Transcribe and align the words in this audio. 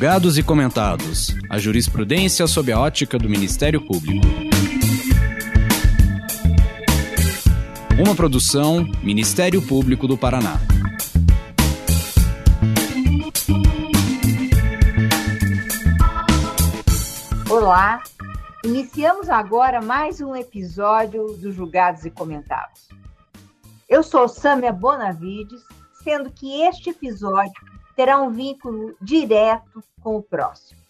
Julgados 0.00 0.38
e 0.38 0.42
comentados. 0.42 1.36
A 1.50 1.58
jurisprudência 1.58 2.46
sob 2.46 2.72
a 2.72 2.80
ótica 2.80 3.18
do 3.18 3.28
Ministério 3.28 3.82
Público. 3.82 4.26
Uma 8.02 8.14
produção 8.14 8.82
Ministério 9.02 9.60
Público 9.60 10.08
do 10.08 10.16
Paraná. 10.16 10.58
Olá, 17.50 18.02
iniciamos 18.64 19.28
agora 19.28 19.82
mais 19.82 20.22
um 20.22 20.34
episódio 20.34 21.36
do 21.36 21.52
Julgados 21.52 22.06
e 22.06 22.10
Comentados. 22.10 22.88
Eu 23.86 24.02
sou 24.02 24.26
Sâmia 24.28 24.72
Bonavides, 24.72 25.60
sendo 26.02 26.30
que 26.30 26.62
este 26.62 26.88
episódio 26.88 27.69
terá 28.00 28.18
um 28.18 28.30
vínculo 28.30 28.96
direto 28.98 29.84
com 30.00 30.16
o 30.16 30.22
próximo. 30.22 30.80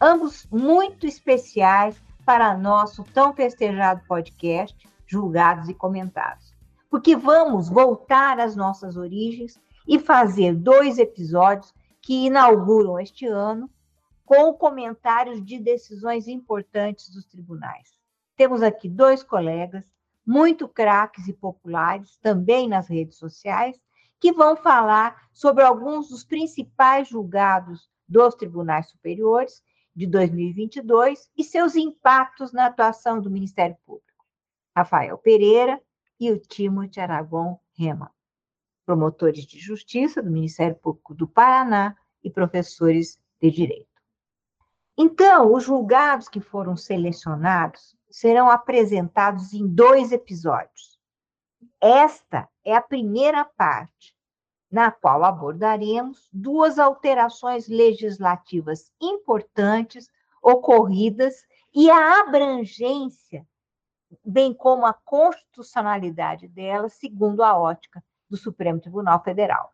Ambos 0.00 0.48
muito 0.50 1.06
especiais 1.06 2.00
para 2.24 2.56
nosso 2.56 3.04
tão 3.12 3.34
festejado 3.34 4.00
podcast, 4.08 4.74
Julgados 5.06 5.68
e 5.68 5.74
Comentados, 5.74 6.54
porque 6.88 7.14
vamos 7.14 7.68
voltar 7.68 8.40
às 8.40 8.56
nossas 8.56 8.96
origens 8.96 9.60
e 9.86 9.98
fazer 9.98 10.54
dois 10.54 10.96
episódios 10.96 11.74
que 12.00 12.24
inauguram 12.24 12.98
este 12.98 13.26
ano 13.26 13.68
com 14.24 14.54
comentários 14.54 15.44
de 15.44 15.58
decisões 15.58 16.26
importantes 16.26 17.10
dos 17.10 17.26
tribunais. 17.26 17.98
Temos 18.34 18.62
aqui 18.62 18.88
dois 18.88 19.22
colegas, 19.22 19.84
muito 20.26 20.66
craques 20.66 21.28
e 21.28 21.34
populares, 21.34 22.16
também 22.22 22.66
nas 22.66 22.88
redes 22.88 23.18
sociais, 23.18 23.78
que 24.26 24.32
vão 24.32 24.56
falar 24.56 25.28
sobre 25.32 25.62
alguns 25.62 26.08
dos 26.08 26.24
principais 26.24 27.06
julgados 27.06 27.88
dos 28.08 28.34
tribunais 28.34 28.90
superiores 28.90 29.62
de 29.94 30.04
2022 30.04 31.30
e 31.36 31.44
seus 31.44 31.76
impactos 31.76 32.52
na 32.52 32.66
atuação 32.66 33.20
do 33.20 33.30
Ministério 33.30 33.76
Público. 33.86 34.24
Rafael 34.76 35.16
Pereira 35.16 35.80
e 36.18 36.32
o 36.32 36.40
Timothy 36.40 36.98
Aragon 36.98 37.56
Rema, 37.78 38.12
promotores 38.84 39.44
de 39.44 39.60
justiça 39.60 40.20
do 40.20 40.28
Ministério 40.28 40.74
Público 40.74 41.14
do 41.14 41.28
Paraná 41.28 41.96
e 42.24 42.28
professores 42.28 43.20
de 43.40 43.48
direito. 43.48 43.86
Então, 44.98 45.54
os 45.54 45.62
julgados 45.62 46.28
que 46.28 46.40
foram 46.40 46.76
selecionados 46.76 47.96
serão 48.10 48.50
apresentados 48.50 49.52
em 49.52 49.64
dois 49.68 50.10
episódios. 50.10 50.98
Esta 51.80 52.48
é 52.64 52.74
a 52.74 52.82
primeira 52.82 53.44
parte, 53.44 54.15
na 54.70 54.90
qual 54.90 55.24
abordaremos 55.24 56.28
duas 56.32 56.78
alterações 56.78 57.68
legislativas 57.68 58.90
importantes 59.00 60.08
ocorridas 60.42 61.44
e 61.74 61.90
a 61.90 62.20
abrangência, 62.20 63.46
bem 64.24 64.52
como 64.52 64.86
a 64.86 64.92
constitucionalidade 64.92 66.48
delas, 66.48 66.94
segundo 66.94 67.42
a 67.42 67.56
ótica 67.56 68.02
do 68.28 68.36
Supremo 68.36 68.80
Tribunal 68.80 69.22
Federal. 69.22 69.72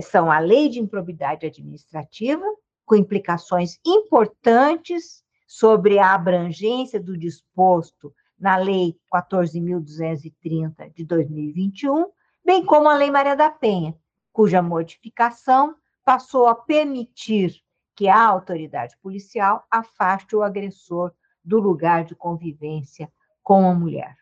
São 0.00 0.30
a 0.30 0.38
Lei 0.38 0.68
de 0.68 0.78
Improbidade 0.78 1.46
Administrativa 1.46 2.44
com 2.84 2.94
implicações 2.94 3.78
importantes 3.84 5.22
sobre 5.46 5.98
a 5.98 6.14
abrangência 6.14 7.00
do 7.00 7.16
disposto 7.16 8.14
na 8.38 8.56
Lei 8.56 8.96
14.230 9.12 10.92
de 10.94 11.04
2021, 11.04 12.06
bem 12.44 12.64
como 12.64 12.88
a 12.88 12.96
Lei 12.96 13.10
Maria 13.10 13.34
da 13.34 13.50
Penha, 13.50 13.94
cuja 14.38 14.62
modificação 14.62 15.74
passou 16.04 16.46
a 16.46 16.54
permitir 16.54 17.60
que 17.96 18.06
a 18.06 18.24
autoridade 18.24 18.96
policial 19.02 19.66
afaste 19.68 20.36
o 20.36 20.44
agressor 20.44 21.12
do 21.42 21.58
lugar 21.58 22.04
de 22.04 22.14
convivência 22.14 23.12
com 23.42 23.68
a 23.68 23.74
mulher. 23.74 24.16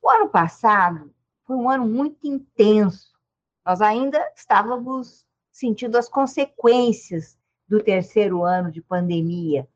O 0.00 0.08
ano 0.08 0.28
passado 0.28 1.12
foi 1.42 1.56
um 1.56 1.68
ano 1.68 1.84
muito 1.88 2.24
intenso. 2.24 3.18
Nós 3.66 3.80
ainda 3.80 4.24
estávamos 4.36 5.26
sentindo 5.50 5.98
as 5.98 6.08
consequências 6.08 7.36
do 7.66 7.82
terceiro 7.82 8.44
ano 8.44 8.70
de 8.70 8.80
pandemia, 8.80 9.68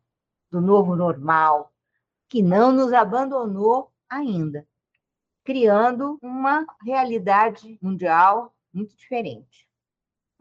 do 0.49 0.61
novo 0.61 0.95
normal, 0.95 1.73
que 2.29 2.41
não 2.41 2.71
nos 2.71 2.93
abandonou 2.93 3.91
ainda, 4.09 4.65
criando 5.43 6.21
uma 6.23 6.65
realidade 6.85 7.81
mundial 7.83 8.55
muito 8.73 8.95
diferente. 8.95 9.72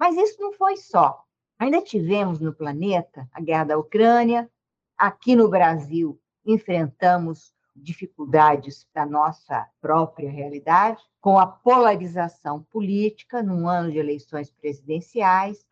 Mas 0.02 0.18
isso 0.18 0.42
não 0.42 0.52
foi 0.54 0.78
só. 0.78 1.24
Ainda 1.60 1.80
tivemos 1.80 2.40
no 2.40 2.52
planeta 2.52 3.30
a 3.32 3.40
guerra 3.40 3.66
da 3.66 3.78
Ucrânia, 3.78 4.50
aqui 4.98 5.36
no 5.36 5.48
Brasil 5.48 6.20
enfrentamos 6.44 7.54
dificuldades 7.76 8.88
da 8.96 9.06
nossa 9.06 9.70
própria 9.80 10.32
realidade, 10.32 11.04
com 11.22 11.38
a 11.38 11.46
polarização 11.46 12.64
política 12.64 13.44
num 13.44 13.68
ano 13.68 13.92
de 13.92 14.00
eleições 14.00 14.50
presidenciais, 14.50 15.64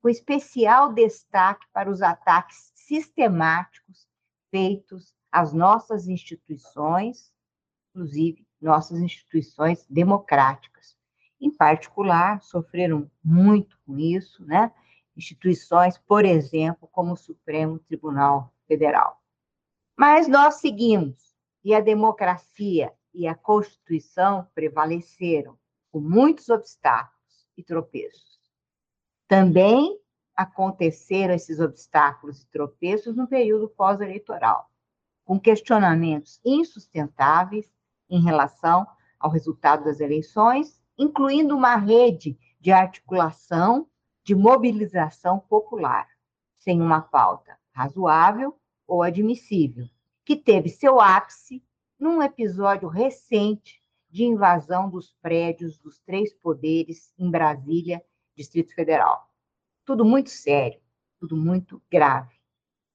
com 0.00 0.08
especial 0.08 0.90
destaque 0.94 1.66
para 1.70 1.90
os 1.90 2.00
ataques 2.00 2.72
sistemáticos 2.74 4.08
feitos 4.50 5.14
às 5.30 5.52
nossas 5.52 6.08
instituições, 6.08 7.30
inclusive 7.90 8.48
nossas 8.62 8.98
instituições 8.98 9.84
democráticas. 9.90 10.96
Em 11.40 11.50
particular, 11.50 12.42
sofreram 12.42 13.10
muito 13.22 13.78
com 13.86 13.98
isso, 13.98 14.44
né? 14.44 14.72
Instituições, 15.16 15.98
por 15.98 16.24
exemplo, 16.24 16.88
como 16.90 17.12
o 17.12 17.16
Supremo 17.16 17.78
Tribunal 17.78 18.52
Federal. 18.66 19.22
Mas 19.96 20.26
nós 20.26 20.54
seguimos, 20.56 21.34
e 21.62 21.74
a 21.74 21.80
democracia 21.80 22.92
e 23.12 23.26
a 23.28 23.34
Constituição 23.34 24.46
prevaleceram, 24.54 25.56
com 25.92 26.00
muitos 26.00 26.48
obstáculos 26.48 27.46
e 27.56 27.62
tropeços. 27.62 28.40
Também 29.28 29.98
aconteceram 30.34 31.32
esses 31.32 31.60
obstáculos 31.60 32.42
e 32.42 32.46
tropeços 32.48 33.14
no 33.16 33.28
período 33.28 33.68
pós-eleitoral, 33.68 34.68
com 35.24 35.38
questionamentos 35.38 36.40
insustentáveis 36.44 37.72
em 38.10 38.20
relação 38.20 38.86
ao 39.18 39.30
resultado 39.30 39.84
das 39.84 40.00
eleições, 40.00 40.82
incluindo 40.98 41.56
uma 41.56 41.76
rede 41.76 42.38
de 42.60 42.72
articulação 42.72 43.88
de 44.22 44.34
mobilização 44.34 45.38
popular, 45.38 46.08
sem 46.58 46.80
uma 46.80 47.02
pauta 47.02 47.58
razoável 47.72 48.58
ou 48.86 49.02
admissível, 49.02 49.86
que 50.24 50.36
teve 50.36 50.68
seu 50.68 51.00
ápice 51.00 51.62
num 51.98 52.22
episódio 52.22 52.88
recente 52.88 53.82
de 54.08 54.24
invasão 54.24 54.88
dos 54.88 55.12
prédios 55.20 55.76
dos 55.78 55.98
três 56.00 56.32
poderes 56.32 57.12
em 57.18 57.30
Brasília 57.30 58.02
Distrito 58.36 58.74
Federal. 58.74 59.28
Tudo 59.84 60.04
muito 60.04 60.30
sério, 60.30 60.80
tudo 61.18 61.36
muito 61.36 61.82
grave. 61.90 62.34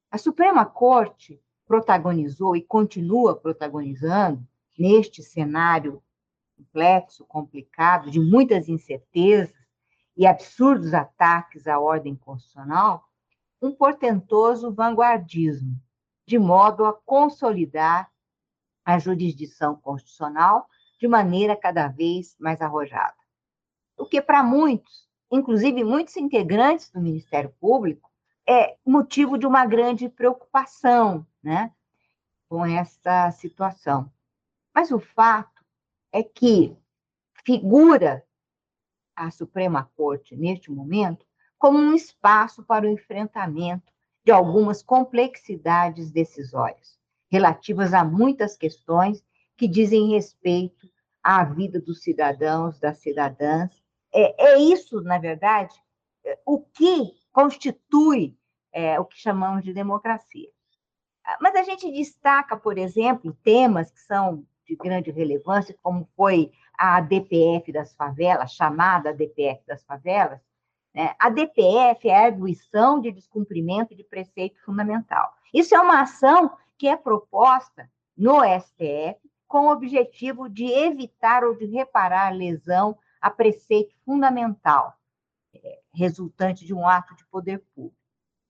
A 0.10 0.18
Suprema 0.18 0.66
Corte 0.66 1.40
protagonizou 1.68 2.56
e 2.56 2.62
continua 2.64 3.36
protagonizando, 3.36 4.44
neste 4.78 5.22
cenário 5.22 6.02
complexo, 6.64 7.26
complicado, 7.26 8.12
de 8.12 8.20
muitas 8.20 8.70
incertezas 8.70 9.56
e 10.16 10.28
absurdos 10.28 10.94
ataques 10.94 11.68
à 11.68 11.80
ordem 11.80 12.16
constitucional, 12.16 13.04
um 13.62 13.74
portentoso 13.74 14.72
vanguardismo, 14.72 15.76
de 16.28 16.38
modo 16.38 16.86
a 16.86 16.94
consolidar 16.94 18.12
a 18.86 19.00
jurisdição 19.00 19.76
constitucional 19.76 20.68
de 21.00 21.08
maneira 21.08 21.56
cada 21.56 21.88
vez 21.88 22.36
mais 22.40 22.62
arrojada. 22.62 23.16
O 23.98 24.06
que 24.06 24.22
para 24.22 24.44
muitos 24.44 25.10
inclusive 25.32 25.84
muitos 25.84 26.18
integrantes 26.18 26.90
do 26.90 27.00
Ministério 27.00 27.54
Público, 27.60 28.10
é 28.48 28.78
motivo 28.86 29.38
de 29.38 29.46
uma 29.46 29.66
grande 29.66 30.10
preocupação 30.10 31.26
né, 31.42 31.72
com 32.48 32.66
essa 32.66 33.30
situação. 33.32 34.12
Mas 34.74 34.92
o 34.92 35.00
fato 35.00 35.59
é 36.12 36.24
que 36.24 36.76
figura 37.46 38.24
a 39.16 39.32
Suprema 39.32 39.90
Corte, 39.96 40.36
neste 40.36 40.72
momento, 40.72 41.26
como 41.58 41.78
um 41.78 41.94
espaço 41.94 42.64
para 42.64 42.86
o 42.86 42.90
enfrentamento 42.90 43.92
de 44.24 44.32
algumas 44.32 44.82
complexidades 44.82 46.12
decisórias, 46.12 46.98
relativas 47.30 47.94
a 47.94 48.04
muitas 48.04 48.56
questões 48.56 49.24
que 49.58 49.68
dizem 49.68 50.12
respeito 50.12 50.90
à 51.22 51.44
vida 51.44 51.82
dos 51.82 52.02
cidadãos, 52.02 52.80
das 52.80 53.00
cidadãs 53.00 53.70
é, 54.14 54.54
é 54.54 54.60
isso, 54.60 55.02
na 55.02 55.18
verdade, 55.18 55.76
o 56.46 56.60
que 56.60 57.14
constitui 57.32 58.36
é, 58.72 59.00
o 59.00 59.06
que 59.06 59.18
chamamos 59.18 59.64
de 59.64 59.74
democracia. 59.74 60.50
Ah, 61.24 61.38
mas 61.42 61.56
a 61.56 61.64
gente 61.64 61.92
destaca, 61.92 62.58
por 62.58 62.78
exemplo, 62.78 63.38
temas 63.44 63.92
que 63.92 64.00
são 64.00 64.46
de 64.70 64.76
grande 64.76 65.10
relevância, 65.10 65.76
como 65.82 66.08
foi 66.16 66.52
a 66.78 67.02
DPF 67.02 67.72
das 67.72 67.92
favelas, 67.94 68.54
chamada 68.54 69.12
DPF 69.12 69.66
das 69.66 69.84
favelas, 69.84 70.40
Né? 70.94 71.16
A 71.20 71.30
DPF 71.30 72.08
é 72.08 72.16
a 72.16 72.26
arguição 72.26 73.02
de 73.02 73.12
descumprimento 73.12 73.96
de 73.96 74.04
preceito 74.04 74.60
fundamental. 74.64 75.34
Isso 75.54 75.76
é 75.76 75.80
uma 75.80 76.02
ação 76.02 76.56
que 76.78 76.88
é 76.88 76.96
proposta 76.96 77.90
no 78.16 78.42
STF 78.44 79.20
com 79.48 79.68
o 79.68 79.72
objetivo 79.72 80.48
de 80.48 80.66
evitar 80.66 81.44
ou 81.44 81.56
de 81.56 81.66
reparar 81.66 82.30
lesão 82.30 82.98
a 83.20 83.30
preceito 83.30 83.96
fundamental, 84.06 84.96
é, 85.54 85.80
resultante 85.94 86.66
de 86.66 86.74
um 86.74 86.88
ato 86.88 87.16
de 87.16 87.26
poder 87.26 87.60
público. 87.76 87.98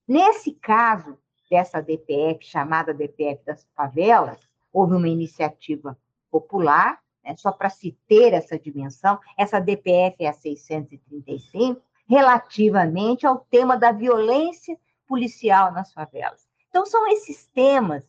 Nesse 0.06 0.52
caso 0.52 1.18
dessa 1.50 1.80
DPF, 1.80 2.44
chamada 2.44 2.94
DPF 2.94 3.44
das 3.44 3.66
favelas, 3.74 4.38
houve 4.72 4.94
uma 4.94 5.08
iniciativa 5.08 5.98
popular, 6.30 7.00
né, 7.24 7.36
só 7.36 7.52
para 7.52 7.70
se 7.70 7.96
ter 8.06 8.32
essa 8.32 8.58
dimensão, 8.58 9.18
essa 9.36 9.60
DPF 9.60 10.16
é 10.24 10.28
a 10.28 10.32
635, 10.32 11.82
relativamente 12.08 13.26
ao 13.26 13.38
tema 13.38 13.76
da 13.76 13.92
violência 13.92 14.78
policial 15.06 15.72
nas 15.72 15.92
favelas. 15.92 16.48
Então, 16.68 16.86
são 16.86 17.06
esses 17.08 17.46
temas, 17.48 18.04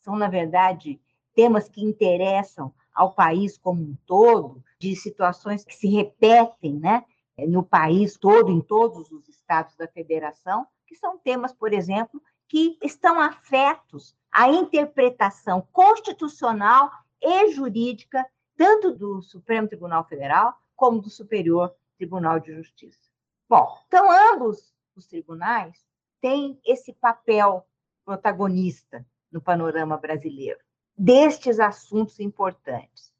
são, 0.00 0.16
na 0.16 0.28
verdade, 0.28 1.00
temas 1.34 1.68
que 1.68 1.84
interessam 1.84 2.72
ao 2.94 3.12
país 3.12 3.58
como 3.58 3.82
um 3.82 3.96
todo, 4.06 4.64
de 4.78 4.96
situações 4.96 5.64
que 5.64 5.74
se 5.74 5.86
repetem 5.88 6.74
né, 6.74 7.04
no 7.46 7.62
país 7.62 8.16
todo, 8.16 8.50
em 8.50 8.60
todos 8.60 9.10
os 9.12 9.28
estados 9.28 9.76
da 9.76 9.86
federação, 9.86 10.66
que 10.86 10.94
são 10.94 11.18
temas, 11.18 11.52
por 11.52 11.72
exemplo, 11.72 12.22
que 12.48 12.78
estão 12.82 13.20
afetos 13.20 14.16
à 14.32 14.48
interpretação 14.48 15.66
constitucional 15.72 16.90
e 17.26 17.52
jurídica, 17.52 18.24
tanto 18.56 18.94
do 18.94 19.20
Supremo 19.20 19.66
Tribunal 19.66 20.04
Federal 20.04 20.56
como 20.76 21.00
do 21.00 21.10
Superior 21.10 21.74
Tribunal 21.96 22.38
de 22.38 22.54
Justiça. 22.54 23.10
Bom, 23.48 23.66
então 23.88 24.06
ambos 24.32 24.72
os 24.94 25.06
tribunais 25.06 25.84
têm 26.20 26.60
esse 26.64 26.92
papel 26.92 27.66
protagonista 28.04 29.04
no 29.30 29.40
panorama 29.40 29.96
brasileiro 29.96 30.60
destes 30.96 31.60
assuntos 31.60 32.18
importantes. 32.20 33.12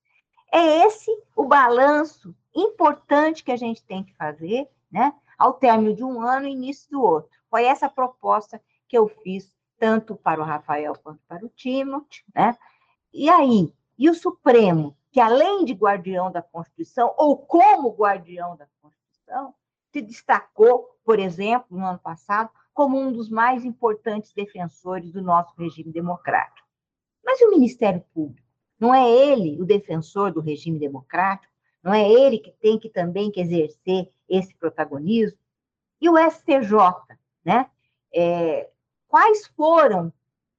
É 0.53 0.87
esse 0.87 1.11
o 1.35 1.45
balanço 1.45 2.35
importante 2.55 3.45
que 3.45 3.53
a 3.53 3.57
gente 3.57 3.85
tem 3.85 4.03
que 4.03 4.15
fazer, 4.15 4.69
né, 4.91 5.13
ao 5.37 5.53
término 5.53 5.95
de 5.95 6.03
um 6.03 6.21
ano 6.23 6.47
e 6.47 6.53
início 6.53 6.91
do 6.91 7.03
outro. 7.03 7.39
Foi 7.51 7.65
essa 7.65 7.89
proposta 7.89 8.63
que 8.89 8.97
eu 8.97 9.09
fiz 9.09 9.55
tanto 9.79 10.17
para 10.17 10.41
o 10.41 10.45
Rafael 10.45 10.95
quanto 11.03 11.21
para 11.29 11.45
o 11.45 11.51
Timothy, 11.51 12.25
né? 12.35 12.57
E 13.13 13.29
aí, 13.29 13.73
e 13.99 14.11
o 14.11 14.15
Supremo, 14.15 14.97
que 15.11 15.21
além 15.21 15.65
de 15.65 15.73
guardião 15.73 16.31
da 16.31 16.43
Constituição, 16.43 17.15
ou 17.17 17.39
como 17.39 17.95
guardião 17.95 18.57
da 18.57 18.67
Constituição, 18.81 19.55
se 19.93 20.03
destacou, 20.03 20.91
por 21.05 21.19
exemplo, 21.19 21.79
no 21.79 21.87
ano 21.87 21.99
passado, 21.99 22.51
como 22.75 22.99
um 23.01 23.11
dos 23.11 23.31
mais 23.31 23.65
importantes 23.65 24.33
defensores 24.35 25.13
do 25.13 25.23
nosso 25.23 25.55
regime 25.57 25.91
democrático. 25.91 26.69
Mas 27.25 27.41
o 27.41 27.51
Ministério 27.51 28.05
Público, 28.13 28.47
não 28.79 28.95
é 28.95 29.11
ele 29.11 29.61
o 29.61 29.65
defensor 29.65 30.31
do 30.31 30.41
regime 30.41 30.79
democrático? 30.79 31.53
Não 31.83 31.95
é 31.95 32.07
ele 32.07 32.39
que 32.39 32.53
tem 32.53 32.79
que 32.79 32.91
também 32.91 33.31
que 33.31 33.41
exercer 33.41 34.13
esse 34.29 34.55
protagonismo? 34.55 35.39
E 36.01 36.11
o 36.11 36.19
STJ, 36.19 37.17
né? 37.43 37.71
É, 38.15 38.69
quais 39.09 39.47
foram, 39.57 40.13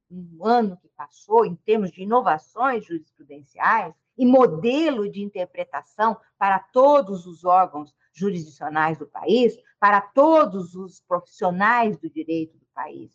no 0.09 0.45
ano 0.45 0.77
que 0.77 0.88
passou, 0.89 1.45
em 1.45 1.56
termos 1.56 1.92
de 1.92 2.04
inovações 2.04 2.86
jurisprudenciais 2.86 3.94
e 4.18 4.25
modelo 4.25 5.09
de 5.09 5.21
interpretação 5.21 6.18
para 6.38 6.59
todos 6.59 7.25
os 7.25 7.44
órgãos 7.44 7.94
jurisdicionais 8.13 8.98
do 8.98 9.06
país, 9.06 9.57
para 9.80 10.01
todos 10.01 10.75
os 10.75 11.00
profissionais 11.01 11.98
do 11.98 12.09
direito 12.09 12.57
do 12.57 12.65
país? 12.74 13.12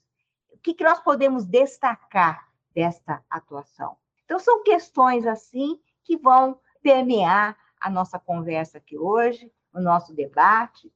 O 0.51 0.59
que, 0.59 0.75
que 0.75 0.85
nós 0.85 1.01
podemos 1.01 1.45
destacar 1.45 2.53
desta 2.75 3.23
atuação. 3.31 3.97
Então, 4.25 4.39
são 4.39 4.63
questões 4.63 5.27
assim 5.27 5.79
que 6.05 6.17
vão 6.17 6.59
permear 6.83 7.57
a 7.81 7.91
nossa 7.91 8.19
conversa 8.19 8.79
aqui 8.79 8.97
hoje, 8.97 9.53
o 9.73 9.81
nosso 9.81 10.15
debate. 10.15 10.93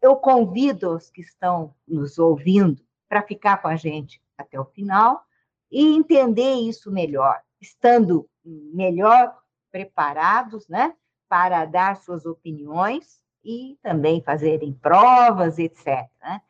Eu 0.00 0.16
convido 0.16 0.94
os 0.94 1.10
que 1.10 1.20
estão 1.20 1.74
nos 1.86 2.18
ouvindo 2.18 2.82
para 3.08 3.22
ficar 3.22 3.58
com 3.58 3.68
a 3.68 3.76
gente 3.76 4.22
até 4.36 4.58
o 4.60 4.64
final 4.64 5.25
e 5.70 5.96
entender 5.96 6.54
isso 6.54 6.90
melhor, 6.90 7.40
estando 7.60 8.28
melhor 8.44 9.34
preparados, 9.70 10.68
né, 10.68 10.94
para 11.28 11.64
dar 11.64 11.96
suas 11.96 12.24
opiniões 12.24 13.20
e 13.44 13.78
também 13.82 14.22
fazerem 14.22 14.72
provas, 14.72 15.58
etc. 15.58 16.08
Né? 16.22 16.40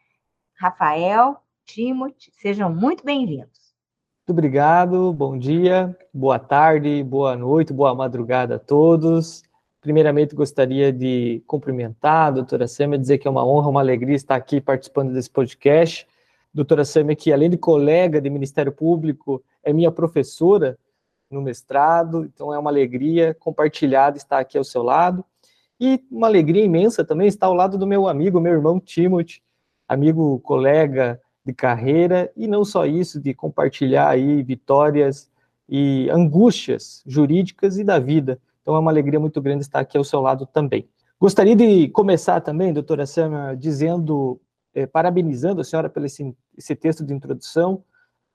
Rafael, 0.58 1.38
Timothy, 1.64 2.30
sejam 2.40 2.72
muito 2.72 3.04
bem-vindos. 3.04 3.74
Muito 4.26 4.38
obrigado, 4.38 5.12
bom 5.12 5.38
dia, 5.38 5.96
boa 6.12 6.38
tarde, 6.38 7.02
boa 7.02 7.36
noite, 7.36 7.72
boa 7.72 7.94
madrugada 7.94 8.56
a 8.56 8.58
todos. 8.58 9.42
Primeiramente, 9.80 10.34
gostaria 10.34 10.92
de 10.92 11.42
cumprimentar 11.46 12.26
a 12.26 12.30
doutora 12.32 12.66
Sâmia, 12.66 12.98
dizer 12.98 13.18
que 13.18 13.28
é 13.28 13.30
uma 13.30 13.46
honra, 13.46 13.68
uma 13.68 13.80
alegria 13.80 14.16
estar 14.16 14.34
aqui 14.34 14.60
participando 14.60 15.12
desse 15.12 15.30
podcast. 15.30 16.08
Doutora 16.56 16.86
Sâmia, 16.86 17.14
que 17.14 17.30
além 17.30 17.50
de 17.50 17.58
colega 17.58 18.18
de 18.18 18.30
Ministério 18.30 18.72
Público, 18.72 19.44
é 19.62 19.74
minha 19.74 19.92
professora 19.92 20.78
no 21.30 21.42
mestrado, 21.42 22.24
então 22.24 22.50
é 22.50 22.58
uma 22.58 22.70
alegria 22.70 23.36
compartilhada 23.38 24.16
estar 24.16 24.38
aqui 24.38 24.56
ao 24.56 24.64
seu 24.64 24.82
lado. 24.82 25.22
E 25.78 26.02
uma 26.10 26.26
alegria 26.26 26.64
imensa 26.64 27.04
também 27.04 27.28
estar 27.28 27.46
ao 27.46 27.52
lado 27.52 27.76
do 27.76 27.86
meu 27.86 28.08
amigo, 28.08 28.40
meu 28.40 28.54
irmão 28.54 28.80
Timothy, 28.80 29.42
amigo, 29.86 30.40
colega, 30.40 31.20
de 31.44 31.52
carreira 31.52 32.32
e 32.34 32.48
não 32.48 32.64
só 32.64 32.86
isso, 32.86 33.20
de 33.20 33.34
compartilhar 33.34 34.08
aí 34.08 34.42
vitórias 34.42 35.30
e 35.68 36.08
angústias 36.10 37.02
jurídicas 37.06 37.76
e 37.76 37.84
da 37.84 37.98
vida. 37.98 38.40
Então 38.62 38.74
é 38.74 38.78
uma 38.78 38.90
alegria 38.90 39.20
muito 39.20 39.42
grande 39.42 39.62
estar 39.62 39.80
aqui 39.80 39.98
ao 39.98 40.04
seu 40.04 40.22
lado 40.22 40.46
também. 40.46 40.88
Gostaria 41.20 41.54
de 41.54 41.88
começar 41.88 42.40
também, 42.40 42.72
doutora 42.72 43.04
Sama, 43.04 43.54
dizendo, 43.54 44.40
eh, 44.74 44.86
parabenizando 44.86 45.62
a 45.62 45.64
senhora 45.64 45.88
pelo 45.88 46.04
esse, 46.04 46.36
esse 46.56 46.74
texto 46.74 47.04
de 47.04 47.12
introdução 47.12 47.82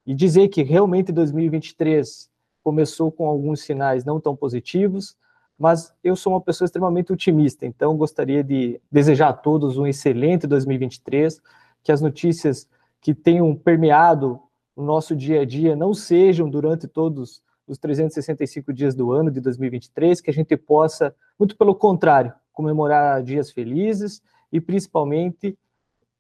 e 0.06 0.14
dizer 0.14 0.48
que 0.48 0.64
realmente 0.64 1.12
2023 1.12 2.30
começou 2.64 3.12
com 3.12 3.28
alguns 3.28 3.62
sinais 3.62 4.06
não 4.06 4.20
tão 4.20 4.36
positivos, 4.36 5.16
mas 5.58 5.94
eu 6.04 6.16
sou 6.16 6.34
uma 6.34 6.42
pessoa 6.42 6.66
extremamente 6.66 7.14
otimista, 7.14 7.66
então 7.66 7.96
gostaria 7.96 8.44
de 8.44 8.82
desejar 8.92 9.30
a 9.30 9.34
todos 9.34 9.78
um 9.78 9.86
excelente 9.86 10.48
2023, 10.48 11.40
que 11.84 11.92
as 11.92 12.02
notícias 12.02 12.68
que 13.00 13.14
tenham 13.14 13.56
permeado 13.56 14.40
o 14.76 14.84
nosso 14.84 15.16
dia 15.16 15.42
a 15.42 15.46
dia 15.46 15.76
não 15.76 15.94
sejam 15.94 16.50
durante 16.50 16.88
todos 16.88 17.42
os 17.68 17.78
365 17.78 18.74
dias 18.74 18.96
do 18.96 19.12
ano 19.12 19.30
de 19.30 19.40
2023, 19.40 20.20
que 20.22 20.30
a 20.30 20.34
gente 20.34 20.56
possa, 20.58 21.16
muito 21.38 21.56
pelo 21.56 21.76
contrário, 21.76 22.34
comemorar 22.52 23.24
dias 23.24 23.52
felizes 23.52 24.22
e 24.52 24.60
principalmente 24.60 25.58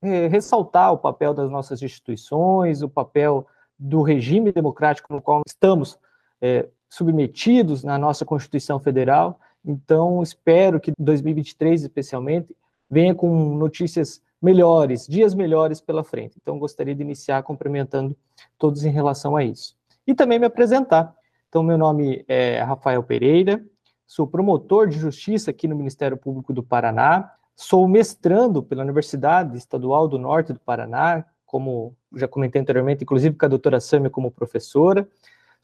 é, 0.01 0.27
ressaltar 0.27 0.91
o 0.91 0.97
papel 0.97 1.33
das 1.33 1.49
nossas 1.49 1.81
instituições, 1.81 2.81
o 2.81 2.89
papel 2.89 3.45
do 3.77 4.01
regime 4.01 4.51
democrático 4.51 5.13
no 5.13 5.21
qual 5.21 5.41
estamos 5.47 5.97
é, 6.41 6.67
submetidos 6.89 7.83
na 7.83 7.97
nossa 7.97 8.25
Constituição 8.25 8.79
Federal. 8.79 9.39
Então, 9.63 10.21
espero 10.21 10.79
que 10.79 10.91
2023, 10.97 11.83
especialmente, 11.83 12.55
venha 12.89 13.13
com 13.13 13.55
notícias 13.55 14.21
melhores, 14.41 15.07
dias 15.07 15.35
melhores 15.35 15.79
pela 15.79 16.03
frente. 16.03 16.37
Então, 16.41 16.57
gostaria 16.57 16.95
de 16.95 17.01
iniciar 17.01 17.43
cumprimentando 17.43 18.15
todos 18.57 18.83
em 18.83 18.91
relação 18.91 19.35
a 19.35 19.43
isso. 19.43 19.75
E 20.05 20.15
também 20.15 20.39
me 20.39 20.47
apresentar. 20.47 21.15
Então, 21.47 21.61
meu 21.61 21.77
nome 21.77 22.25
é 22.27 22.61
Rafael 22.61 23.03
Pereira, 23.03 23.63
sou 24.07 24.25
promotor 24.25 24.87
de 24.87 24.97
justiça 24.97 25.51
aqui 25.51 25.67
no 25.67 25.75
Ministério 25.75 26.17
Público 26.17 26.51
do 26.53 26.63
Paraná, 26.63 27.31
sou 27.61 27.87
mestrando 27.87 28.63
pela 28.63 28.83
Universidade 28.83 29.55
Estadual 29.55 30.07
do 30.07 30.17
Norte 30.17 30.51
do 30.51 30.59
Paraná, 30.59 31.23
como 31.45 31.95
já 32.15 32.27
comentei 32.27 32.59
anteriormente, 32.59 33.03
inclusive 33.03 33.35
com 33.35 33.45
a 33.45 33.49
doutora 33.49 33.79
Sâmia 33.79 34.09
como 34.09 34.31
professora, 34.31 35.07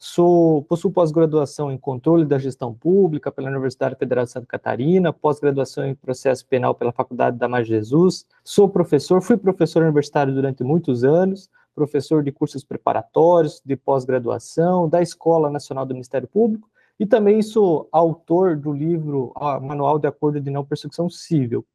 Sou, 0.00 0.62
possuo 0.62 0.92
pós-graduação 0.92 1.72
em 1.72 1.76
controle 1.76 2.24
da 2.24 2.38
gestão 2.38 2.72
pública 2.72 3.32
pela 3.32 3.50
Universidade 3.50 3.96
Federal 3.96 4.24
de 4.24 4.30
Santa 4.30 4.46
Catarina, 4.46 5.12
pós-graduação 5.12 5.84
em 5.84 5.92
processo 5.92 6.46
penal 6.46 6.72
pela 6.72 6.92
Faculdade 6.92 7.36
da 7.36 7.48
Mar 7.48 7.64
Jesus. 7.64 8.24
Sou 8.44 8.68
professor, 8.68 9.20
fui 9.20 9.36
professor 9.36 9.82
universitário 9.82 10.32
durante 10.32 10.62
muitos 10.62 11.02
anos, 11.02 11.50
professor 11.74 12.22
de 12.22 12.30
cursos 12.30 12.62
preparatórios, 12.62 13.60
de 13.66 13.74
pós-graduação, 13.74 14.88
da 14.88 15.02
Escola 15.02 15.50
Nacional 15.50 15.84
do 15.84 15.94
Ministério 15.94 16.28
Público, 16.28 16.70
e 16.96 17.04
também 17.04 17.42
sou 17.42 17.88
autor 17.90 18.56
do 18.56 18.72
livro 18.72 19.32
Manual 19.60 19.98
de 19.98 20.06
Acordo 20.06 20.40
de 20.40 20.48
Não 20.48 20.64
Persecução 20.64 21.10
Civil. 21.10 21.66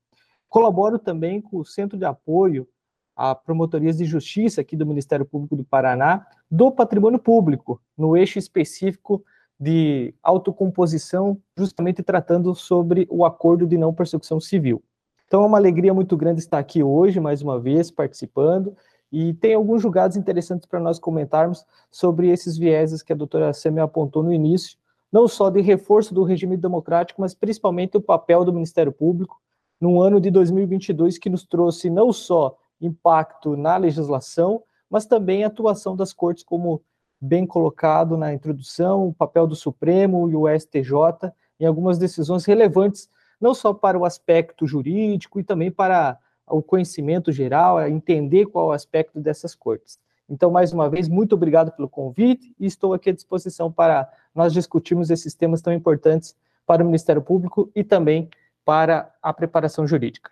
Colaboro 0.53 0.99
também 0.99 1.41
com 1.41 1.57
o 1.57 1.65
Centro 1.65 1.97
de 1.97 2.05
Apoio 2.05 2.67
a 3.15 3.33
promotorias 3.33 3.97
de 3.97 4.05
justiça 4.05 4.61
aqui 4.61 4.77
do 4.77 4.85
Ministério 4.85 5.25
Público 5.25 5.55
do 5.55 5.63
Paraná 5.63 6.27
do 6.49 6.71
patrimônio 6.71 7.17
público, 7.17 7.81
no 7.97 8.15
eixo 8.15 8.37
específico 8.37 9.25
de 9.59 10.13
autocomposição, 10.21 11.41
justamente 11.57 12.03
tratando 12.03 12.53
sobre 12.53 13.07
o 13.09 13.25
acordo 13.25 13.65
de 13.65 13.79
não 13.79 13.95
persecução 13.95 14.39
civil. 14.39 14.83
Então 15.25 15.41
é 15.41 15.47
uma 15.47 15.57
alegria 15.57 15.91
muito 15.91 16.15
grande 16.15 16.41
estar 16.41 16.59
aqui 16.59 16.83
hoje, 16.83 17.19
mais 17.19 17.41
uma 17.41 17.59
vez, 17.59 17.89
participando. 17.89 18.77
E 19.11 19.33
tem 19.33 19.55
alguns 19.55 19.81
julgados 19.81 20.17
interessantes 20.17 20.67
para 20.67 20.79
nós 20.79 20.99
comentarmos 20.99 21.65
sobre 21.89 22.29
esses 22.29 22.59
vieses 22.59 23.01
que 23.01 23.11
a 23.11 23.15
doutora 23.15 23.53
Semi 23.53 23.79
apontou 23.79 24.21
no 24.21 24.31
início, 24.31 24.77
não 25.11 25.27
só 25.27 25.49
de 25.49 25.61
reforço 25.61 26.13
do 26.13 26.23
regime 26.23 26.55
democrático, 26.55 27.21
mas 27.21 27.33
principalmente 27.33 27.97
o 27.97 28.01
papel 28.01 28.45
do 28.45 28.53
Ministério 28.53 28.91
Público 28.91 29.41
num 29.79 30.01
ano 30.01 30.19
de 30.19 30.31
2022 30.31 31.17
que 31.17 31.29
nos 31.29 31.45
trouxe 31.45 31.89
não 31.89 32.11
só 32.11 32.57
impacto 32.79 33.55
na 33.55 33.77
legislação, 33.77 34.63
mas 34.89 35.05
também 35.05 35.43
a 35.43 35.47
atuação 35.47 35.95
das 35.95 36.13
cortes, 36.13 36.43
como 36.43 36.81
bem 37.19 37.45
colocado 37.45 38.17
na 38.17 38.33
introdução, 38.33 39.07
o 39.07 39.13
papel 39.13 39.47
do 39.47 39.55
Supremo 39.55 40.29
e 40.29 40.35
o 40.35 40.47
STJ 40.47 41.31
em 41.59 41.65
algumas 41.65 41.97
decisões 41.97 42.45
relevantes, 42.45 43.09
não 43.39 43.53
só 43.53 43.73
para 43.73 43.97
o 43.97 44.05
aspecto 44.05 44.67
jurídico 44.67 45.39
e 45.39 45.43
também 45.43 45.71
para 45.71 46.17
o 46.47 46.61
conhecimento 46.61 47.31
geral, 47.31 47.81
entender 47.87 48.45
qual 48.47 48.67
é 48.67 48.69
o 48.69 48.73
aspecto 48.73 49.19
dessas 49.19 49.55
cortes. 49.55 49.97
Então, 50.29 50.51
mais 50.51 50.73
uma 50.73 50.89
vez, 50.89 51.07
muito 51.07 51.33
obrigado 51.35 51.71
pelo 51.71 51.89
convite 51.89 52.53
e 52.59 52.65
estou 52.65 52.93
aqui 52.93 53.09
à 53.09 53.13
disposição 53.13 53.71
para 53.71 54.09
nós 54.33 54.53
discutirmos 54.53 55.09
esses 55.09 55.33
temas 55.33 55.61
tão 55.61 55.73
importantes 55.73 56.35
para 56.65 56.81
o 56.81 56.85
Ministério 56.85 57.21
Público 57.21 57.69
e 57.75 57.83
também 57.83 58.29
para 58.65 59.13
a 59.21 59.33
preparação 59.33 59.85
jurídica. 59.85 60.31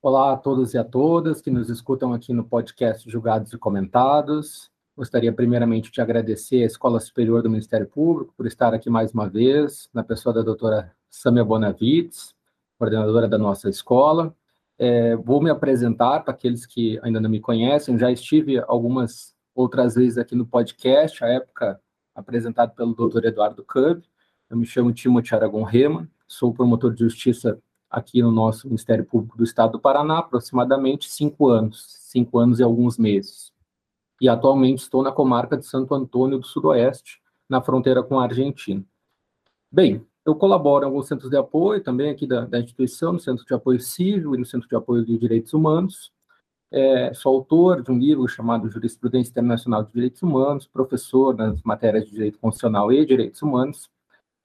Olá 0.00 0.32
a 0.32 0.36
todos 0.36 0.72
e 0.74 0.78
a 0.78 0.84
todas 0.84 1.40
que 1.40 1.50
nos 1.50 1.68
escutam 1.68 2.12
aqui 2.12 2.32
no 2.32 2.44
podcast 2.44 3.08
Julgados 3.10 3.52
e 3.52 3.58
Comentados. 3.58 4.70
Gostaria 4.96 5.32
primeiramente 5.32 5.90
de 5.90 6.00
agradecer 6.00 6.62
à 6.62 6.66
Escola 6.66 7.00
Superior 7.00 7.42
do 7.42 7.50
Ministério 7.50 7.86
Público 7.86 8.32
por 8.36 8.46
estar 8.46 8.72
aqui 8.72 8.88
mais 8.88 9.12
uma 9.12 9.28
vez, 9.28 9.90
na 9.92 10.02
pessoa 10.02 10.32
da 10.32 10.42
doutora 10.42 10.94
Samia 11.10 11.44
Bonavides, 11.44 12.34
coordenadora 12.78 13.28
da 13.28 13.36
nossa 13.36 13.68
escola, 13.68 14.34
é, 14.78 15.16
vou 15.16 15.42
me 15.42 15.50
apresentar 15.50 16.20
para 16.20 16.32
aqueles 16.32 16.64
que 16.64 16.98
ainda 17.02 17.20
não 17.20 17.28
me 17.28 17.40
conhecem. 17.40 17.98
Já 17.98 18.10
estive 18.10 18.58
algumas 18.66 19.34
outras 19.54 19.94
vezes 19.94 20.18
aqui 20.18 20.34
no 20.34 20.46
podcast, 20.46 21.22
à 21.24 21.28
época 21.28 21.80
apresentado 22.14 22.74
pelo 22.74 22.94
Dr. 22.94 23.26
Eduardo 23.26 23.64
Cub. 23.64 24.02
Eu 24.48 24.56
me 24.56 24.64
chamo 24.64 24.92
Timothy 24.92 25.34
Aragon 25.34 25.62
Rema, 25.62 26.08
sou 26.26 26.52
promotor 26.52 26.92
de 26.92 27.00
justiça 27.00 27.60
aqui 27.90 28.22
no 28.22 28.30
nosso 28.30 28.66
Ministério 28.66 29.04
Público 29.04 29.36
do 29.36 29.44
Estado 29.44 29.72
do 29.72 29.80
Paraná, 29.80 30.18
aproximadamente 30.18 31.08
cinco 31.08 31.48
anos, 31.48 31.84
cinco 32.00 32.38
anos 32.38 32.58
e 32.58 32.62
alguns 32.62 32.98
meses. 32.98 33.52
E 34.20 34.28
atualmente 34.28 34.82
estou 34.82 35.02
na 35.02 35.12
comarca 35.12 35.56
de 35.56 35.66
Santo 35.66 35.94
Antônio 35.94 36.38
do 36.38 36.46
Sudoeste, 36.46 37.20
na 37.48 37.62
fronteira 37.62 38.02
com 38.02 38.18
a 38.18 38.24
Argentina. 38.24 38.84
Bem, 39.70 40.04
eu 40.24 40.34
colaboro 40.34 40.84
em 40.84 40.88
alguns 40.88 41.06
centros 41.06 41.30
de 41.30 41.36
apoio, 41.36 41.82
também 41.82 42.10
aqui 42.10 42.26
da, 42.26 42.44
da 42.44 42.58
instituição, 42.58 43.12
no 43.12 43.20
Centro 43.20 43.44
de 43.44 43.54
Apoio 43.54 43.80
Civil 43.80 44.34
e 44.34 44.38
no 44.38 44.44
Centro 44.44 44.68
de 44.68 44.74
Apoio 44.74 45.04
de 45.04 45.16
Direitos 45.16 45.52
Humanos. 45.52 46.12
É, 46.72 47.14
sou 47.14 47.36
autor 47.36 47.82
de 47.82 47.92
um 47.92 47.98
livro 47.98 48.26
chamado 48.26 48.68
Jurisprudência 48.68 49.30
Internacional 49.30 49.84
de 49.84 49.92
Direitos 49.92 50.22
Humanos, 50.22 50.66
professor 50.66 51.36
nas 51.36 51.62
matérias 51.62 52.06
de 52.06 52.10
Direito 52.10 52.40
Constitucional 52.40 52.92
e 52.92 53.06
Direitos 53.06 53.40
Humanos, 53.40 53.88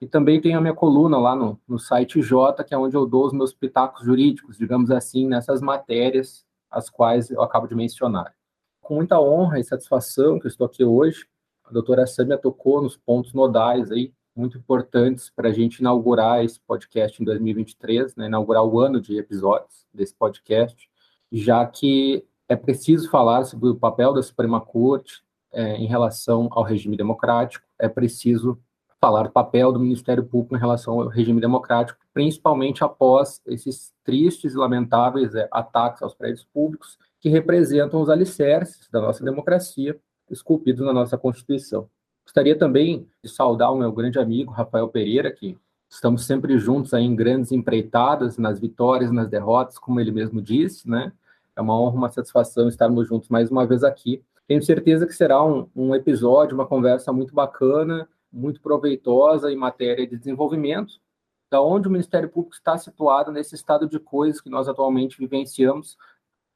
e 0.02 0.06
também 0.08 0.40
tenho 0.40 0.58
a 0.58 0.60
minha 0.60 0.74
coluna 0.74 1.16
lá 1.16 1.36
no, 1.36 1.60
no 1.68 1.78
site 1.78 2.20
J, 2.20 2.64
que 2.64 2.74
é 2.74 2.76
onde 2.76 2.96
eu 2.96 3.06
dou 3.06 3.24
os 3.24 3.32
meus 3.32 3.54
pitacos 3.54 4.04
jurídicos, 4.04 4.58
digamos 4.58 4.90
assim, 4.90 5.28
nessas 5.28 5.62
matérias 5.62 6.44
as 6.68 6.90
quais 6.90 7.30
eu 7.30 7.40
acabo 7.40 7.68
de 7.68 7.76
mencionar. 7.76 8.34
Com 8.80 8.96
muita 8.96 9.20
honra 9.20 9.60
e 9.60 9.64
satisfação 9.64 10.40
que 10.40 10.46
eu 10.46 10.48
estou 10.48 10.66
aqui 10.66 10.82
hoje, 10.82 11.24
a 11.62 11.70
doutora 11.72 12.04
Sâmia 12.04 12.36
tocou 12.36 12.82
nos 12.82 12.96
pontos 12.96 13.32
nodais 13.32 13.92
aí 13.92 14.12
muito 14.34 14.58
importantes 14.58 15.30
para 15.30 15.50
a 15.50 15.52
gente 15.52 15.78
inaugurar 15.78 16.44
esse 16.44 16.58
podcast 16.58 17.22
em 17.22 17.24
2023, 17.24 18.16
né, 18.16 18.26
inaugurar 18.26 18.64
o 18.64 18.80
ano 18.80 19.00
de 19.00 19.16
episódios 19.16 19.86
desse 19.94 20.16
podcast, 20.16 20.90
já 21.30 21.64
que 21.64 22.26
é 22.48 22.56
preciso 22.56 23.08
falar 23.08 23.44
sobre 23.44 23.68
o 23.68 23.76
papel 23.76 24.12
da 24.12 24.22
Suprema 24.22 24.60
Corte 24.60 25.22
é, 25.52 25.76
em 25.76 25.86
relação 25.86 26.48
ao 26.50 26.64
regime 26.64 26.96
democrático, 26.96 27.64
é 27.78 27.88
preciso 27.88 28.58
falar 29.02 29.24
do 29.24 29.30
papel 29.30 29.72
do 29.72 29.80
Ministério 29.80 30.24
Público 30.24 30.54
em 30.54 30.60
relação 30.60 31.00
ao 31.00 31.08
regime 31.08 31.40
democrático, 31.40 31.98
principalmente 32.14 32.84
após 32.84 33.42
esses 33.44 33.92
tristes 34.04 34.54
e 34.54 34.56
lamentáveis 34.56 35.34
é, 35.34 35.48
ataques 35.50 36.00
aos 36.04 36.14
prédios 36.14 36.44
públicos 36.44 36.96
que 37.20 37.28
representam 37.28 38.00
os 38.00 38.08
alicerces 38.08 38.88
da 38.92 39.00
nossa 39.00 39.24
democracia, 39.24 39.98
esculpidos 40.30 40.86
na 40.86 40.92
nossa 40.92 41.18
Constituição. 41.18 41.88
Gostaria 42.24 42.56
também 42.56 43.08
de 43.24 43.28
saudar 43.28 43.72
o 43.72 43.76
meu 43.76 43.90
grande 43.90 44.20
amigo 44.20 44.52
Rafael 44.52 44.86
Pereira, 44.86 45.32
que 45.32 45.58
estamos 45.90 46.24
sempre 46.24 46.56
juntos 46.56 46.94
aí 46.94 47.02
em 47.02 47.16
grandes 47.16 47.50
empreitadas, 47.50 48.38
nas 48.38 48.60
vitórias, 48.60 49.10
nas 49.10 49.28
derrotas, 49.28 49.80
como 49.80 49.98
ele 49.98 50.12
mesmo 50.12 50.40
disse, 50.40 50.88
né? 50.88 51.12
É 51.56 51.60
uma 51.60 51.76
honra, 51.76 51.96
uma 51.96 52.08
satisfação 52.08 52.68
estarmos 52.68 53.08
juntos 53.08 53.28
mais 53.28 53.50
uma 53.50 53.66
vez 53.66 53.82
aqui. 53.82 54.22
Tenho 54.46 54.62
certeza 54.62 55.08
que 55.08 55.12
será 55.12 55.44
um, 55.44 55.66
um 55.74 55.92
episódio, 55.92 56.54
uma 56.54 56.66
conversa 56.66 57.12
muito 57.12 57.34
bacana, 57.34 58.08
muito 58.32 58.60
proveitosa 58.60 59.52
em 59.52 59.56
matéria 59.56 60.06
de 60.06 60.16
desenvolvimento, 60.16 60.94
da 61.50 61.60
onde 61.60 61.86
o 61.86 61.90
Ministério 61.90 62.30
Público 62.30 62.54
está 62.54 62.78
situado 62.78 63.30
nesse 63.30 63.54
estado 63.54 63.86
de 63.86 63.98
coisas 63.98 64.40
que 64.40 64.48
nós 64.48 64.68
atualmente 64.68 65.18
vivenciamos, 65.18 65.98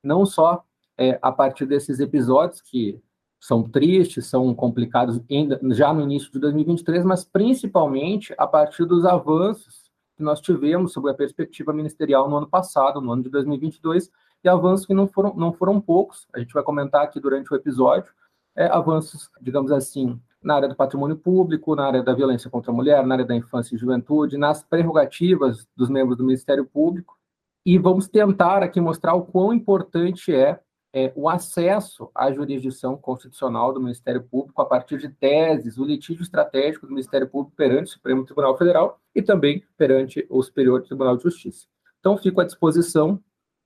não 0.03 0.25
só 0.25 0.65
é, 0.97 1.19
a 1.21 1.31
partir 1.31 1.67
desses 1.67 2.01
episódios 2.01 2.63
que 2.63 2.99
são 3.39 3.63
tristes, 3.63 4.27
são 4.27 4.55
complicados 4.55 5.21
ainda, 5.31 5.61
já 5.75 5.93
no 5.93 6.01
início 6.01 6.33
de 6.33 6.39
2023, 6.39 7.05
mas 7.05 7.25
principalmente 7.25 8.35
a 8.39 8.47
partir 8.47 8.87
dos 8.87 9.05
avanços 9.05 9.91
que 10.17 10.23
nós 10.23 10.41
tivemos 10.41 10.93
sobre 10.93 11.11
a 11.11 11.15
perspectiva 11.15 11.73
ministerial 11.73 12.29
no 12.29 12.37
ano 12.39 12.49
passado, 12.49 13.01
no 13.01 13.13
ano 13.13 13.23
de 13.23 13.29
2022, 13.29 14.11
e 14.43 14.49
avanços 14.49 14.87
que 14.87 14.95
não 14.95 15.07
foram, 15.07 15.35
não 15.35 15.53
foram 15.53 15.81
poucos, 15.81 16.27
a 16.33 16.39
gente 16.39 16.55
vai 16.55 16.63
comentar 16.63 17.03
aqui 17.03 17.21
durante 17.21 17.53
o 17.53 17.57
episódio, 17.57 18.11
é, 18.57 18.67
avanços, 18.67 19.31
digamos 19.41 19.71
assim, 19.71 20.19
na 20.47 20.55
área 20.55 20.69
do 20.69 20.77
patrimônio 20.77 21.17
público, 21.17 21.75
na 21.75 21.87
área 21.87 22.03
da 22.05 22.15
violência 22.15 22.49
contra 22.49 22.71
a 22.71 22.75
mulher, 22.75 23.05
na 23.05 23.17
área 23.17 23.25
da 23.25 23.35
infância 23.35 23.75
e 23.75 23.79
juventude, 23.79 24.39
nas 24.39 24.63
prerrogativas 24.63 25.67
dos 25.77 25.91
membros 25.91 26.17
do 26.17 26.25
Ministério 26.25 26.65
Público, 26.65 27.19
e 27.65 27.77
vamos 27.79 28.07
tentar 28.07 28.63
aqui 28.63 28.81
mostrar 28.81 29.15
o 29.15 29.25
quão 29.25 29.53
importante 29.53 30.33
é 30.33 30.61
é, 30.95 31.13
o 31.15 31.29
acesso 31.29 32.11
à 32.15 32.33
jurisdição 32.33 32.97
constitucional 32.97 33.71
do 33.71 33.81
Ministério 33.81 34.23
Público 34.23 34.63
a 34.63 34.65
partir 34.65 34.97
de 34.97 35.11
teses, 35.11 35.77
o 35.77 35.85
litígio 35.85 36.23
estratégico 36.23 36.87
do 36.87 36.93
Ministério 36.93 37.29
Público 37.29 37.55
perante 37.55 37.91
o 37.91 37.93
Supremo 37.93 38.25
Tribunal 38.25 38.57
Federal 38.57 38.99
e 39.15 39.21
também 39.21 39.63
perante 39.77 40.25
o 40.31 40.43
Superior 40.43 40.81
Tribunal 40.83 41.19
de 41.19 41.25
Justiça. 41.25 41.67
Então, 42.01 42.17
fico 42.17 42.41
à 42.41 42.45
disposição 42.45 43.21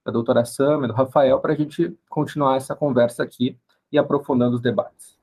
da 0.04 0.10
doutora 0.10 0.44
Sam 0.44 0.84
e 0.84 0.88
do 0.88 0.94
Rafael 0.94 1.38
para 1.38 1.52
a 1.52 1.56
gente 1.56 1.96
continuar 2.08 2.56
essa 2.56 2.74
conversa 2.74 3.22
aqui 3.22 3.56
e 3.92 3.98
aprofundando 3.98 4.56
os 4.56 4.62
debates. 4.62 5.19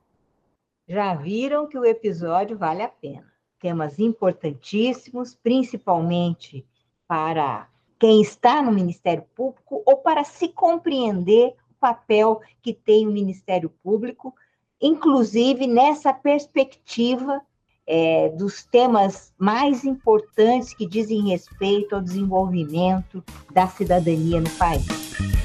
Já 0.88 1.14
viram 1.14 1.66
que 1.66 1.78
o 1.78 1.84
episódio 1.84 2.56
vale 2.56 2.82
a 2.82 2.88
pena. 2.88 3.26
Temas 3.60 3.98
importantíssimos, 3.98 5.34
principalmente 5.34 6.64
para 7.06 7.68
quem 7.98 8.22
está 8.22 8.62
no 8.62 8.72
Ministério 8.72 9.24
Público 9.34 9.82
ou 9.84 9.98
para 9.98 10.24
se 10.24 10.48
compreender 10.48 11.54
papel 11.78 12.40
que 12.62 12.72
tem 12.72 13.06
o 13.06 13.12
Ministério 13.12 13.70
Público, 13.82 14.34
inclusive 14.80 15.66
nessa 15.66 16.12
perspectiva 16.12 17.42
é, 17.86 18.30
dos 18.30 18.64
temas 18.64 19.32
mais 19.38 19.84
importantes 19.84 20.74
que 20.74 20.86
dizem 20.86 21.28
respeito 21.28 21.94
ao 21.94 22.02
desenvolvimento 22.02 23.22
da 23.52 23.66
cidadania 23.66 24.40
no 24.40 24.50
país. 24.50 25.37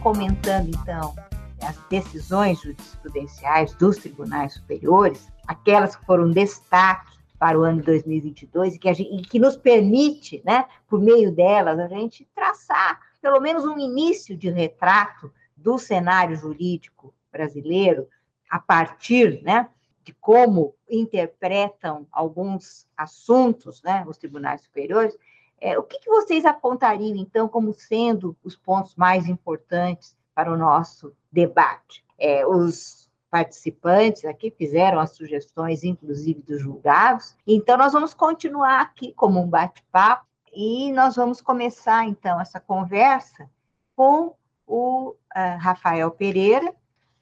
Comentando, 0.00 0.68
então, 0.68 1.14
as 1.62 1.76
decisões 1.88 2.60
jurisprudenciais 2.60 3.74
dos 3.74 3.98
tribunais 3.98 4.54
superiores, 4.54 5.28
aquelas 5.46 5.94
que 5.94 6.04
foram 6.06 6.30
destaque 6.30 7.18
para 7.38 7.58
o 7.58 7.62
ano 7.62 7.78
de 7.78 7.86
2022 7.86 8.74
e 8.74 8.78
que, 8.78 8.94
gente, 8.94 9.14
e 9.14 9.22
que 9.22 9.38
nos 9.38 9.56
permite, 9.56 10.42
né, 10.44 10.66
por 10.88 11.00
meio 11.00 11.32
delas, 11.32 11.78
a 11.78 11.88
gente 11.88 12.26
traçar 12.34 13.00
pelo 13.20 13.40
menos 13.40 13.64
um 13.64 13.78
início 13.78 14.36
de 14.36 14.50
retrato 14.50 15.32
do 15.56 15.78
cenário 15.78 16.36
jurídico 16.36 17.14
brasileiro 17.30 18.08
a 18.48 18.58
partir, 18.58 19.42
né, 19.42 19.68
de 20.02 20.14
como 20.14 20.74
interpretam 20.88 22.06
alguns 22.10 22.86
assuntos, 22.96 23.82
né, 23.82 24.04
os 24.06 24.16
tribunais 24.16 24.62
superiores. 24.62 25.16
É, 25.60 25.78
o 25.78 25.82
que, 25.82 25.98
que 25.98 26.08
vocês 26.08 26.44
apontariam 26.44 27.16
então 27.16 27.46
como 27.48 27.72
sendo 27.74 28.36
os 28.42 28.56
pontos 28.56 28.96
mais 28.96 29.28
importantes 29.28 30.16
para 30.34 30.52
o 30.52 30.56
nosso 30.56 31.12
debate? 31.30 32.04
É, 32.18 32.46
os 32.46 33.00
participantes 33.30 34.24
aqui 34.24 34.50
fizeram 34.50 34.98
as 34.98 35.10
sugestões, 35.10 35.84
inclusive 35.84 36.42
dos 36.42 36.60
julgados. 36.60 37.36
Então, 37.46 37.76
nós 37.76 37.92
vamos 37.92 38.12
continuar 38.12 38.80
aqui 38.80 39.12
como 39.14 39.40
um 39.40 39.46
bate-papo 39.46 40.26
e 40.52 40.90
nós 40.92 41.14
vamos 41.14 41.40
começar, 41.40 42.06
então, 42.06 42.40
essa 42.40 42.58
conversa 42.58 43.48
com 43.94 44.34
o 44.66 45.10
uh, 45.10 45.58
Rafael 45.58 46.10
Pereira, 46.10 46.74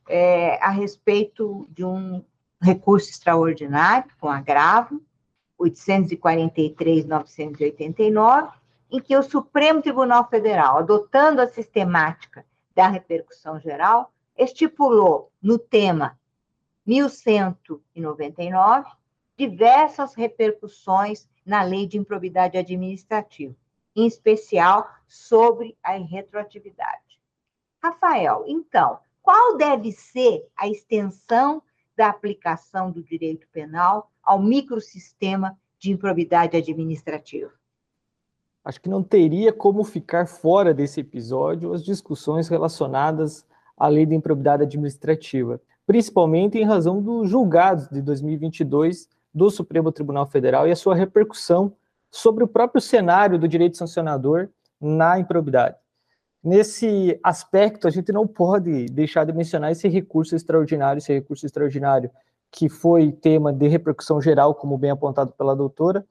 é, 0.09 0.63
a 0.63 0.71
respeito 0.71 1.69
de 1.71 1.85
um 1.85 2.25
recurso 2.61 3.11
extraordinário 3.11 4.11
com 4.19 4.29
agravo, 4.29 5.03
843-989, 5.59 8.53
em 8.91 9.01
que 9.01 9.17
o 9.17 9.23
Supremo 9.23 9.81
Tribunal 9.83 10.29
Federal, 10.29 10.79
adotando 10.79 11.41
a 11.41 11.49
sistemática 11.49 12.45
da 12.75 12.89
repercussão 12.89 13.61
geral, 13.61 14.13
estipulou 14.37 15.31
no 15.43 15.59
tema 15.59 16.19
1199 16.87 18.91
diversas 19.37 20.15
repercussões 20.15 21.29
na 21.45 21.63
lei 21.63 21.87
de 21.87 21.99
improbidade 21.99 22.57
administrativa, 22.57 23.55
em 23.95 24.07
especial 24.07 24.89
sobre 25.07 25.77
a 25.83 25.93
retroatividade. 25.93 27.21
Rafael, 27.83 28.45
então, 28.47 28.99
qual 29.23 29.57
deve 29.57 29.93
ser 29.93 30.49
a 30.57 30.69
extensão 30.69 31.63
da 31.99 32.09
aplicação 32.09 32.93
do 32.93 33.03
direito 33.03 33.49
penal 33.53 34.09
ao 34.23 34.41
microsistema 34.41 35.59
de 35.81 35.91
improbidade 35.91 36.57
administrativa? 36.57 37.51
Acho 38.65 38.81
que 38.81 38.89
não 38.89 39.03
teria 39.03 39.53
como 39.53 39.83
ficar 39.83 40.29
fora 40.29 40.73
desse 40.73 41.01
episódio 41.01 41.73
as 41.73 41.83
discussões 41.83 42.47
relacionadas 42.47 43.45
à 43.77 43.89
lei 43.89 44.07
de 44.07 44.15
improbidade 44.15 44.63
administrativa, 44.63 45.61
principalmente 45.85 46.57
em 46.57 46.65
razão 46.65 47.03
dos 47.03 47.29
julgados 47.29 47.89
de 47.89 48.01
2022 48.01 49.09
do 49.35 49.51
Supremo 49.51 49.91
Tribunal 49.91 50.27
Federal 50.27 50.69
e 50.69 50.71
a 50.71 50.77
sua 50.77 50.95
repercussão 50.95 51.73
sobre 52.13 52.45
o 52.45 52.49
próprio 52.49 52.81
cenário 52.81 53.41
do 53.41 53.49
direito 53.49 53.77
sancionador 53.77 54.49
na 54.81 55.19
improbidade. 55.19 55.77
Nesse 56.43 57.19
aspecto, 57.23 57.87
a 57.89 57.91
gente 57.91 58.13
não 58.13 58.27
pode 58.27 58.87
deixar 58.87 59.25
de 59.25 59.33
mencionar 59.33 59.73
esse 59.73 59.89
recurso 59.89 60.37
extraordinário, 60.37 60.99
esse 60.99 61.13
recurso 61.13 61.45
extraordinário 61.45 62.11
que 62.51 62.69
foi 62.69 63.13
tema 63.13 63.53
de 63.53 63.69
repercussão 63.69 64.21
geral, 64.21 64.55
como 64.55 64.79
bem 64.79 64.91
apontado 64.91 65.33
pela 65.33 65.55
doutora, 65.55 66.07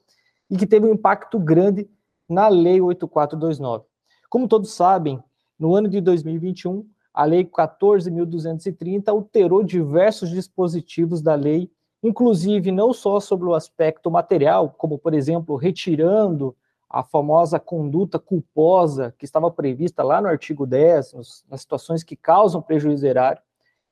e 0.49 0.57
que 0.57 0.67
teve 0.67 0.85
um 0.85 0.93
impacto 0.93 1.39
grande 1.39 1.89
na 2.29 2.47
Lei 2.47 2.79
8429. 2.79 3.85
Como 4.29 4.47
todos 4.47 4.73
sabem, 4.73 5.21
no 5.57 5.73
ano 5.73 5.87
de 5.87 5.99
2021, 5.99 6.85
a 7.13 7.25
Lei 7.25 7.43
14.230 7.43 9.07
alterou 9.07 9.63
diversos 9.63 10.29
dispositivos 10.29 11.21
da 11.21 11.33
lei 11.33 11.71
inclusive 12.03 12.71
não 12.71 12.93
só 12.93 13.19
sobre 13.19 13.47
o 13.47 13.55
aspecto 13.55 14.09
material, 14.09 14.73
como, 14.77 14.97
por 14.97 15.13
exemplo, 15.13 15.55
retirando 15.55 16.55
a 16.89 17.03
famosa 17.03 17.59
conduta 17.59 18.17
culposa 18.17 19.13
que 19.17 19.25
estava 19.25 19.51
prevista 19.51 20.03
lá 20.03 20.21
no 20.21 20.27
artigo 20.27 20.65
10, 20.65 21.13
nos, 21.13 21.45
nas 21.49 21.61
situações 21.61 22.03
que 22.03 22.15
causam 22.15 22.61
prejuízo 22.61 23.05
erário, 23.05 23.41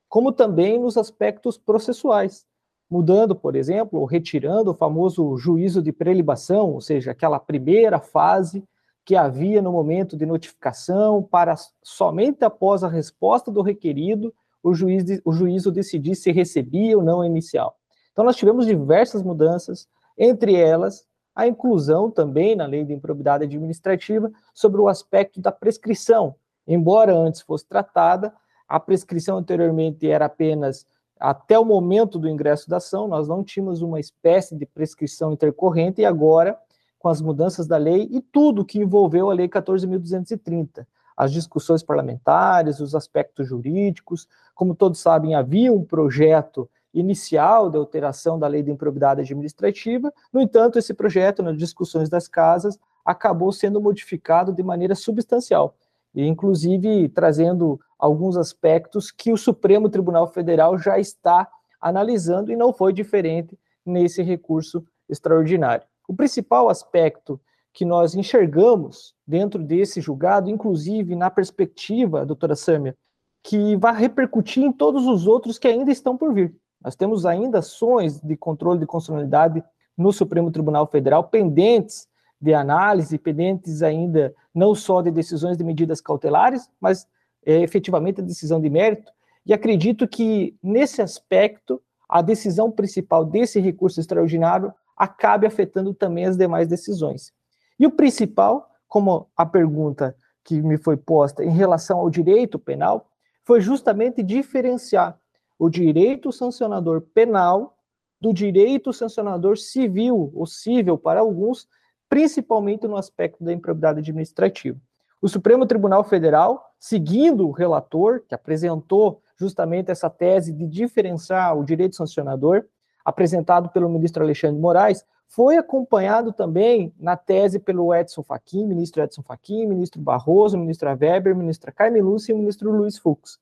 como 0.08 0.32
também 0.32 0.80
nos 0.80 0.98
aspectos 0.98 1.58
processuais, 1.58 2.46
mudando, 2.90 3.36
por 3.36 3.56
exemplo, 3.56 4.00
ou 4.00 4.06
retirando 4.06 4.72
o 4.72 4.76
famoso 4.76 5.36
juízo 5.38 5.82
de 5.82 5.92
prelibação, 5.92 6.72
ou 6.72 6.80
seja, 6.80 7.12
aquela 7.12 7.40
primeira 7.40 8.00
fase 8.00 8.64
que 9.04 9.16
havia 9.16 9.62
no 9.62 9.72
momento 9.72 10.16
de 10.18 10.26
notificação, 10.26 11.22
para 11.22 11.56
somente 11.84 12.44
após 12.44 12.84
a 12.84 12.88
resposta 12.88 13.52
do 13.52 13.62
requerido 13.62 14.34
o, 14.64 14.74
juiz, 14.74 15.22
o 15.24 15.32
juízo 15.32 15.72
decidir 15.72 16.16
se 16.16 16.32
recebia 16.32 16.98
ou 16.98 17.04
não 17.04 17.22
a 17.22 17.28
inicial. 17.28 17.78
Então, 18.12 18.26
nós 18.26 18.36
tivemos 18.36 18.66
diversas 18.66 19.22
mudanças, 19.22 19.88
entre 20.18 20.56
elas 20.56 21.06
a 21.36 21.46
inclusão 21.48 22.10
também 22.10 22.56
na 22.56 22.66
lei 22.66 22.86
de 22.86 22.94
improbidade 22.94 23.44
administrativa 23.44 24.32
sobre 24.54 24.80
o 24.80 24.88
aspecto 24.88 25.42
da 25.42 25.52
prescrição. 25.52 26.36
Embora 26.66 27.16
antes 27.16 27.42
fosse 27.42 27.68
tratada, 27.68 28.34
a 28.68 28.80
prescrição 28.80 29.38
anteriormente 29.38 30.10
era 30.10 30.26
apenas 30.26 30.86
até 31.20 31.58
o 31.58 31.66
momento 31.66 32.20
do 32.20 32.28
ingresso 32.28 32.70
da 32.70 32.78
ação, 32.78 33.08
nós 33.08 33.28
não 33.28 33.44
tínhamos 33.44 33.82
uma 33.82 34.00
espécie 34.00 34.56
de 34.56 34.66
prescrição 34.66 35.32
intercorrente, 35.32 36.02
e 36.02 36.06
agora, 36.06 36.58
com 37.00 37.08
as 37.08 37.22
mudanças 37.22 37.68
da 37.68 37.78
lei 37.78 38.08
e 38.12 38.20
tudo 38.22 38.66
que 38.66 38.80
envolveu 38.80 39.30
a 39.30 39.34
Lei 39.34 39.48
14.230, 39.48 40.86
as 41.16 41.32
discussões 41.32 41.82
parlamentares, 41.82 42.80
os 42.80 42.94
aspectos 42.94 43.48
jurídicos, 43.48 44.28
como 44.54 44.76
todos 44.76 45.00
sabem, 45.00 45.36
havia 45.36 45.72
um 45.72 45.84
projeto 45.84 46.70
inicial 46.96 47.70
da 47.70 47.78
alteração 47.78 48.40
da 48.40 48.48
lei 48.48 48.64
de 48.64 48.72
improbidade 48.72 49.22
administrativa. 49.22 50.12
No 50.32 50.40
entanto, 50.42 50.80
esse 50.80 50.94
projeto, 50.94 51.44
nas 51.44 51.58
discussões 51.58 52.10
das 52.10 52.28
casas, 52.28 52.80
acabou 53.04 53.52
sendo 53.52 53.82
modificado 53.82 54.54
de 54.54 54.64
maneira 54.64 54.96
substancial, 54.96 55.76
e 56.14 56.26
inclusive 56.26 57.10
trazendo 57.10 57.80
alguns 58.00 58.38
aspectos 58.38 59.12
que 59.12 59.32
o 59.32 59.38
Supremo 59.38 59.90
Tribunal 59.90 60.28
Federal 60.28 60.78
já 60.78 60.98
está 60.98 61.48
analisando 61.80 62.52
e 62.52 62.56
não 62.56 62.74
foi 62.74 62.94
diferente 62.94 63.60
nesse 63.86 64.24
recurso 64.24 64.84
extraordinário. 65.10 65.86
O 66.08 66.16
principal 66.16 66.70
aspecto 66.70 67.40
que 67.74 67.84
nós 67.84 68.16
enxergamos 68.16 69.14
dentro 69.28 69.62
desse 69.62 70.00
julgado, 70.00 70.50
inclusive 70.50 71.14
na 71.14 71.30
perspectiva, 71.30 72.26
doutora 72.26 72.56
Sâmia, 72.56 72.96
que 73.44 73.76
vai 73.76 73.94
repercutir 73.96 74.64
em 74.64 74.72
todos 74.72 75.06
os 75.06 75.28
outros 75.28 75.60
que 75.60 75.68
ainda 75.68 75.92
estão 75.92 76.18
por 76.18 76.34
vir. 76.34 76.56
Nós 76.86 76.96
temos 76.96 77.26
ainda 77.26 77.58
ações 77.58 78.22
de 78.22 78.38
controle 78.38 78.80
de 78.80 78.86
constitucionalidade 78.86 79.64
no 79.98 80.14
Supremo 80.14 80.52
Tribunal 80.52 80.86
Federal 80.86 81.24
pendentes 81.24 82.08
de 82.40 82.54
análise, 82.54 83.18
pendentes 83.18 83.82
ainda 83.82 84.36
não 84.54 84.76
só 84.76 85.02
de 85.02 85.10
decisões 85.10 85.58
de 85.58 85.64
medidas 85.64 86.00
cautelares, 86.00 86.70
mas 86.80 87.08
é, 87.44 87.60
efetivamente 87.62 88.22
a 88.22 88.24
decisão 88.24 88.62
de 88.62 88.70
mérito. 88.70 89.12
E 89.48 89.52
acredito 89.52 90.08
que, 90.08 90.56
nesse 90.62 91.02
aspecto, 91.02 91.82
a 92.08 92.22
decisão 92.22 92.70
principal 92.70 93.26
desse 93.26 93.60
recurso 93.60 94.00
extraordinário 94.00 94.72
acabe 94.96 95.48
afetando 95.48 95.92
também 95.92 96.26
as 96.26 96.38
demais 96.38 96.68
decisões. 96.68 97.34
E 97.80 97.88
o 97.88 97.92
principal, 97.92 98.70
como 98.88 99.28
a 99.36 99.44
pergunta 99.44 100.16
que 100.44 100.62
me 100.62 100.78
foi 100.78 100.98
posta 100.98 101.44
em 101.44 101.50
relação 101.50 101.98
ao 101.98 102.12
direito 102.12 102.60
penal, 102.60 103.10
foi 103.44 103.60
justamente 103.60 104.22
diferenciar 104.22 105.18
o 105.58 105.70
direito 105.70 106.32
sancionador 106.32 107.02
penal 107.02 107.78
do 108.20 108.34
direito 108.34 108.92
sancionador 108.92 109.58
civil, 109.58 110.32
ou 110.34 110.46
cível 110.46 110.98
para 110.98 111.20
alguns, 111.20 111.68
principalmente 112.10 112.88
no 112.88 112.98
aspecto 112.98 113.44
da 113.44 113.54
improbidade 113.54 114.00
administrativa. 114.00 114.80
O 115.22 115.28
Supremo 115.28 115.66
Tribunal 115.66 116.04
Federal, 116.04 116.64
seguindo 116.80 117.48
o 117.48 117.52
relator, 117.52 118.22
que 118.28 118.36
apresentou 118.36 119.22
justamente 119.38 119.92
essa 119.92 120.10
tese 120.10 120.54
de 120.54 120.68
diferenciar 120.68 121.58
o 121.58 121.64
direito 121.64 121.96
sancionador, 121.96 122.66
apresentado 123.04 123.70
pelo 123.70 123.90
ministro 123.90 124.24
Alexandre 124.24 124.60
Moraes, 124.60 125.06
foi 125.28 125.58
acompanhado 125.58 126.32
também 126.32 126.94
na 126.98 127.18
tese 127.18 127.60
pelo 127.60 127.94
Edson 127.94 128.24
Fachin, 128.24 128.66
ministro 128.66 129.04
Edson 129.04 129.22
Fachin, 129.22 129.66
ministro 129.66 130.02
Barroso, 130.02 130.58
ministra 130.58 130.96
Weber, 130.96 131.36
ministra 131.36 131.72
Carmen 131.72 132.02
Lúcia 132.02 132.32
e 132.32 132.36
ministro 132.36 132.72
Luiz 132.72 132.98
Fux. 132.98 133.40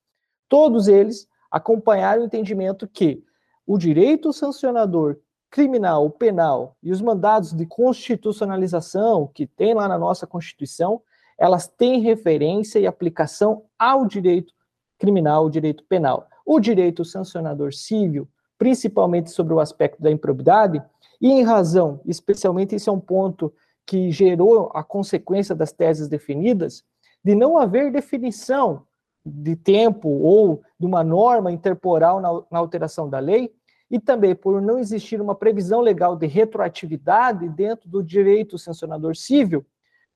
Todos 0.49 0.87
eles 0.87 1.27
acompanhar 1.53 2.17
o 2.17 2.23
entendimento 2.23 2.87
que 2.87 3.23
o 3.63 3.77
direito 3.77 4.33
sancionador 4.33 5.17
criminal, 5.51 6.09
penal 6.09 6.75
e 6.81 6.91
os 6.91 6.99
mandados 6.99 7.53
de 7.53 7.63
constitucionalização 7.67 9.29
que 9.31 9.45
tem 9.45 9.75
lá 9.75 9.87
na 9.87 9.99
nossa 9.99 10.25
Constituição, 10.25 10.99
elas 11.37 11.67
têm 11.67 12.01
referência 12.01 12.79
e 12.79 12.87
aplicação 12.87 13.65
ao 13.77 14.07
direito 14.07 14.51
criminal, 14.97 15.43
ao 15.43 15.49
direito 15.49 15.83
penal. 15.83 16.27
O 16.43 16.59
direito 16.59 17.05
sancionador 17.05 17.71
civil, 17.71 18.27
principalmente 18.57 19.29
sobre 19.29 19.53
o 19.53 19.59
aspecto 19.59 20.01
da 20.01 20.09
improbidade, 20.09 20.81
e 21.21 21.29
em 21.31 21.43
razão, 21.43 22.01
especialmente 22.03 22.73
esse 22.73 22.89
é 22.89 22.91
um 22.91 22.99
ponto 22.99 23.53
que 23.85 24.09
gerou 24.09 24.71
a 24.73 24.83
consequência 24.83 25.53
das 25.53 25.71
teses 25.71 26.07
definidas, 26.07 26.83
de 27.23 27.35
não 27.35 27.59
haver 27.59 27.91
definição 27.91 28.87
de 29.25 29.55
tempo 29.55 30.09
ou 30.09 30.61
de 30.79 30.85
uma 30.85 31.03
norma 31.03 31.51
interporal 31.51 32.19
na, 32.19 32.29
na 32.51 32.59
alteração 32.59 33.09
da 33.09 33.19
lei, 33.19 33.53
e 33.89 33.99
também 33.99 34.35
por 34.35 34.61
não 34.61 34.79
existir 34.79 35.21
uma 35.21 35.35
previsão 35.35 35.79
legal 35.79 36.15
de 36.15 36.25
retroatividade 36.25 37.47
dentro 37.49 37.87
do 37.89 38.03
direito 38.03 38.57
sancionador 38.57 39.15
civil, 39.15 39.65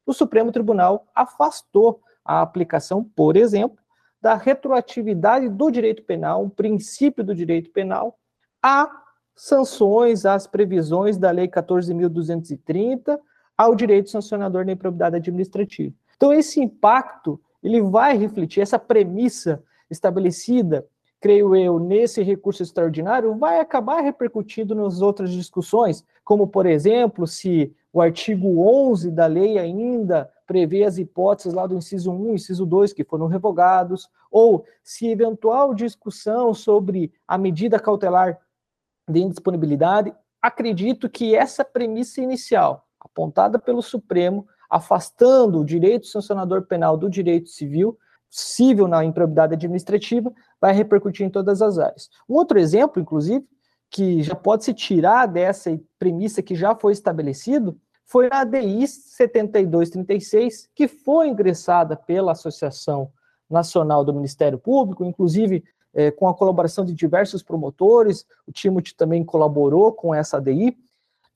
o 0.05 0.13
Supremo 0.13 0.51
Tribunal 0.51 1.05
afastou 1.13 2.01
a 2.23 2.41
aplicação, 2.41 3.03
por 3.03 3.37
exemplo, 3.37 3.77
da 4.21 4.35
retroatividade 4.35 5.47
do 5.49 5.69
direito 5.69 6.03
penal, 6.03 6.43
um 6.43 6.49
princípio 6.49 7.23
do 7.23 7.35
direito 7.35 7.69
penal, 7.71 8.17
a 8.61 8.89
sanções, 9.35 10.25
às 10.25 10.47
previsões 10.47 11.17
da 11.17 11.29
Lei 11.29 11.47
14.230, 11.47 13.19
ao 13.55 13.75
direito 13.75 14.09
sancionador 14.09 14.65
da 14.65 14.71
improbidade 14.71 15.15
administrativa. 15.15 15.93
Então, 16.15 16.33
esse 16.33 16.59
impacto 16.59 17.39
ele 17.67 17.81
vai 17.81 18.17
refletir 18.17 18.61
essa 18.61 18.79
premissa 18.79 19.61
estabelecida, 19.89 20.85
creio 21.19 21.55
eu, 21.55 21.79
nesse 21.79 22.21
recurso 22.21 22.63
extraordinário, 22.63 23.35
vai 23.35 23.59
acabar 23.59 24.01
repercutindo 24.01 24.73
nas 24.73 25.01
outras 25.01 25.31
discussões, 25.31 26.03
como, 26.23 26.47
por 26.47 26.65
exemplo, 26.65 27.27
se 27.27 27.75
o 27.91 28.01
artigo 28.01 28.61
11 28.61 29.11
da 29.11 29.25
lei 29.25 29.57
ainda 29.57 30.29
prevê 30.45 30.83
as 30.83 30.97
hipóteses 30.97 31.53
lá 31.53 31.67
do 31.67 31.75
inciso 31.75 32.11
1 32.11 32.35
inciso 32.35 32.65
2 32.65 32.93
que 32.93 33.03
foram 33.03 33.27
revogados, 33.27 34.09
ou 34.31 34.63
se 34.83 35.07
eventual 35.07 35.73
discussão 35.73 36.53
sobre 36.53 37.11
a 37.27 37.37
medida 37.37 37.79
cautelar 37.79 38.39
de 39.09 39.19
indisponibilidade, 39.19 40.13
acredito 40.41 41.09
que 41.09 41.35
essa 41.35 41.65
premissa 41.65 42.21
inicial, 42.21 42.85
apontada 42.99 43.57
pelo 43.59 43.81
Supremo, 43.81 44.47
afastando 44.69 45.59
o 45.59 45.65
direito 45.65 46.07
sancionador 46.07 46.63
penal 46.63 46.97
do 46.97 47.09
direito 47.09 47.49
civil, 47.49 47.97
civil 48.29 48.87
na 48.87 49.03
improbidade 49.03 49.53
administrativa, 49.53 50.31
vai 50.59 50.73
repercutir 50.73 51.25
em 51.25 51.29
todas 51.29 51.61
as 51.61 51.77
áreas. 51.77 52.09
Um 52.27 52.35
outro 52.35 52.59
exemplo, 52.59 53.01
inclusive, 53.01 53.45
que 53.89 54.21
já 54.21 54.35
pode 54.35 54.65
se 54.65 54.73
tirar 54.73 55.27
dessa 55.27 55.79
premissa 55.97 56.41
que 56.41 56.55
já 56.55 56.75
foi 56.75 56.91
estabelecido, 56.91 57.77
foi 58.05 58.27
a 58.31 58.41
ADI 58.41 58.87
7236, 58.87 60.69
que 60.73 60.87
foi 60.87 61.27
ingressada 61.27 61.95
pela 61.95 62.31
Associação 62.31 63.11
Nacional 63.49 64.03
do 64.03 64.13
Ministério 64.13 64.57
Público, 64.57 65.05
inclusive 65.05 65.63
é, 65.93 66.11
com 66.11 66.27
a 66.27 66.33
colaboração 66.33 66.85
de 66.85 66.93
diversos 66.93 67.41
promotores, 67.41 68.25
o 68.45 68.51
Timothy 68.51 68.95
também 68.95 69.23
colaborou 69.23 69.91
com 69.91 70.13
essa 70.13 70.37
ADI. 70.37 70.77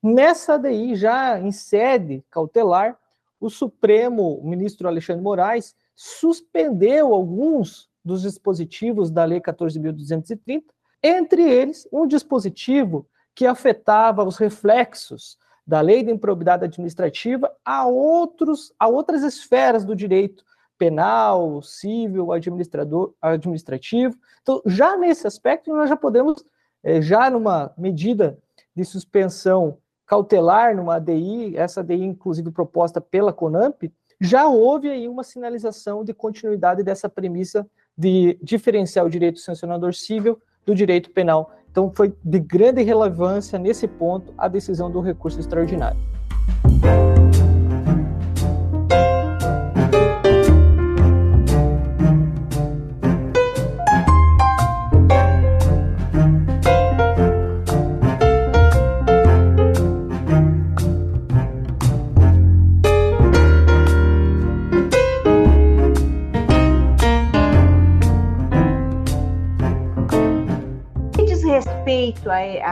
Nessa 0.04 0.54
ADI, 0.54 0.96
já 0.96 1.40
em 1.40 1.52
sede 1.52 2.24
cautelar, 2.30 2.98
o 3.42 3.50
Supremo, 3.50 4.38
o 4.38 4.48
ministro 4.48 4.88
Alexandre 4.88 5.24
Moraes, 5.24 5.76
suspendeu 5.96 7.14
alguns 7.14 7.90
dos 8.06 8.22
dispositivos 8.22 9.10
da 9.10 9.26
Lei 9.26 9.42
14.230, 9.42 10.64
entre 11.04 11.42
eles 11.42 11.88
um 11.92 12.08
dispositivo 12.08 13.08
que 13.34 13.48
afetava 13.48 14.24
os 14.24 14.38
reflexos 14.38 15.38
da 15.66 15.82
lei 15.82 16.04
de 16.04 16.12
improbidade 16.12 16.66
administrativa 16.66 17.52
a, 17.64 17.86
outros, 17.88 18.74
a 18.78 18.88
outras 18.88 19.24
esferas 19.24 19.86
do 19.86 19.96
direito 19.96 20.44
penal, 20.78 21.62
civil, 21.62 22.32
administrador, 22.32 23.14
administrativo. 23.22 24.18
Então, 24.42 24.62
já 24.66 24.98
nesse 24.98 25.28
aspecto, 25.28 25.72
nós 25.72 25.88
já 25.88 25.96
podemos, 25.96 26.44
é, 26.84 27.02
já 27.02 27.30
numa 27.30 27.72
medida 27.78 28.38
de 28.76 28.84
suspensão 28.84 29.78
cautelar, 30.12 30.76
numa 30.76 30.96
ADI, 30.96 31.56
essa 31.56 31.80
ADI, 31.80 32.04
inclusive, 32.04 32.52
proposta 32.52 33.00
pela 33.00 33.32
CONAMP, 33.32 33.90
já 34.20 34.46
houve 34.46 34.90
aí 34.90 35.08
uma 35.08 35.24
sinalização 35.24 36.04
de 36.04 36.14
continuidade 36.14 36.84
dessa 36.84 37.08
premissa 37.08 37.66
de 37.98 38.38
diferenciar 38.44 39.06
o 39.06 39.10
direito 39.10 39.40
sancionador 39.40 39.94
civil 39.94 40.38
do 40.66 40.76
direito 40.76 41.12
penal. 41.12 41.54
Então, 41.72 41.90
foi 41.96 42.14
de 42.22 42.40
grande 42.40 42.84
relevância 42.84 43.58
nesse 43.58 43.88
ponto 43.88 44.34
a 44.38 44.50
decisão 44.50 44.92
do 44.92 45.00
recurso 45.00 45.40
extraordinário. 45.40 46.00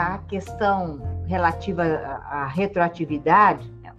À 0.09 0.17
questão 0.17 0.99
relativa 1.27 1.83
à 1.83 2.47
retroatividade 2.47 3.69
né, 3.73 3.95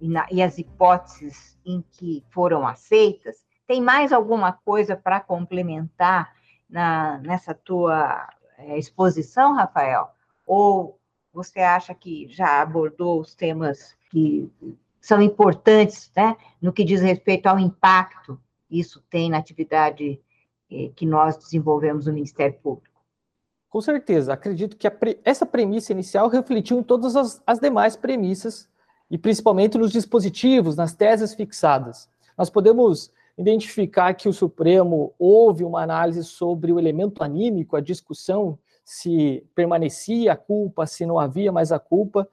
e, 0.00 0.08
na, 0.08 0.26
e 0.30 0.42
as 0.42 0.56
hipóteses 0.56 1.58
em 1.64 1.84
que 1.92 2.24
foram 2.30 2.66
aceitas, 2.66 3.44
tem 3.66 3.80
mais 3.80 4.12
alguma 4.12 4.52
coisa 4.52 4.96
para 4.96 5.20
complementar 5.20 6.32
na, 6.68 7.18
nessa 7.18 7.52
tua 7.52 8.26
é, 8.56 8.78
exposição, 8.78 9.54
Rafael? 9.54 10.08
Ou 10.46 10.98
você 11.32 11.60
acha 11.60 11.94
que 11.94 12.26
já 12.28 12.62
abordou 12.62 13.20
os 13.20 13.34
temas 13.34 13.96
que 14.10 14.50
são 15.00 15.20
importantes, 15.20 16.10
né, 16.16 16.36
no 16.60 16.72
que 16.72 16.84
diz 16.84 17.00
respeito 17.00 17.46
ao 17.46 17.58
impacto 17.58 18.40
que 18.66 18.80
isso 18.80 19.02
tem 19.10 19.30
na 19.30 19.38
atividade 19.38 20.20
eh, 20.70 20.90
que 20.96 21.06
nós 21.06 21.36
desenvolvemos 21.36 22.06
no 22.06 22.12
Ministério 22.12 22.58
Público? 22.60 22.89
Com 23.70 23.80
certeza, 23.80 24.32
acredito 24.32 24.76
que 24.76 24.90
pre... 24.90 25.20
essa 25.24 25.46
premissa 25.46 25.92
inicial 25.92 26.28
refletiu 26.28 26.80
em 26.80 26.82
todas 26.82 27.14
as, 27.14 27.40
as 27.46 27.60
demais 27.60 27.96
premissas, 27.96 28.68
e 29.08 29.16
principalmente 29.16 29.78
nos 29.78 29.92
dispositivos, 29.92 30.76
nas 30.76 30.92
teses 30.92 31.34
fixadas. 31.34 32.08
Nós 32.36 32.50
podemos 32.50 33.12
identificar 33.38 34.12
que 34.14 34.28
o 34.28 34.32
Supremo 34.32 35.14
houve 35.18 35.64
uma 35.64 35.82
análise 35.82 36.24
sobre 36.24 36.72
o 36.72 36.78
elemento 36.78 37.22
anímico, 37.22 37.76
a 37.76 37.80
discussão 37.80 38.58
se 38.84 39.46
permanecia 39.54 40.32
a 40.32 40.36
culpa, 40.36 40.86
se 40.86 41.06
não 41.06 41.18
havia 41.18 41.52
mais 41.52 41.70
a 41.70 41.78
culpa. 41.78 42.28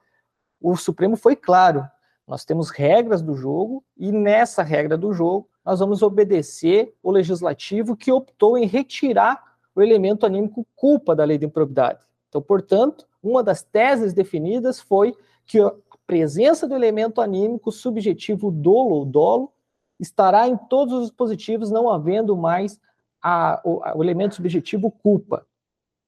O 0.60 0.76
Supremo 0.76 1.16
foi 1.16 1.36
claro. 1.36 1.88
Nós 2.28 2.44
temos 2.44 2.70
regras 2.72 3.22
do 3.22 3.36
jogo 3.36 3.84
e 3.96 4.12
nessa 4.12 4.64
regra 4.64 4.98
do 4.98 5.14
jogo 5.14 5.48
nós 5.64 5.80
vamos 5.80 6.02
obedecer 6.02 6.96
o 7.04 7.12
legislativo 7.12 7.96
que 7.96 8.12
optou 8.12 8.58
em 8.58 8.66
retirar 8.66 9.47
o 9.78 9.82
elemento 9.84 10.26
anímico 10.26 10.66
culpa 10.76 11.16
da 11.16 11.24
lei 11.24 11.38
de 11.38 11.46
improbidade. 11.46 12.00
Então, 12.28 12.42
portanto, 12.42 13.08
uma 13.22 13.44
das 13.44 13.62
teses 13.62 14.12
definidas 14.12 14.80
foi 14.80 15.16
que 15.46 15.60
a 15.60 15.72
presença 16.08 16.68
do 16.68 16.74
elemento 16.74 17.22
anímico 17.22 17.72
subjetivo 17.72 18.50
dolo 18.50 18.96
ou 18.96 19.06
dolo 19.06 19.54
estará 20.00 20.48
em 20.48 20.58
todos 20.58 20.96
os 20.96 21.08
dispositivos, 21.08 21.70
não 21.70 21.90
havendo 21.90 22.36
mais 22.36 22.80
a, 23.22 23.62
o, 23.64 23.82
o 24.00 24.04
elemento 24.04 24.36
subjetivo 24.36 24.90
culpa. 24.90 25.46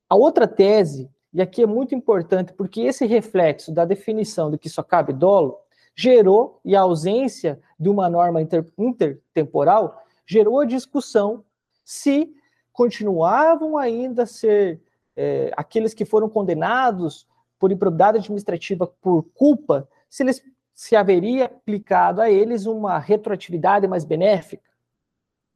A 0.09 0.15
outra 0.15 0.47
tese, 0.47 1.07
e 1.31 1.39
aqui 1.39 1.61
é 1.61 1.67
muito 1.67 1.93
importante, 1.93 2.53
porque 2.53 2.81
esse 2.81 3.05
reflexo 3.05 3.71
da 3.71 3.85
definição 3.85 4.49
de 4.49 4.57
que 4.57 4.69
só 4.69 4.81
cabe 4.81 5.13
dolo 5.13 5.59
gerou, 5.95 6.59
e 6.65 6.75
a 6.75 6.81
ausência 6.81 7.59
de 7.79 7.87
uma 7.87 8.09
norma 8.09 8.41
inter, 8.41 8.65
intertemporal, 8.77 10.01
gerou 10.25 10.59
a 10.59 10.65
discussão 10.65 11.43
se 11.83 12.33
continuavam 12.79 13.77
ainda 13.77 14.23
a 14.23 14.25
ser 14.25 14.79
é, 15.13 15.51
aqueles 15.57 15.93
que 15.93 16.05
foram 16.05 16.29
condenados 16.29 17.27
por 17.59 17.73
improbidade 17.73 18.19
administrativa 18.19 18.87
por 19.01 19.23
culpa, 19.33 19.85
se, 20.09 20.23
eles, 20.23 20.41
se 20.73 20.95
haveria 20.95 21.43
aplicado 21.43 22.21
a 22.21 22.31
eles 22.31 22.65
uma 22.65 22.97
retroatividade 22.97 23.85
mais 23.85 24.05
benéfica. 24.05 24.63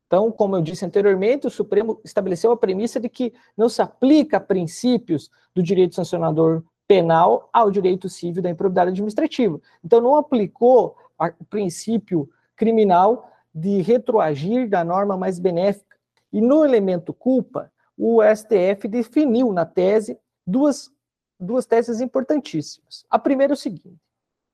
Então, 0.06 0.34
como 0.34 0.58
eu 0.58 0.62
disse 0.62 0.84
anteriormente, 0.84 1.48
o 1.48 1.50
Supremo 1.50 2.02
estabeleceu 2.04 2.52
a 2.52 2.58
premissa 2.58 3.00
de 3.00 3.08
que 3.08 3.34
não 3.56 3.70
se 3.70 3.82
aplica 3.82 4.38
princípios 4.38 5.32
do 5.56 5.64
direito 5.64 5.96
sancionador 5.96 6.62
penal 6.86 7.50
ao 7.54 7.72
direito 7.72 8.10
civil 8.10 8.44
da 8.44 8.50
improbidade 8.50 8.90
administrativa. 8.90 9.62
Então, 9.82 10.02
não 10.02 10.18
aplicou 10.18 10.98
o 11.40 11.46
princípio 11.46 12.30
criminal 12.54 13.32
de 13.56 13.82
retroagir 13.82 14.68
da 14.68 14.84
norma 14.84 15.16
mais 15.16 15.40
benéfica 15.40 15.93
e 16.34 16.42
no 16.42 16.66
elemento 16.66 17.14
culpa, 17.14 17.72
o 17.96 18.20
STF 18.24 18.88
definiu 18.88 19.54
na 19.54 19.66
tese 19.66 20.20
duas, 20.46 20.92
duas 21.40 21.68
teses 21.68 22.02
importantíssimas. 22.02 23.06
A 23.08 23.20
primeira 23.20 23.54
é 23.54 23.56
o 23.56 23.58
seguinte: 23.58 24.02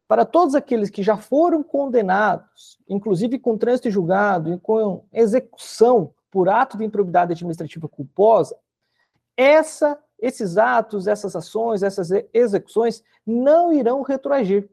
para 0.05 0.25
todos 0.25 0.55
aqueles 0.55 0.89
que 0.89 1.01
já 1.01 1.15
foram 1.15 1.63
condenados, 1.63 2.77
inclusive 2.87 3.39
com 3.39 3.57
trânsito 3.57 3.89
julgado 3.89 4.53
e 4.53 4.59
com 4.59 5.05
execução 5.13 6.13
por 6.29 6.49
ato 6.49 6.77
de 6.77 6.83
improbidade 6.83 7.31
administrativa 7.31 7.87
culposa, 7.87 8.57
essa, 9.37 9.97
esses 10.19 10.57
atos, 10.57 11.07
essas 11.07 11.33
ações, 11.33 11.81
essas 11.81 12.09
execuções 12.33 13.01
não 13.25 13.71
irão 13.71 14.01
retroagir. 14.01 14.69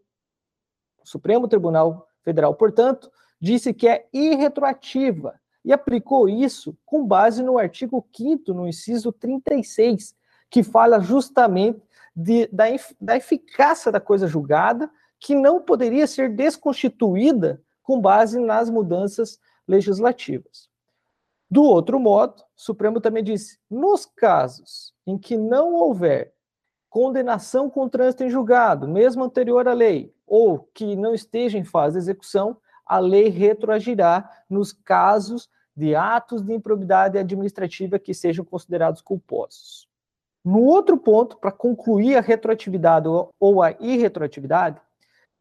O 1.02 1.08
Supremo 1.08 1.46
Tribunal 1.46 2.08
Federal, 2.24 2.52
portanto, 2.52 3.10
disse 3.40 3.72
que 3.72 3.86
é 3.86 4.08
irretroativa 4.12 5.38
e 5.66 5.72
aplicou 5.72 6.28
isso 6.28 6.78
com 6.86 7.04
base 7.04 7.42
no 7.42 7.58
artigo 7.58 8.06
5 8.16 8.54
no 8.54 8.68
inciso 8.68 9.10
36, 9.10 10.14
que 10.48 10.62
fala 10.62 11.00
justamente 11.00 11.82
de, 12.14 12.46
da, 12.46 12.66
da 13.00 13.16
eficácia 13.16 13.90
da 13.90 13.98
coisa 13.98 14.28
julgada, 14.28 14.88
que 15.18 15.34
não 15.34 15.60
poderia 15.60 16.06
ser 16.06 16.32
desconstituída 16.32 17.60
com 17.82 18.00
base 18.00 18.38
nas 18.38 18.70
mudanças 18.70 19.40
legislativas. 19.66 20.68
Do 21.50 21.64
outro 21.64 21.98
modo, 21.98 22.42
o 22.42 22.60
Supremo 22.60 23.00
também 23.00 23.24
disse: 23.24 23.58
nos 23.68 24.06
casos 24.06 24.94
em 25.04 25.18
que 25.18 25.36
não 25.36 25.74
houver 25.74 26.32
condenação 26.88 27.68
com 27.68 27.88
trânsito 27.88 28.22
em 28.22 28.30
julgado, 28.30 28.86
mesmo 28.86 29.24
anterior 29.24 29.66
à 29.66 29.72
lei, 29.72 30.14
ou 30.24 30.60
que 30.72 30.94
não 30.94 31.12
esteja 31.12 31.58
em 31.58 31.64
fase 31.64 31.94
de 31.94 32.04
execução, 32.04 32.56
a 32.86 32.98
lei 33.00 33.28
retroagirá 33.28 34.30
nos 34.48 34.72
casos 34.72 35.48
de 35.76 35.94
atos 35.94 36.42
de 36.42 36.54
improbidade 36.54 37.18
administrativa 37.18 37.98
que 37.98 38.14
sejam 38.14 38.44
considerados 38.44 39.02
culposos. 39.02 39.86
No 40.44 40.62
outro 40.62 40.96
ponto, 40.96 41.36
para 41.36 41.52
concluir 41.52 42.16
a 42.16 42.20
retroatividade 42.20 43.08
ou 43.38 43.62
a 43.62 43.72
irretroatividade, 43.80 44.80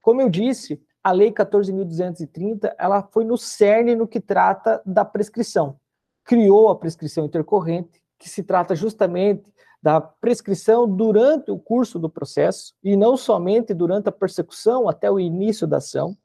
Como 0.05 0.21
eu 0.21 0.29
disse, 0.29 0.79
a 1.03 1.11
Lei 1.11 1.31
14.230 1.31 2.71
ela 2.77 3.01
foi 3.01 3.25
no 3.25 3.39
cerne 3.39 3.95
no 3.95 4.07
que 4.07 4.19
trata 4.19 4.79
da 4.85 5.03
prescrição. 5.03 5.79
Criou 6.23 6.69
a 6.69 6.75
prescrição 6.75 7.25
intercorrente, 7.25 7.99
que 8.19 8.29
se 8.29 8.43
trata 8.43 8.75
justamente 8.75 9.51
da 9.81 9.99
prescrição 9.99 10.87
durante 10.87 11.49
o 11.49 11.57
curso 11.57 11.97
do 11.97 12.07
processo 12.07 12.73
e 12.83 12.95
não 12.95 13.17
somente 13.17 13.73
durante 13.73 14.09
a 14.09 14.11
persecução 14.11 14.87
até 14.87 15.09
o 15.09 15.19
início 15.19 15.65
da 15.65 15.77
ação, 15.77 16.15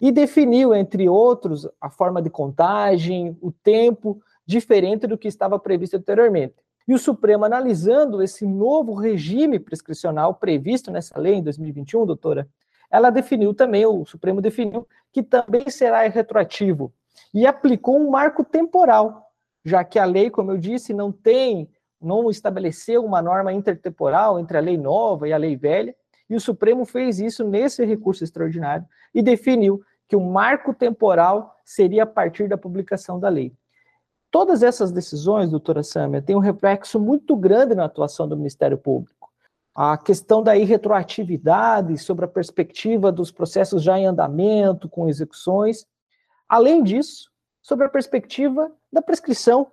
e 0.00 0.10
definiu, 0.10 0.74
entre 0.74 1.08
outros, 1.08 1.68
a 1.80 1.90
forma 1.90 2.22
de 2.22 2.30
contagem, 2.30 3.36
o 3.40 3.52
tempo, 3.52 4.20
diferente 4.46 5.06
do 5.06 5.18
que 5.18 5.28
estava 5.28 5.58
previsto 5.58 5.96
anteriormente. 5.96 6.54
E 6.88 6.94
o 6.94 6.98
Supremo, 6.98 7.44
analisando 7.44 8.22
esse 8.22 8.46
novo 8.46 8.94
regime 8.94 9.58
prescricional 9.60 10.34
previsto 10.34 10.90
nessa 10.90 11.18
lei 11.20 11.34
em 11.34 11.42
2021, 11.42 12.06
doutora, 12.06 12.48
ela 12.90 13.10
definiu 13.10 13.54
também, 13.54 13.86
o 13.86 14.04
Supremo 14.04 14.40
definiu, 14.40 14.88
que 15.12 15.22
também 15.22 15.68
será 15.68 16.02
retroativo 16.08 16.92
e 17.32 17.46
aplicou 17.46 17.96
um 17.96 18.10
marco 18.10 18.42
temporal, 18.42 19.30
já 19.64 19.84
que 19.84 19.98
a 19.98 20.04
lei, 20.04 20.30
como 20.30 20.50
eu 20.50 20.58
disse, 20.58 20.92
não 20.92 21.12
tem, 21.12 21.68
não 22.00 22.30
estabeleceu 22.30 23.04
uma 23.04 23.22
norma 23.22 23.52
intertemporal 23.52 24.40
entre 24.40 24.56
a 24.56 24.60
lei 24.60 24.76
nova 24.76 25.28
e 25.28 25.32
a 25.32 25.36
lei 25.36 25.54
velha, 25.54 25.94
e 26.28 26.34
o 26.34 26.40
Supremo 26.40 26.84
fez 26.84 27.20
isso 27.20 27.44
nesse 27.44 27.84
recurso 27.84 28.24
extraordinário 28.24 28.86
e 29.14 29.20
definiu 29.20 29.82
que 30.10 30.16
o 30.16 30.20
marco 30.20 30.74
temporal 30.74 31.56
seria 31.64 32.02
a 32.02 32.06
partir 32.06 32.48
da 32.48 32.58
publicação 32.58 33.20
da 33.20 33.28
lei. 33.28 33.54
Todas 34.28 34.60
essas 34.60 34.90
decisões, 34.90 35.50
doutora 35.50 35.84
Sâmia, 35.84 36.20
têm 36.20 36.34
um 36.34 36.40
reflexo 36.40 36.98
muito 36.98 37.36
grande 37.36 37.76
na 37.76 37.84
atuação 37.84 38.26
do 38.28 38.36
Ministério 38.36 38.76
Público. 38.76 39.30
A 39.72 39.96
questão 39.96 40.42
da 40.42 40.56
irretroatividade 40.56 41.96
sobre 41.96 42.24
a 42.24 42.28
perspectiva 42.28 43.12
dos 43.12 43.30
processos 43.30 43.84
já 43.84 44.00
em 44.00 44.06
andamento, 44.06 44.88
com 44.88 45.08
execuções. 45.08 45.86
Além 46.48 46.82
disso, 46.82 47.30
sobre 47.62 47.86
a 47.86 47.88
perspectiva 47.88 48.68
da 48.92 49.00
prescrição. 49.00 49.70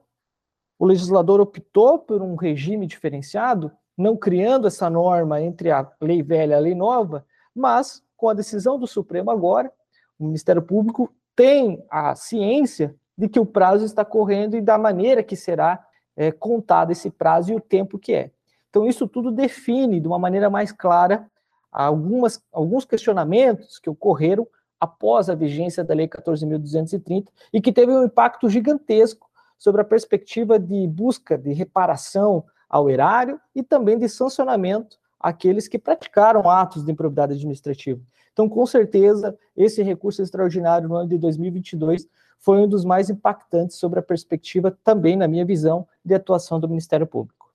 O 0.77 0.85
legislador 0.85 1.41
optou 1.41 1.97
por 1.97 2.21
um 2.21 2.35
regime 2.35 2.85
diferenciado, 2.85 3.71
não 3.97 4.15
criando 4.15 4.67
essa 4.67 4.87
norma 4.87 5.41
entre 5.41 5.71
a 5.71 5.91
lei 5.99 6.21
velha 6.21 6.51
e 6.51 6.57
a 6.57 6.59
lei 6.59 6.75
nova, 6.75 7.25
mas 7.55 8.03
com 8.15 8.29
a 8.29 8.35
decisão 8.35 8.77
do 8.77 8.85
Supremo 8.85 9.31
agora, 9.31 9.71
o 10.19 10.25
Ministério 10.25 10.61
Público 10.61 11.13
tem 11.35 11.83
a 11.89 12.15
ciência 12.15 12.95
de 13.17 13.27
que 13.27 13.39
o 13.39 13.45
prazo 13.45 13.85
está 13.85 14.05
correndo 14.05 14.55
e 14.55 14.61
da 14.61 14.77
maneira 14.77 15.23
que 15.23 15.35
será 15.35 15.85
é, 16.15 16.31
contado 16.31 16.91
esse 16.91 17.09
prazo 17.09 17.51
e 17.51 17.55
o 17.55 17.59
tempo 17.59 17.99
que 17.99 18.13
é. 18.13 18.31
Então, 18.69 18.85
isso 18.85 19.07
tudo 19.07 19.31
define 19.31 19.99
de 19.99 20.07
uma 20.07 20.19
maneira 20.19 20.49
mais 20.49 20.71
clara 20.71 21.29
algumas, 21.71 22.41
alguns 22.51 22.85
questionamentos 22.85 23.79
que 23.79 23.89
ocorreram 23.89 24.47
após 24.79 25.29
a 25.29 25.35
vigência 25.35 25.83
da 25.83 25.93
Lei 25.93 26.07
14.230 26.07 27.27
e 27.51 27.61
que 27.61 27.71
teve 27.71 27.91
um 27.91 28.03
impacto 28.03 28.49
gigantesco 28.49 29.27
sobre 29.57 29.81
a 29.81 29.85
perspectiva 29.85 30.59
de 30.59 30.87
busca 30.87 31.37
de 31.37 31.53
reparação 31.53 32.43
ao 32.69 32.89
erário 32.89 33.39
e 33.55 33.63
também 33.63 33.97
de 33.97 34.07
sancionamento 34.07 34.97
àqueles 35.19 35.67
que 35.67 35.79
praticaram 35.79 36.49
atos 36.49 36.83
de 36.83 36.91
improbidade 36.91 37.33
administrativa. 37.33 37.99
Então, 38.37 38.47
com 38.47 38.67
certeza, 38.67 39.35
esse 39.55 39.81
recurso 39.81 40.21
extraordinário 40.21 40.87
no 40.87 40.95
ano 40.95 41.09
de 41.09 41.17
2022 41.17 42.07
foi 42.37 42.59
um 42.59 42.67
dos 42.67 42.85
mais 42.85 43.09
impactantes 43.09 43.77
sobre 43.77 43.97
a 43.97 44.03
perspectiva, 44.03 44.77
também, 44.83 45.15
na 45.15 45.27
minha 45.27 45.43
visão, 45.43 45.87
de 46.05 46.13
atuação 46.13 46.59
do 46.59 46.69
Ministério 46.69 47.07
Público. 47.07 47.51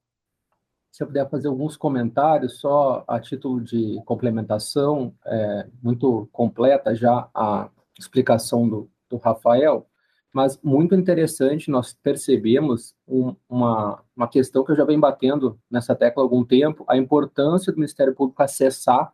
Se 0.91 1.05
eu 1.05 1.07
puder 1.07 1.31
fazer 1.31 1.47
alguns 1.47 1.77
comentários, 1.77 2.59
só 2.59 3.05
a 3.07 3.21
título 3.21 3.61
de 3.61 4.03
complementação, 4.05 5.15
é, 5.25 5.69
muito 5.81 6.29
completa 6.33 6.97
já 6.97 7.29
a 7.33 7.71
explicação 7.97 8.69
do, 8.69 8.91
do 9.09 9.19
Rafael, 9.19 9.87
mas 10.33 10.59
muito 10.65 10.97
interessante, 10.97 11.71
nós 11.71 11.93
percebemos 11.93 12.93
um, 13.07 13.37
uma, 13.49 14.03
uma 14.17 14.27
questão 14.27 14.65
que 14.65 14.73
eu 14.73 14.77
já 14.77 14.85
venho 14.85 14.99
batendo 14.99 15.57
nessa 15.71 15.95
tecla 15.95 16.25
há 16.25 16.25
algum 16.25 16.45
tempo, 16.45 16.85
a 16.89 16.97
importância 16.97 17.73
do 17.73 17.77
Ministério 17.77 18.17
Público 18.17 18.43
acessar 18.43 19.13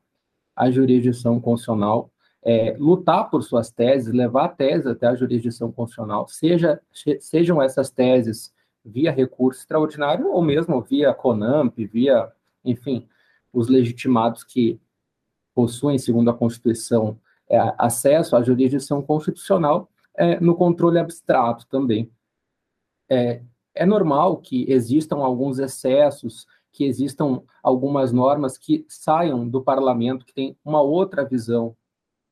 a 0.59 0.71
jurisdição 0.73 1.41
constitucional, 1.41 2.11
é, 2.43 2.77
lutar 2.79 3.31
por 3.31 3.45
suas 3.45 3.71
teses, 3.71 4.13
levar 4.13 4.47
a 4.47 4.49
tese 4.49 4.89
até 4.89 5.07
a 5.07 5.15
jurisdição 5.15 5.71
constitucional, 5.71 6.27
seja, 6.27 6.81
sejam 7.21 7.63
essas 7.63 7.91
teses 7.91 8.53
via 8.85 9.13
recurso 9.13 9.61
extraordinário 9.61 10.29
ou 10.29 10.43
mesmo 10.43 10.81
via 10.81 11.15
CONAMP, 11.15 11.87
via, 11.87 12.33
enfim, 12.65 13.07
os 13.53 13.69
legitimados 13.69 14.43
que 14.43 14.81
possuem, 15.55 15.99
segundo 15.99 16.31
a 16.31 16.35
Constituição, 16.35 17.19
é, 17.49 17.59
acesso 17.79 18.35
à 18.35 18.43
jurisdição 18.43 19.01
constitucional 19.01 19.89
é, 20.17 20.41
no 20.41 20.57
controle 20.57 20.99
abstrato 20.99 21.67
também. 21.69 22.11
É, 23.09 23.43
é 23.75 23.87
normal 23.87 24.39
que 24.39 24.71
existam 24.71 25.19
alguns 25.19 25.61
excessos, 25.61 26.47
que 26.79 26.85
existam 26.85 27.43
algumas 27.61 28.13
normas 28.13 28.57
que 28.57 28.87
saiam 28.89 29.49
do 29.49 29.61
parlamento, 29.61 30.25
que 30.25 30.33
tem 30.33 30.57
uma 30.65 30.81
outra 30.81 31.25
visão, 31.25 31.75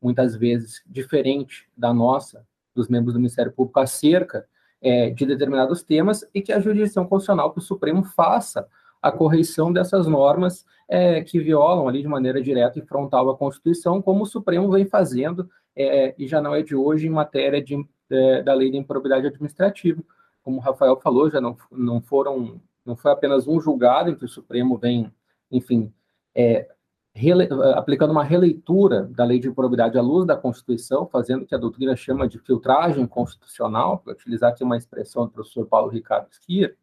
muitas 0.00 0.36
vezes 0.36 0.80
diferente 0.86 1.68
da 1.76 1.92
nossa, 1.92 2.46
dos 2.72 2.86
membros 2.86 3.12
do 3.12 3.18
Ministério 3.18 3.50
Público, 3.50 3.80
acerca 3.80 4.46
é, 4.80 5.10
de 5.10 5.26
determinados 5.26 5.82
temas, 5.82 6.24
e 6.32 6.40
que 6.40 6.52
a 6.52 6.60
jurisdição 6.60 7.04
constitucional, 7.08 7.52
que 7.52 7.58
o 7.58 7.62
Supremo 7.62 8.04
faça 8.04 8.68
a 9.02 9.10
correição 9.10 9.72
dessas 9.72 10.06
normas 10.06 10.64
é, 10.88 11.20
que 11.24 11.40
violam 11.40 11.88
ali 11.88 12.00
de 12.00 12.06
maneira 12.06 12.40
direta 12.40 12.78
e 12.78 12.86
frontal 12.86 13.28
a 13.28 13.36
Constituição, 13.36 14.00
como 14.00 14.22
o 14.22 14.26
Supremo 14.26 14.70
vem 14.70 14.86
fazendo, 14.86 15.50
é, 15.74 16.14
e 16.16 16.28
já 16.28 16.40
não 16.40 16.54
é 16.54 16.62
de 16.62 16.76
hoje, 16.76 17.08
em 17.08 17.10
matéria 17.10 17.60
de, 17.60 17.84
é, 18.08 18.44
da 18.44 18.54
lei 18.54 18.70
de 18.70 18.76
improbidade 18.76 19.26
administrativa. 19.26 20.00
Como 20.44 20.58
o 20.58 20.60
Rafael 20.60 21.00
falou, 21.00 21.28
já 21.28 21.40
não, 21.40 21.56
não 21.72 22.00
foram, 22.00 22.60
não 22.86 22.96
foi 22.96 23.10
apenas 23.10 23.46
um 23.46 23.60
julgado 23.60 24.10
em 24.10 24.14
que 24.14 24.24
o 24.24 24.28
Supremo 24.28 24.78
vem, 24.78 25.12
enfim, 25.50 25.92
é, 26.34 26.68
rele, 27.14 27.48
aplicando 27.74 28.10
uma 28.10 28.22
releitura 28.22 29.04
da 29.04 29.24
lei 29.24 29.40
de 29.40 29.48
improbidade 29.48 29.98
à 29.98 30.02
luz 30.02 30.26
da 30.26 30.36
Constituição, 30.36 31.06
fazendo 31.06 31.42
o 31.42 31.46
que 31.46 31.54
a 31.54 31.58
doutrina 31.58 31.96
chama 31.96 32.28
de 32.28 32.38
filtragem 32.38 33.06
constitucional, 33.06 33.98
para 33.98 34.12
utilizar 34.12 34.50
aqui 34.50 34.62
uma 34.62 34.76
expressão 34.76 35.24
do 35.24 35.32
professor 35.32 35.66
Paulo 35.66 35.90
Ricardo 35.90 36.28
Esquia, 36.30 36.74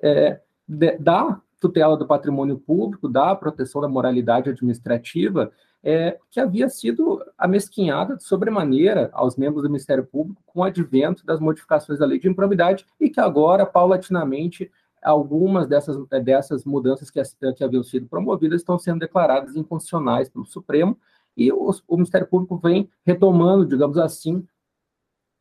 é, 0.00 0.40
da 0.68 1.40
tutela 1.60 1.96
do 1.96 2.06
patrimônio 2.06 2.58
público, 2.58 3.08
da 3.08 3.34
proteção 3.34 3.82
da 3.82 3.88
moralidade 3.88 4.48
administrativa, 4.48 5.52
é, 5.82 6.18
que 6.30 6.38
havia 6.38 6.68
sido 6.68 7.22
amesquinhada 7.36 8.16
de 8.16 8.22
sobremaneira 8.22 9.10
aos 9.12 9.36
membros 9.36 9.62
do 9.62 9.70
Ministério 9.70 10.06
Público 10.06 10.42
com 10.46 10.60
o 10.60 10.64
advento 10.64 11.24
das 11.24 11.40
modificações 11.40 11.98
da 11.98 12.06
lei 12.06 12.18
de 12.18 12.28
improbidade 12.28 12.86
e 12.98 13.08
que 13.08 13.20
agora, 13.20 13.66
paulatinamente, 13.66 14.70
algumas 15.02 15.66
dessas, 15.66 15.96
dessas 16.24 16.64
mudanças 16.64 17.10
que, 17.10 17.20
que 17.54 17.64
haviam 17.64 17.82
sido 17.82 18.06
promovidas 18.06 18.60
estão 18.60 18.78
sendo 18.78 19.00
declaradas 19.00 19.56
inconstitucionais 19.56 20.28
pelo 20.28 20.44
Supremo 20.44 20.98
e 21.36 21.52
o, 21.52 21.70
o 21.88 21.96
Ministério 21.96 22.26
Público 22.26 22.56
vem 22.58 22.90
retomando, 23.04 23.66
digamos 23.66 23.96
assim, 23.98 24.46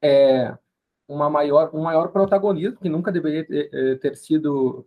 é, 0.01 0.55
uma 1.07 1.29
maior, 1.29 1.71
um 1.73 1.81
maior 1.81 2.09
protagonismo 2.09 2.79
que 2.79 2.89
nunca 2.89 3.11
deveria 3.11 3.45
ter, 3.45 3.69
é, 3.73 3.95
ter 3.95 4.15
sido, 4.15 4.85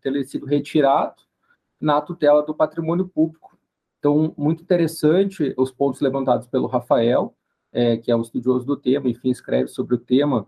ter 0.00 0.24
sido 0.24 0.46
retirado 0.46 1.22
na 1.80 2.00
tutela 2.00 2.42
do 2.44 2.54
patrimônio 2.54 3.08
público. 3.08 3.58
Então, 3.98 4.34
muito 4.36 4.62
interessante 4.62 5.54
os 5.56 5.70
pontos 5.70 6.00
levantados 6.00 6.46
pelo 6.48 6.66
Rafael, 6.66 7.34
é, 7.72 7.96
que 7.96 8.10
é 8.10 8.16
um 8.16 8.22
estudioso 8.22 8.66
do 8.66 8.76
tema, 8.76 9.08
enfim, 9.08 9.30
escreve 9.30 9.68
sobre 9.68 9.94
o 9.94 9.98
tema, 9.98 10.46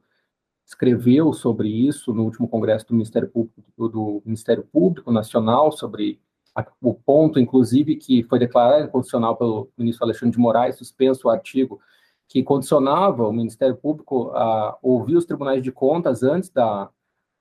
escreveu 0.66 1.33
sobre 1.33 1.68
isso 1.68 2.12
no 2.14 2.24
último 2.24 2.48
congresso 2.48 2.87
do 2.87 2.94
Ministério 2.94 3.29
Público, 3.29 3.62
do 3.77 4.22
Ministério 4.24 4.64
Público 4.64 5.12
Nacional, 5.12 5.70
sobre 5.72 6.20
a, 6.55 6.66
o 6.81 6.94
ponto, 6.94 7.38
inclusive, 7.38 7.96
que 7.96 8.22
foi 8.24 8.38
declarado 8.38 8.85
inconstitucional 8.85 9.37
pelo 9.37 9.68
ministro 9.77 10.05
Alexandre 10.05 10.37
de 10.37 10.38
Moraes, 10.38 10.77
suspenso 10.77 11.29
o 11.29 11.31
artigo 11.31 11.81
que 12.29 12.42
condicionava 12.42 13.29
o 13.29 13.33
Ministério 13.33 13.77
Público 13.77 14.31
a 14.31 14.79
ouvir 14.83 15.16
os 15.16 15.27
tribunais 15.27 15.62
de 15.62 15.70
contas 15.70 16.22
antes 16.22 16.48
da, 16.48 16.88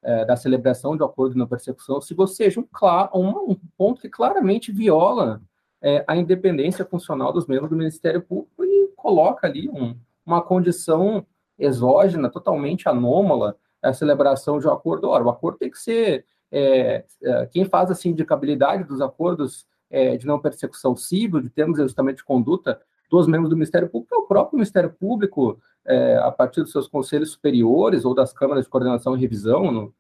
é, 0.04 0.26
da 0.26 0.36
celebração 0.36 0.98
de 0.98 1.04
acordo 1.04 1.34
de 1.34 1.40
não 1.40 1.48
persecução, 1.48 2.02
se 2.02 2.14
você 2.14 2.46
seja 2.46 2.60
um, 2.60 2.68
um, 3.14 3.52
um 3.52 3.58
ponto 3.78 4.02
que 4.02 4.10
claramente 4.10 4.72
viola 4.72 5.42
é, 5.82 6.04
a 6.08 6.16
independência 6.16 6.86
funcional 6.86 7.32
dos 7.32 7.48
membros 7.48 7.70
do 7.70 7.76
Ministério 7.76 8.22
Público 8.22 8.66
e 8.66 8.90
coloca 8.96 9.48
ali 9.48 9.70
um, 9.70 9.96
uma 10.26 10.42
condição 10.42 11.26
exógena, 11.58 12.30
totalmente 12.30 12.90
anômala, 12.90 13.56
a 13.82 13.94
celebração 13.94 14.60
de 14.60 14.68
um 14.68 14.72
acordo. 14.72 15.10
Ora, 15.10 15.24
o 15.24 15.30
acordo 15.30 15.58
tem 15.58 15.70
que 15.70 15.78
ser. 15.78 16.26
É, 16.52 17.04
é, 17.22 17.46
quem 17.48 17.66
faz 17.66 17.90
a 17.90 17.96
sindicabilidade 17.96 18.84
dos 18.84 19.02
acordos 19.02 19.66
é, 19.90 20.16
de 20.18 20.26
não 20.26 20.40
persecução 20.40 20.96
civil, 20.96 21.42
de 21.42 21.50
termos 21.50 21.76
de 21.76 21.82
ajustamento 21.82 22.18
de 22.18 22.24
conduta 22.24 22.80
dos 23.10 23.28
membros 23.28 23.50
do 23.50 23.56
Ministério 23.56 23.90
Público, 23.90 24.16
é 24.16 24.18
o 24.18 24.28
próprio 24.28 24.58
Ministério 24.58 24.92
Público, 24.92 25.60
é, 25.86 26.18
a 26.18 26.32
partir 26.32 26.62
dos 26.62 26.72
seus 26.72 26.88
conselhos 26.88 27.32
superiores 27.32 28.06
ou 28.06 28.14
das 28.16 28.32
câmaras 28.34 28.66
de 28.66 28.70
coordenação 28.70 29.16
e 29.16 29.20
revisão, 29.20 29.72
no, 29.72 29.94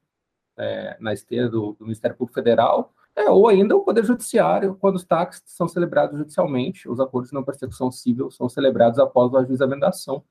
é, 0.57 0.97
na 0.99 1.13
esteira 1.13 1.49
do, 1.49 1.73
do 1.73 1.85
Ministério 1.85 2.17
Público 2.17 2.35
Federal, 2.35 2.91
É, 3.15 3.29
ou 3.29 3.47
ainda 3.47 3.75
o 3.75 3.83
Poder 3.83 4.03
Judiciário, 4.03 4.75
quando 4.81 4.95
os 4.95 5.05
táxis 5.05 5.43
são 5.45 5.67
celebrados 5.67 6.17
judicialmente, 6.17 6.89
os 6.89 6.99
acordos 6.99 7.29
de 7.29 7.35
não 7.35 7.43
persecução 7.43 7.91
civil 7.91 8.31
são 8.31 8.49
celebrados 8.49 8.97
após 8.97 9.31
o 9.31 9.37
ajuizamento 9.37 9.81
da 9.81 9.85
vendação. 9.87 10.23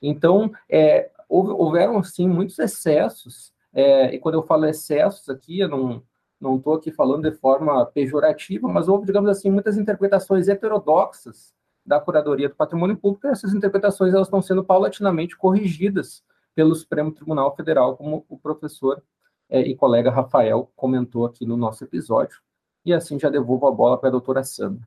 Então, 0.00 0.52
é, 0.68 1.10
houveram, 1.28 2.02
sim, 2.02 2.28
muitos 2.28 2.58
excessos, 2.58 3.52
é, 3.72 4.14
e 4.14 4.18
quando 4.18 4.36
eu 4.36 4.42
falo 4.42 4.66
excessos 4.66 5.28
aqui, 5.28 5.60
eu 5.60 5.68
não 5.68 6.02
não 6.40 6.56
estou 6.56 6.74
aqui 6.74 6.92
falando 6.92 7.28
de 7.28 7.36
forma 7.36 7.84
pejorativa, 7.86 8.68
mas 8.68 8.88
houve, 8.88 9.06
digamos 9.06 9.28
assim, 9.28 9.50
muitas 9.50 9.76
interpretações 9.76 10.48
heterodoxas 10.48 11.52
da 11.84 11.98
Curadoria 12.00 12.48
do 12.48 12.54
Patrimônio 12.54 12.96
Público, 12.96 13.26
e 13.26 13.30
essas 13.30 13.54
interpretações 13.54 14.14
elas 14.14 14.28
estão 14.28 14.40
sendo 14.40 14.62
paulatinamente 14.62 15.36
corrigidas 15.36 16.22
pelo 16.54 16.74
Supremo 16.74 17.12
Tribunal 17.12 17.54
Federal, 17.56 17.96
como 17.96 18.24
o 18.28 18.38
professor 18.38 19.02
é, 19.48 19.60
e 19.60 19.74
colega 19.74 20.10
Rafael 20.10 20.70
comentou 20.76 21.24
aqui 21.24 21.46
no 21.46 21.56
nosso 21.56 21.82
episódio. 21.82 22.40
E 22.84 22.92
assim 22.92 23.18
já 23.18 23.28
devolvo 23.30 23.66
a 23.66 23.72
bola 23.72 23.98
para 23.98 24.08
a 24.08 24.12
doutora 24.12 24.44
Sandra. 24.44 24.86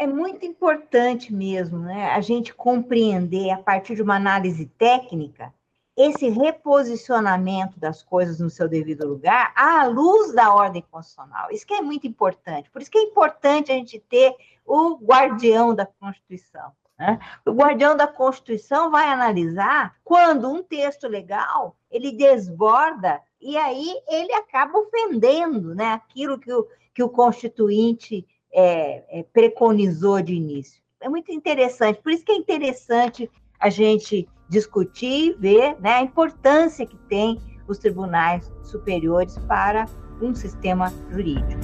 É 0.00 0.06
muito 0.06 0.46
importante 0.46 1.30
mesmo 1.30 1.80
né, 1.80 2.10
a 2.12 2.22
gente 2.22 2.54
compreender, 2.54 3.50
a 3.50 3.58
partir 3.58 3.94
de 3.94 4.00
uma 4.00 4.16
análise 4.16 4.64
técnica, 4.78 5.52
esse 5.94 6.30
reposicionamento 6.30 7.78
das 7.78 8.02
coisas 8.02 8.40
no 8.40 8.48
seu 8.48 8.66
devido 8.66 9.06
lugar 9.06 9.52
à 9.54 9.84
luz 9.84 10.32
da 10.32 10.54
ordem 10.54 10.82
constitucional. 10.90 11.50
Isso 11.50 11.66
que 11.66 11.74
é 11.74 11.82
muito 11.82 12.06
importante. 12.06 12.70
Por 12.70 12.80
isso 12.80 12.90
que 12.90 12.96
é 12.96 13.02
importante 13.02 13.70
a 13.70 13.74
gente 13.74 13.98
ter 13.98 14.34
o 14.64 14.96
guardião 14.96 15.74
da 15.74 15.84
Constituição. 15.84 16.72
Né? 16.98 17.18
O 17.44 17.52
guardião 17.52 17.94
da 17.94 18.06
Constituição 18.06 18.90
vai 18.90 19.06
analisar 19.06 19.96
quando 20.02 20.50
um 20.50 20.62
texto 20.62 21.08
legal 21.08 21.76
ele 21.90 22.12
desborda 22.12 23.20
e 23.38 23.58
aí 23.58 24.00
ele 24.08 24.32
acaba 24.32 24.78
ofendendo 24.78 25.74
né, 25.74 25.92
aquilo 25.92 26.38
que 26.38 26.50
o, 26.50 26.66
que 26.94 27.02
o 27.02 27.10
Constituinte 27.10 28.26
é, 28.52 29.20
é, 29.20 29.22
preconizou 29.32 30.20
de 30.20 30.34
início. 30.34 30.80
É 31.00 31.08
muito 31.08 31.32
interessante, 31.32 32.00
por 32.02 32.12
isso 32.12 32.24
que 32.24 32.32
é 32.32 32.36
interessante 32.36 33.30
a 33.58 33.70
gente 33.70 34.28
discutir, 34.48 35.36
ver 35.38 35.76
né, 35.80 35.94
a 35.94 36.02
importância 36.02 36.84
que 36.84 36.96
tem 37.08 37.38
os 37.68 37.78
tribunais 37.78 38.52
superiores 38.62 39.38
para 39.46 39.86
um 40.20 40.34
sistema 40.34 40.92
jurídico. 41.10 41.60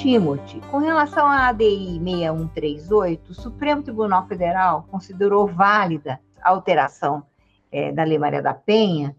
Timothy, 0.00 0.62
com 0.70 0.78
relação 0.78 1.26
à 1.26 1.48
ADI 1.48 2.00
6138, 2.02 3.32
o 3.32 3.34
Supremo 3.34 3.82
Tribunal 3.82 4.26
Federal 4.26 4.88
considerou 4.90 5.46
válida 5.46 6.18
a 6.40 6.48
alteração 6.48 7.22
é, 7.70 7.92
da 7.92 8.02
Lei 8.02 8.16
Maria 8.16 8.40
da 8.40 8.54
Penha, 8.54 9.14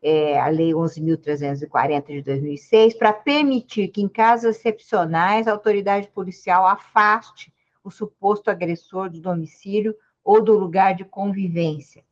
é, 0.00 0.40
a 0.40 0.48
Lei 0.48 0.72
11.340 0.72 2.06
de 2.06 2.22
2006, 2.22 2.94
para 2.94 3.12
permitir 3.12 3.88
que, 3.88 4.00
em 4.00 4.08
casos 4.08 4.56
excepcionais, 4.56 5.46
a 5.46 5.52
autoridade 5.52 6.08
policial 6.08 6.66
afaste 6.66 7.52
o 7.84 7.90
suposto 7.90 8.50
agressor 8.50 9.10
do 9.10 9.20
domicílio 9.20 9.94
ou 10.24 10.42
do 10.42 10.58
lugar 10.58 10.94
de 10.94 11.04
convivência, 11.04 12.02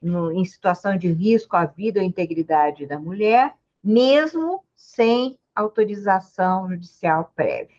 no, 0.00 0.32
em 0.32 0.46
situação 0.46 0.96
de 0.96 1.12
risco 1.12 1.54
à 1.54 1.66
vida 1.66 2.00
ou 2.00 2.06
integridade 2.06 2.86
da 2.86 2.98
mulher, 2.98 3.52
mesmo 3.84 4.64
sem 4.74 5.38
autorização 5.56 6.68
judicial 6.68 7.32
prévia. 7.34 7.76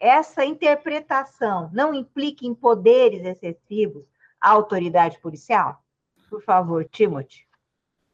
Essa 0.00 0.44
interpretação 0.44 1.70
não 1.72 1.94
implica 1.94 2.44
em 2.44 2.54
poderes 2.54 3.24
excessivos 3.24 4.04
à 4.40 4.50
autoridade 4.50 5.18
policial? 5.20 5.82
Por 6.28 6.42
favor, 6.42 6.84
Timothy. 6.84 7.46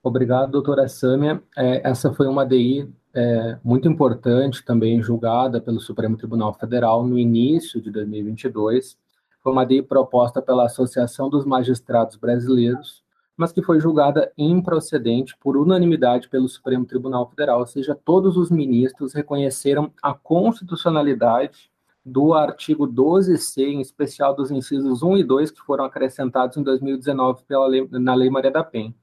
Obrigado, 0.03 0.53
doutora 0.53 0.87
Sâmia. 0.88 1.42
É, 1.57 1.88
essa 1.88 2.12
foi 2.12 2.27
uma 2.27 2.44
DI 2.44 2.92
é, 3.14 3.59
muito 3.62 3.88
importante, 3.88 4.64
também 4.64 5.03
julgada 5.03 5.61
pelo 5.61 5.81
Supremo 5.81 6.16
Tribunal 6.16 6.53
Federal 6.55 7.07
no 7.07 7.18
início 7.18 7.81
de 7.81 7.90
2022. 7.90 8.99
Foi 9.42 9.53
uma 9.53 9.64
DI 9.64 9.83
proposta 9.83 10.40
pela 10.40 10.64
Associação 10.64 11.29
dos 11.29 11.44
Magistrados 11.44 12.16
Brasileiros, 12.16 13.04
mas 13.37 13.53
que 13.53 13.62
foi 13.62 13.81
julgada 13.81 14.33
improcedente 14.38 15.37
por 15.38 15.57
unanimidade 15.57 16.29
pelo 16.29 16.49
Supremo 16.49 16.85
Tribunal 16.85 17.29
Federal, 17.29 17.61
ou 17.61 17.66
seja, 17.66 17.94
todos 17.94 18.37
os 18.37 18.51
ministros 18.51 19.12
reconheceram 19.12 19.92
a 20.03 20.14
constitucionalidade 20.14 21.70
do 22.05 22.35
artigo 22.35 22.87
12C, 22.87 23.62
em 23.62 23.81
especial 23.81 24.35
dos 24.35 24.51
incisos 24.51 25.03
1 25.03 25.18
e 25.18 25.25
2, 25.25 25.51
que 25.51 25.61
foram 25.61 25.85
acrescentados 25.85 26.57
em 26.57 26.62
2019 26.62 27.44
pela 27.44 27.66
lei, 27.66 27.88
na 27.90 28.14
Lei 28.14 28.29
Maria 28.29 28.51
da 28.51 28.62
Penha. 28.62 28.94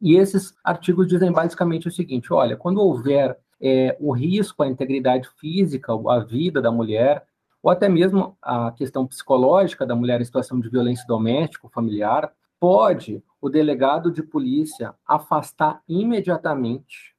E 0.00 0.16
esses 0.16 0.54
artigos 0.62 1.06
dizem 1.06 1.32
basicamente 1.32 1.88
o 1.88 1.90
seguinte: 1.90 2.32
olha, 2.32 2.56
quando 2.56 2.80
houver 2.80 3.38
é, 3.60 3.96
o 4.00 4.12
risco 4.12 4.62
à 4.62 4.66
integridade 4.66 5.28
física, 5.38 5.92
à 5.92 6.18
vida 6.18 6.60
da 6.60 6.70
mulher, 6.70 7.24
ou 7.62 7.70
até 7.70 7.88
mesmo 7.88 8.36
a 8.42 8.72
questão 8.72 9.06
psicológica 9.06 9.86
da 9.86 9.94
mulher 9.94 10.20
em 10.20 10.24
situação 10.24 10.60
de 10.60 10.68
violência 10.68 11.06
doméstica 11.06 11.66
ou 11.66 11.70
familiar, 11.70 12.32
pode 12.58 13.22
o 13.42 13.50
delegado 13.50 14.12
de 14.12 14.22
polícia 14.22 14.94
afastar 15.04 15.82
imediatamente 15.88 17.16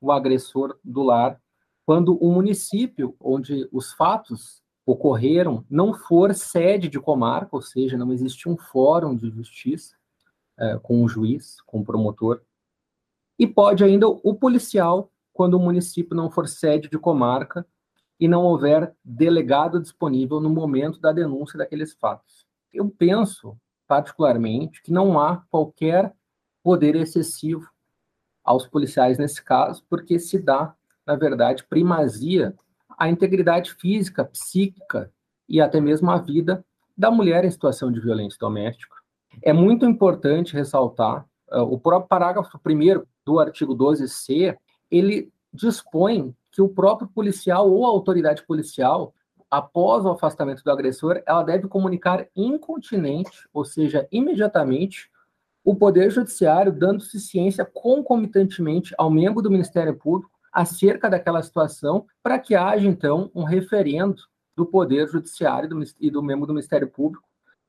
o 0.00 0.10
agressor 0.10 0.76
do 0.82 1.04
lar 1.04 1.40
quando 1.86 2.16
o 2.16 2.32
município 2.32 3.14
onde 3.20 3.68
os 3.72 3.92
fatos 3.92 4.64
ocorreram 4.84 5.64
não 5.70 5.94
for 5.94 6.34
sede 6.34 6.88
de 6.88 6.98
comarca, 6.98 7.50
ou 7.52 7.62
seja, 7.62 7.96
não 7.96 8.12
existe 8.12 8.48
um 8.48 8.56
fórum 8.56 9.14
de 9.14 9.30
justiça 9.30 9.94
é, 10.58 10.76
com 10.78 11.04
o 11.04 11.08
juiz, 11.08 11.60
com 11.62 11.80
o 11.80 11.84
promotor, 11.84 12.42
e 13.38 13.46
pode 13.46 13.84
ainda 13.84 14.08
o 14.08 14.34
policial 14.34 15.12
quando 15.32 15.54
o 15.54 15.60
município 15.60 16.16
não 16.16 16.30
for 16.30 16.48
sede 16.48 16.88
de 16.88 16.98
comarca 16.98 17.64
e 18.18 18.26
não 18.26 18.42
houver 18.42 18.92
delegado 19.04 19.80
disponível 19.80 20.40
no 20.40 20.50
momento 20.50 21.00
da 21.00 21.12
denúncia 21.12 21.56
daqueles 21.56 21.94
fatos. 21.94 22.44
Eu 22.72 22.90
penso 22.90 23.56
particularmente, 23.90 24.80
que 24.84 24.92
não 24.92 25.18
há 25.18 25.38
qualquer 25.50 26.14
poder 26.62 26.94
excessivo 26.94 27.68
aos 28.44 28.64
policiais 28.64 29.18
nesse 29.18 29.42
caso, 29.42 29.84
porque 29.90 30.16
se 30.20 30.38
dá, 30.38 30.72
na 31.04 31.16
verdade, 31.16 31.64
primazia 31.68 32.54
à 32.96 33.08
integridade 33.08 33.74
física, 33.74 34.24
psíquica 34.24 35.12
e 35.48 35.60
até 35.60 35.80
mesmo 35.80 36.08
à 36.08 36.18
vida 36.18 36.64
da 36.96 37.10
mulher 37.10 37.44
em 37.44 37.50
situação 37.50 37.90
de 37.90 37.98
violência 37.98 38.38
doméstica. 38.38 38.94
É 39.42 39.52
muito 39.52 39.84
importante 39.84 40.54
ressaltar 40.54 41.26
uh, 41.50 41.62
o 41.62 41.76
próprio 41.76 42.08
parágrafo 42.08 42.60
1 42.64 43.02
do 43.26 43.40
artigo 43.40 43.76
12C, 43.76 44.56
ele 44.88 45.32
dispõe 45.52 46.32
que 46.52 46.62
o 46.62 46.68
próprio 46.68 47.08
policial 47.08 47.68
ou 47.68 47.84
a 47.84 47.88
autoridade 47.88 48.46
policial 48.46 49.12
após 49.50 50.04
o 50.04 50.10
afastamento 50.10 50.62
do 50.62 50.70
agressor, 50.70 51.22
ela 51.26 51.42
deve 51.42 51.66
comunicar 51.66 52.26
incontinente, 52.36 53.48
ou 53.52 53.64
seja, 53.64 54.06
imediatamente, 54.12 55.10
o 55.64 55.74
Poder 55.74 56.10
Judiciário, 56.10 56.72
dando-se 56.72 57.18
ciência 57.20 57.64
concomitantemente 57.64 58.94
ao 58.96 59.10
membro 59.10 59.42
do 59.42 59.50
Ministério 59.50 59.94
Público 59.94 60.32
acerca 60.52 61.10
daquela 61.10 61.42
situação, 61.42 62.06
para 62.22 62.38
que 62.38 62.54
haja, 62.54 62.86
então, 62.86 63.30
um 63.34 63.44
referendo 63.44 64.22
do 64.56 64.64
Poder 64.64 65.08
Judiciário 65.08 65.68
e 66.00 66.10
do 66.10 66.22
membro 66.22 66.46
do 66.46 66.54
Ministério 66.54 66.88
Público 66.88 67.26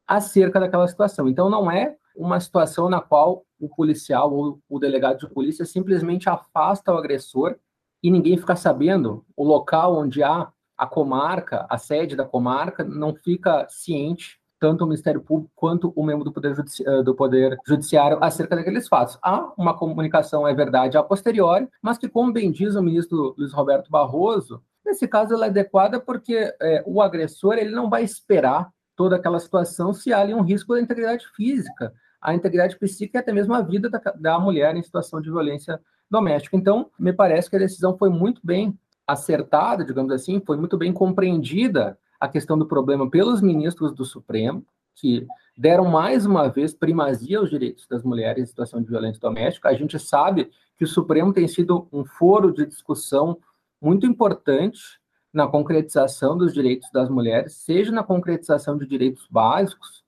acerca 0.07 0.59
daquela 0.59 0.87
situação. 0.87 1.27
Então, 1.27 1.49
não 1.49 1.69
é 1.69 1.95
uma 2.15 2.39
situação 2.39 2.89
na 2.89 2.99
qual 2.99 3.45
o 3.59 3.69
policial 3.69 4.33
ou 4.33 4.59
o 4.69 4.79
delegado 4.79 5.19
de 5.19 5.33
polícia 5.33 5.65
simplesmente 5.65 6.29
afasta 6.29 6.91
o 6.91 6.97
agressor 6.97 7.55
e 8.03 8.09
ninguém 8.09 8.37
fica 8.37 8.55
sabendo 8.55 9.23
o 9.35 9.43
local 9.43 9.95
onde 9.95 10.23
há 10.23 10.51
a 10.81 10.87
comarca, 10.87 11.67
a 11.69 11.77
sede 11.77 12.15
da 12.15 12.25
comarca, 12.25 12.83
não 12.83 13.13
fica 13.13 13.67
ciente, 13.69 14.39
tanto 14.59 14.83
o 14.83 14.87
Ministério 14.87 15.21
Público 15.21 15.51
quanto 15.55 15.93
o 15.95 16.03
membro 16.03 16.23
do 16.23 16.31
Poder, 16.31 16.55
eh, 16.57 17.03
do 17.03 17.13
Poder 17.13 17.55
Judiciário, 17.67 18.17
acerca 18.19 18.55
daqueles 18.55 18.87
fatos. 18.87 19.15
Há 19.21 19.53
uma 19.55 19.77
comunicação, 19.77 20.47
é 20.47 20.55
verdade, 20.55 20.97
a 20.97 21.03
posteriori, 21.03 21.69
mas 21.83 21.99
que, 21.99 22.09
como 22.09 22.33
bem 22.33 22.51
diz 22.51 22.73
o 22.73 22.81
ministro 22.81 23.35
Luiz 23.37 23.53
Roberto 23.53 23.91
Barroso, 23.91 24.59
nesse 24.83 25.07
caso 25.07 25.35
ela 25.35 25.45
é 25.45 25.49
adequada 25.49 25.99
porque 25.99 26.51
é, 26.59 26.83
o 26.87 26.99
agressor 26.99 27.59
ele 27.59 27.69
não 27.69 27.87
vai 27.87 28.03
esperar 28.03 28.71
toda 28.95 29.17
aquela 29.17 29.39
situação 29.39 29.93
se 29.93 30.11
há 30.11 30.19
ali 30.19 30.33
um 30.33 30.41
risco 30.41 30.73
da 30.73 30.81
integridade 30.81 31.27
física, 31.35 31.93
a 32.19 32.33
integridade 32.33 32.75
psíquica 32.79 33.19
e 33.19 33.21
até 33.21 33.31
mesmo 33.31 33.53
a 33.53 33.61
vida 33.61 33.87
da, 33.87 33.99
da 34.15 34.39
mulher 34.39 34.75
em 34.75 34.81
situação 34.81 35.21
de 35.21 35.29
violência 35.29 35.79
doméstica. 36.09 36.57
Então, 36.57 36.89
me 36.97 37.13
parece 37.13 37.51
que 37.51 37.55
a 37.55 37.59
decisão 37.59 37.95
foi 37.95 38.09
muito 38.09 38.41
bem 38.43 38.75
acertada, 39.11 39.83
digamos 39.85 40.11
assim, 40.11 40.41
foi 40.45 40.57
muito 40.57 40.77
bem 40.77 40.91
compreendida 40.93 41.97
a 42.19 42.27
questão 42.27 42.57
do 42.57 42.65
problema 42.65 43.09
pelos 43.09 43.41
ministros 43.41 43.93
do 43.93 44.05
Supremo, 44.05 44.65
que 44.95 45.25
deram 45.57 45.85
mais 45.85 46.25
uma 46.25 46.47
vez 46.47 46.73
primazia 46.73 47.39
aos 47.39 47.49
direitos 47.49 47.87
das 47.87 48.03
mulheres 48.03 48.43
em 48.43 48.45
situação 48.45 48.81
de 48.81 48.87
violência 48.87 49.19
doméstica. 49.19 49.69
A 49.69 49.73
gente 49.73 49.97
sabe 49.97 50.51
que 50.77 50.83
o 50.83 50.87
Supremo 50.87 51.33
tem 51.33 51.47
sido 51.47 51.87
um 51.91 52.05
foro 52.05 52.53
de 52.53 52.65
discussão 52.65 53.37
muito 53.81 54.05
importante 54.05 54.99
na 55.33 55.47
concretização 55.47 56.37
dos 56.37 56.53
direitos 56.53 56.89
das 56.91 57.09
mulheres, 57.09 57.53
seja 57.53 57.91
na 57.91 58.03
concretização 58.03 58.77
de 58.77 58.85
direitos 58.85 59.27
básicos, 59.29 60.03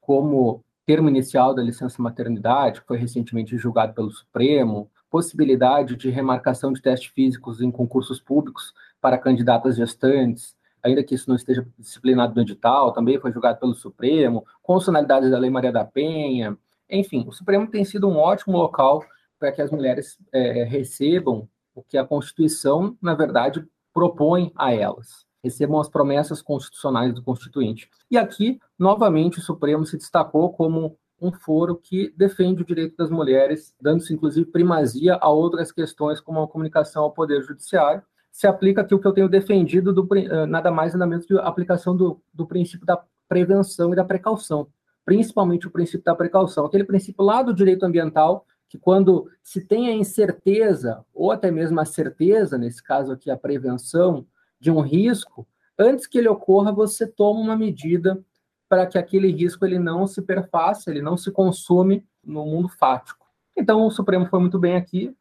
como 0.00 0.64
termo 0.86 1.08
inicial 1.08 1.54
da 1.54 1.62
licença 1.62 2.00
maternidade, 2.00 2.80
que 2.80 2.86
foi 2.86 2.96
recentemente 2.96 3.58
julgado 3.58 3.92
pelo 3.92 4.10
Supremo, 4.10 4.90
possibilidade 5.10 5.96
de 5.96 6.10
remarcação 6.10 6.72
de 6.72 6.82
testes 6.82 7.10
físicos 7.10 7.60
em 7.60 7.70
concursos 7.70 8.20
públicos 8.20 8.72
para 9.00 9.18
candidatas 9.18 9.76
gestantes, 9.76 10.56
ainda 10.82 11.02
que 11.02 11.14
isso 11.14 11.28
não 11.28 11.36
esteja 11.36 11.66
disciplinado 11.78 12.34
no 12.34 12.42
edital, 12.42 12.92
também 12.92 13.18
foi 13.18 13.32
julgado 13.32 13.58
pelo 13.58 13.74
Supremo, 13.74 14.44
constitucionalidade 14.62 15.30
da 15.30 15.38
Lei 15.38 15.50
Maria 15.50 15.72
da 15.72 15.84
Penha, 15.84 16.56
enfim, 16.90 17.24
o 17.26 17.32
Supremo 17.32 17.66
tem 17.70 17.84
sido 17.84 18.08
um 18.08 18.16
ótimo 18.16 18.56
local 18.56 19.04
para 19.38 19.52
que 19.52 19.60
as 19.60 19.70
mulheres 19.70 20.18
é, 20.32 20.64
recebam 20.64 21.48
o 21.74 21.82
que 21.82 21.98
a 21.98 22.04
Constituição, 22.04 22.96
na 23.00 23.14
verdade, 23.14 23.64
propõe 23.92 24.50
a 24.56 24.72
elas. 24.72 25.26
Recebam 25.44 25.78
as 25.78 25.88
promessas 25.88 26.42
constitucionais 26.42 27.14
do 27.14 27.22
Constituinte. 27.22 27.88
E 28.10 28.16
aqui, 28.16 28.58
novamente, 28.78 29.38
o 29.38 29.42
Supremo 29.42 29.84
se 29.84 29.96
destacou 29.96 30.52
como 30.52 30.98
um 31.20 31.32
foro 31.32 31.76
que 31.76 32.12
defende 32.16 32.62
o 32.62 32.64
direito 32.64 32.96
das 32.96 33.10
mulheres, 33.10 33.74
dando-se 33.80 34.12
inclusive 34.14 34.50
primazia 34.50 35.16
a 35.20 35.28
outras 35.28 35.72
questões, 35.72 36.20
como 36.20 36.40
a 36.42 36.48
comunicação 36.48 37.02
ao 37.02 37.12
Poder 37.12 37.42
Judiciário. 37.42 38.02
Se 38.30 38.46
aplica 38.46 38.82
aqui 38.82 38.94
o 38.94 39.00
que 39.00 39.06
eu 39.06 39.12
tenho 39.12 39.28
defendido, 39.28 39.92
do, 39.92 40.06
eh, 40.14 40.46
nada 40.46 40.70
mais 40.70 40.92
nada 40.92 41.06
menos 41.06 41.26
que 41.26 41.34
a 41.34 41.42
aplicação 41.42 41.96
do, 41.96 42.20
do 42.32 42.46
princípio 42.46 42.86
da 42.86 43.02
prevenção 43.28 43.92
e 43.92 43.96
da 43.96 44.04
precaução, 44.04 44.68
principalmente 45.04 45.66
o 45.66 45.70
princípio 45.70 46.04
da 46.04 46.14
precaução, 46.14 46.64
aquele 46.64 46.84
princípio 46.84 47.24
lá 47.24 47.42
do 47.42 47.52
direito 47.52 47.84
ambiental, 47.84 48.46
que 48.68 48.78
quando 48.78 49.30
se 49.42 49.64
tem 49.64 49.88
a 49.88 49.94
incerteza, 49.94 51.04
ou 51.12 51.32
até 51.32 51.50
mesmo 51.50 51.80
a 51.80 51.84
certeza, 51.84 52.58
nesse 52.58 52.82
caso 52.82 53.12
aqui 53.12 53.30
a 53.30 53.36
prevenção, 53.36 54.26
de 54.60 54.70
um 54.70 54.80
risco, 54.80 55.46
antes 55.78 56.06
que 56.06 56.18
ele 56.18 56.28
ocorra, 56.28 56.72
você 56.72 57.06
toma 57.06 57.40
uma 57.40 57.56
medida 57.56 58.22
para 58.68 58.86
que 58.86 58.98
aquele 58.98 59.30
risco 59.30 59.64
ele 59.64 59.78
não 59.78 60.06
se 60.06 60.22
perfaça, 60.22 60.90
ele 60.90 61.02
não 61.02 61.16
se 61.16 61.30
consome 61.30 62.04
no 62.24 62.44
mundo 62.44 62.68
fático. 62.68 63.26
Então, 63.56 63.86
o 63.86 63.90
Supremo 63.90 64.26
foi 64.26 64.40
muito 64.40 64.58
bem 64.58 64.76
aqui, 64.76 65.14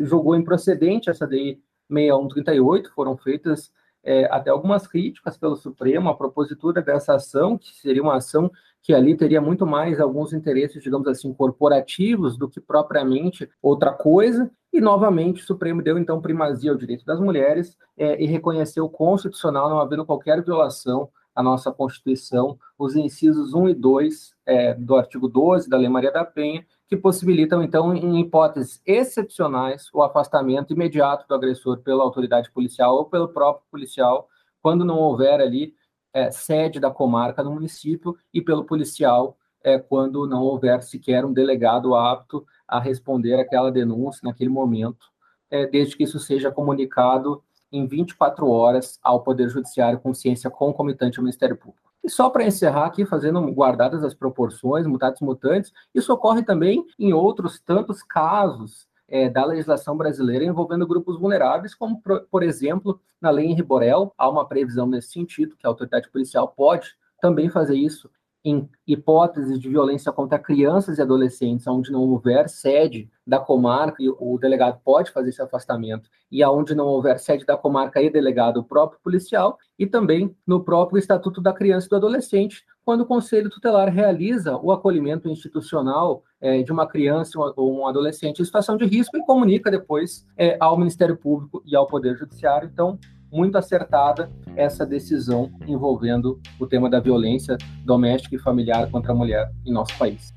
jogou 0.00 0.36
improcedente 0.36 1.10
essa 1.10 1.26
DI 1.26 1.60
6138, 1.90 2.92
foram 2.94 3.16
feitas 3.16 3.72
é, 4.02 4.24
até 4.32 4.50
algumas 4.50 4.86
críticas 4.86 5.36
pelo 5.36 5.56
Supremo, 5.56 6.08
a 6.08 6.16
propositura 6.16 6.80
dessa 6.80 7.14
ação, 7.14 7.58
que 7.58 7.74
seria 7.76 8.02
uma 8.02 8.16
ação 8.16 8.50
que 8.82 8.94
ali 8.94 9.16
teria 9.16 9.40
muito 9.40 9.66
mais 9.66 10.00
alguns 10.00 10.32
interesses, 10.32 10.82
digamos 10.82 11.06
assim, 11.08 11.32
corporativos 11.34 12.38
do 12.38 12.48
que 12.48 12.60
propriamente 12.60 13.48
outra 13.60 13.92
coisa, 13.92 14.50
e 14.72 14.80
novamente 14.80 15.42
o 15.42 15.46
Supremo 15.46 15.82
deu 15.82 15.98
então 15.98 16.20
primazia 16.20 16.70
ao 16.70 16.76
direito 16.76 17.04
das 17.04 17.20
mulheres 17.20 17.76
é, 17.96 18.22
e 18.22 18.26
reconheceu 18.26 18.88
constitucional, 18.88 19.68
não 19.68 19.80
havendo 19.80 20.06
qualquer 20.06 20.42
violação 20.42 21.10
à 21.38 21.42
nossa 21.42 21.70
Constituição, 21.70 22.58
os 22.76 22.96
incisos 22.96 23.54
1 23.54 23.68
e 23.68 23.74
2 23.74 24.34
é, 24.44 24.74
do 24.74 24.96
artigo 24.96 25.28
12 25.28 25.70
da 25.70 25.76
Lei 25.76 25.88
Maria 25.88 26.10
da 26.10 26.24
Penha, 26.24 26.66
que 26.88 26.96
possibilitam, 26.96 27.62
então, 27.62 27.94
em 27.94 28.18
hipóteses 28.18 28.82
excepcionais, 28.84 29.88
o 29.94 30.02
afastamento 30.02 30.72
imediato 30.72 31.28
do 31.28 31.34
agressor 31.36 31.78
pela 31.78 32.02
autoridade 32.02 32.50
policial 32.50 32.96
ou 32.96 33.04
pelo 33.04 33.28
próprio 33.28 33.64
policial, 33.70 34.28
quando 34.60 34.84
não 34.84 34.98
houver 34.98 35.40
ali 35.40 35.74
é, 36.12 36.28
sede 36.32 36.80
da 36.80 36.90
comarca 36.90 37.40
no 37.40 37.52
município, 37.52 38.16
e 38.34 38.42
pelo 38.42 38.64
policial, 38.64 39.38
é, 39.62 39.78
quando 39.78 40.26
não 40.26 40.42
houver 40.42 40.82
sequer 40.82 41.24
um 41.24 41.32
delegado 41.32 41.94
apto 41.94 42.44
a 42.66 42.80
responder 42.80 43.34
aquela 43.34 43.70
denúncia 43.70 44.22
naquele 44.24 44.50
momento, 44.50 45.06
é, 45.48 45.66
desde 45.68 45.96
que 45.96 46.02
isso 46.02 46.18
seja 46.18 46.50
comunicado 46.50 47.44
em 47.70 47.86
24 47.86 48.48
horas 48.48 48.98
ao 49.02 49.22
Poder 49.22 49.48
Judiciário 49.48 50.00
com 50.00 50.14
ciência 50.14 50.50
concomitante 50.50 51.18
ao 51.18 51.24
Ministério 51.24 51.56
Público. 51.56 51.88
E 52.02 52.10
só 52.10 52.30
para 52.30 52.46
encerrar 52.46 52.86
aqui, 52.86 53.04
fazendo 53.04 53.40
guardadas 53.52 54.02
as 54.04 54.14
proporções, 54.14 54.86
mutatis 54.86 55.20
mutantes, 55.20 55.72
isso 55.94 56.12
ocorre 56.12 56.42
também 56.42 56.84
em 56.98 57.12
outros 57.12 57.60
tantos 57.60 58.02
casos 58.02 58.88
é, 59.08 59.28
da 59.28 59.44
legislação 59.44 59.96
brasileira 59.96 60.44
envolvendo 60.44 60.86
grupos 60.86 61.18
vulneráveis, 61.18 61.74
como, 61.74 62.00
por, 62.30 62.42
exemplo, 62.42 63.00
na 63.20 63.30
lei 63.30 63.46
em 63.46 63.54
Riborel, 63.54 64.12
há 64.16 64.28
uma 64.28 64.46
previsão 64.46 64.86
nesse 64.86 65.10
sentido, 65.10 65.56
que 65.56 65.66
a 65.66 65.70
autoridade 65.70 66.10
policial 66.10 66.48
pode 66.48 66.94
também 67.20 67.48
fazer 67.48 67.74
isso 67.74 68.10
em 68.44 68.68
hipóteses 68.86 69.58
de 69.58 69.68
violência 69.68 70.12
contra 70.12 70.38
crianças 70.38 70.98
e 70.98 71.02
adolescentes, 71.02 71.66
onde 71.66 71.90
não 71.90 72.00
houver 72.00 72.48
sede 72.48 73.10
da 73.26 73.38
comarca, 73.38 74.02
o 74.18 74.38
delegado 74.38 74.80
pode 74.84 75.10
fazer 75.10 75.30
esse 75.30 75.42
afastamento, 75.42 76.08
e 76.30 76.42
aonde 76.42 76.74
não 76.74 76.86
houver 76.86 77.18
sede 77.18 77.44
da 77.44 77.56
comarca 77.56 78.00
e 78.00 78.10
delegado, 78.10 78.58
o 78.58 78.64
próprio 78.64 79.00
policial, 79.02 79.58
e 79.78 79.86
também 79.86 80.34
no 80.46 80.62
próprio 80.62 80.98
Estatuto 80.98 81.40
da 81.40 81.52
Criança 81.52 81.86
e 81.86 81.90
do 81.90 81.96
Adolescente, 81.96 82.64
quando 82.84 83.02
o 83.02 83.06
Conselho 83.06 83.50
Tutelar 83.50 83.92
realiza 83.92 84.56
o 84.56 84.72
acolhimento 84.72 85.28
institucional 85.28 86.22
é, 86.40 86.62
de 86.62 86.72
uma 86.72 86.86
criança 86.86 87.38
ou 87.56 87.78
um 87.78 87.86
adolescente 87.86 88.40
em 88.40 88.44
situação 88.44 88.78
de 88.78 88.86
risco 88.86 89.16
e 89.16 89.24
comunica 89.26 89.70
depois 89.70 90.26
é, 90.38 90.56
ao 90.58 90.78
Ministério 90.78 91.16
Público 91.16 91.62
e 91.66 91.76
ao 91.76 91.86
Poder 91.86 92.16
Judiciário. 92.16 92.70
Então, 92.72 92.98
muito 93.30 93.56
acertada 93.56 94.30
essa 94.56 94.84
decisão 94.86 95.50
envolvendo 95.66 96.40
o 96.58 96.66
tema 96.66 96.88
da 96.90 97.00
violência 97.00 97.56
doméstica 97.84 98.34
e 98.34 98.38
familiar 98.38 98.90
contra 98.90 99.12
a 99.12 99.14
mulher 99.14 99.50
em 99.64 99.72
nosso 99.72 99.96
país. 99.98 100.34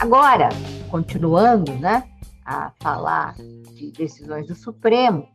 Agora, 0.00 0.48
continuando, 0.88 1.72
né, 1.74 2.04
a 2.48 2.70
falar 2.80 3.34
de 3.34 3.92
decisões 3.92 4.46
do 4.46 4.54
Supremo, 4.54 5.28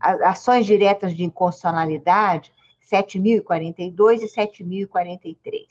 ações 0.00 0.66
diretas 0.66 1.14
de 1.14 1.22
inconstitucionalidade 1.22 2.52
7.042 2.90 4.22
e 4.22 4.26
7.043, 4.26 5.66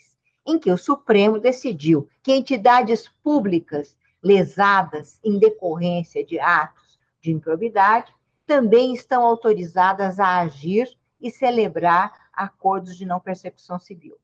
em 0.46 0.58
que 0.58 0.72
o 0.72 0.78
Supremo 0.78 1.38
decidiu 1.38 2.08
que 2.24 2.34
entidades 2.34 3.10
públicas 3.22 3.94
lesadas 4.24 5.20
em 5.22 5.38
decorrência 5.38 6.26
de 6.26 6.40
atos 6.40 6.98
de 7.20 7.30
improbidade 7.30 8.14
também 8.48 8.94
estão 8.94 9.26
autorizadas 9.26 10.18
a 10.18 10.40
agir 10.40 10.88
e 11.20 11.30
celebrar 11.30 12.14
acordos 12.32 12.96
de 12.96 13.06
não 13.06 13.20
persecução 13.20 13.78
civil. 13.80 14.16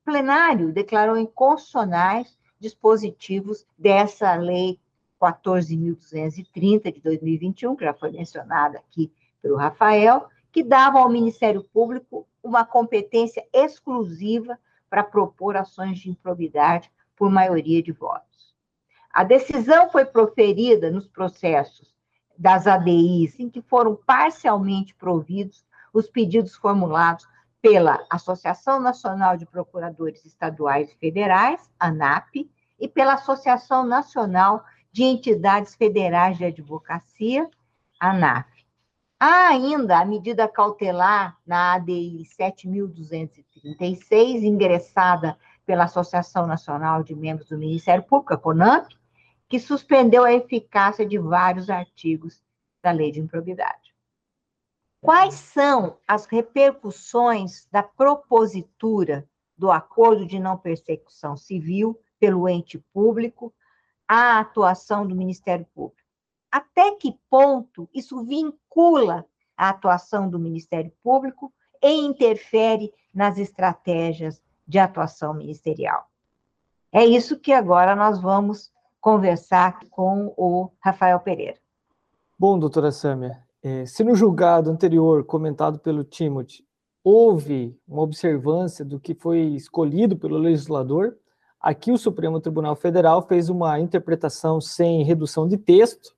O 0.00 0.10
plenário 0.10 0.72
declarou 0.72 1.18
inconstitucionais 1.18 2.38
dispositivos 2.58 3.66
dessa 3.76 4.34
lei 4.34 4.80
14.230 5.24 6.92
de 6.92 7.00
2021, 7.00 7.76
que 7.76 7.84
já 7.84 7.94
foi 7.94 8.10
mencionada 8.10 8.78
aqui 8.78 9.12
pelo 9.40 9.56
Rafael, 9.56 10.28
que 10.52 10.62
dava 10.62 11.00
ao 11.00 11.08
Ministério 11.08 11.64
Público 11.64 12.26
uma 12.42 12.64
competência 12.64 13.44
exclusiva 13.52 14.58
para 14.88 15.02
propor 15.02 15.56
ações 15.56 15.98
de 15.98 16.10
improbidade 16.10 16.90
por 17.16 17.30
maioria 17.30 17.82
de 17.82 17.92
votos. 17.92 18.54
A 19.10 19.24
decisão 19.24 19.90
foi 19.90 20.04
proferida 20.04 20.90
nos 20.90 21.06
processos 21.06 21.94
das 22.36 22.66
ADIs, 22.66 23.38
em 23.38 23.48
que 23.48 23.62
foram 23.62 23.96
parcialmente 23.96 24.94
providos 24.94 25.64
os 25.92 26.08
pedidos 26.08 26.56
formulados 26.56 27.26
pela 27.62 28.04
Associação 28.10 28.80
Nacional 28.80 29.36
de 29.36 29.46
Procuradores 29.46 30.24
Estaduais 30.24 30.90
e 30.90 30.96
Federais, 30.96 31.70
ANAP, 31.78 32.50
e 32.78 32.88
pela 32.88 33.14
Associação 33.14 33.86
Nacional 33.86 34.64
de 34.94 35.02
entidades 35.02 35.74
federais 35.74 36.38
de 36.38 36.44
advocacia, 36.44 37.50
ANAF. 37.98 38.48
Há 39.18 39.48
ainda 39.48 39.98
a 39.98 40.04
medida 40.04 40.46
cautelar 40.46 41.36
na 41.44 41.74
ADI 41.74 42.22
7.236, 42.40 44.44
ingressada 44.44 45.36
pela 45.66 45.86
Associação 45.86 46.46
Nacional 46.46 47.02
de 47.02 47.12
Membros 47.12 47.48
do 47.48 47.58
Ministério 47.58 48.04
Público, 48.04 48.34
a 48.34 48.38
CONAMP, 48.38 48.96
que 49.48 49.58
suspendeu 49.58 50.22
a 50.22 50.32
eficácia 50.32 51.04
de 51.04 51.18
vários 51.18 51.68
artigos 51.68 52.40
da 52.80 52.92
Lei 52.92 53.10
de 53.10 53.18
Improbidade. 53.18 53.92
Quais 55.00 55.34
são 55.34 55.98
as 56.06 56.26
repercussões 56.26 57.66
da 57.68 57.82
propositura 57.82 59.28
do 59.58 59.72
acordo 59.72 60.24
de 60.24 60.38
não 60.38 60.56
persecução 60.56 61.36
civil 61.36 61.98
pelo 62.20 62.48
ente 62.48 62.78
público 62.92 63.52
a 64.08 64.38
atuação 64.38 65.06
do 65.06 65.14
Ministério 65.14 65.66
Público. 65.74 66.02
Até 66.50 66.92
que 66.96 67.18
ponto 67.28 67.88
isso 67.92 68.22
vincula 68.24 69.26
a 69.56 69.70
atuação 69.70 70.28
do 70.28 70.38
Ministério 70.38 70.92
Público 71.02 71.52
e 71.82 71.92
interfere 71.92 72.92
nas 73.12 73.38
estratégias 73.38 74.40
de 74.66 74.78
atuação 74.78 75.34
ministerial. 75.34 76.08
É 76.92 77.04
isso 77.04 77.38
que 77.38 77.52
agora 77.52 77.94
nós 77.96 78.20
vamos 78.20 78.72
conversar 79.00 79.80
com 79.90 80.32
o 80.36 80.70
Rafael 80.80 81.20
Pereira. 81.20 81.58
Bom, 82.38 82.58
doutora 82.58 82.90
Sâmia, 82.90 83.42
é, 83.62 83.84
se 83.84 84.02
no 84.02 84.14
julgado 84.14 84.70
anterior 84.70 85.24
comentado 85.24 85.78
pelo 85.78 86.04
Timothy 86.04 86.64
houve 87.02 87.78
uma 87.86 88.02
observância 88.02 88.84
do 88.84 88.98
que 88.98 89.14
foi 89.14 89.40
escolhido 89.40 90.16
pelo 90.16 90.38
legislador, 90.38 91.16
aqui 91.64 91.90
o 91.90 91.96
Supremo 91.96 92.38
Tribunal 92.40 92.76
Federal 92.76 93.22
fez 93.22 93.48
uma 93.48 93.80
interpretação 93.80 94.60
sem 94.60 95.02
redução 95.02 95.48
de 95.48 95.56
texto, 95.56 96.14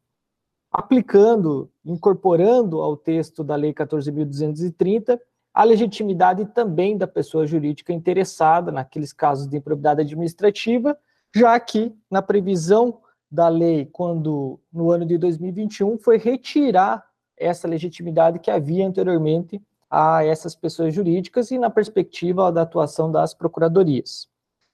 aplicando, 0.73 1.71
incorporando 1.85 2.81
ao 2.81 2.97
texto 2.97 3.45
da 3.45 3.55
Lei 3.55 3.73
14.230 3.73 5.21
a 5.55 5.63
legitimidade 5.63 6.47
também 6.47 6.99
da 6.99 7.07
pessoa 7.07 7.47
jurídica 7.47 7.93
interessada 7.93 8.73
naqueles 8.73 9.13
casos 9.13 9.47
de 9.47 9.57
improbidade 9.57 10.01
administrativa, 10.01 10.99
já 11.33 11.59
que 11.61 11.95
na 12.11 12.21
previsão 12.21 12.99
da 13.31 13.49
lei, 13.49 13.87
quando 13.87 14.59
no 14.73 14.91
ano 14.91 15.07
de 15.07 15.17
2021 15.17 15.97
foi 15.99 16.19
retirar 16.19 17.07
essa 17.37 17.69
legitimidade 17.69 18.41
que 18.41 18.51
havia 18.51 18.87
anteriormente 18.87 19.63
a 19.89 20.25
essas 20.25 20.57
pessoas 20.57 20.93
jurídicas 20.93 21.53
e 21.53 21.59
na 21.59 21.71
perspectiva 21.71 22.51
da 22.51 22.63
atuação 22.63 23.11
das 23.11 23.33
procuradorias. 23.33 24.29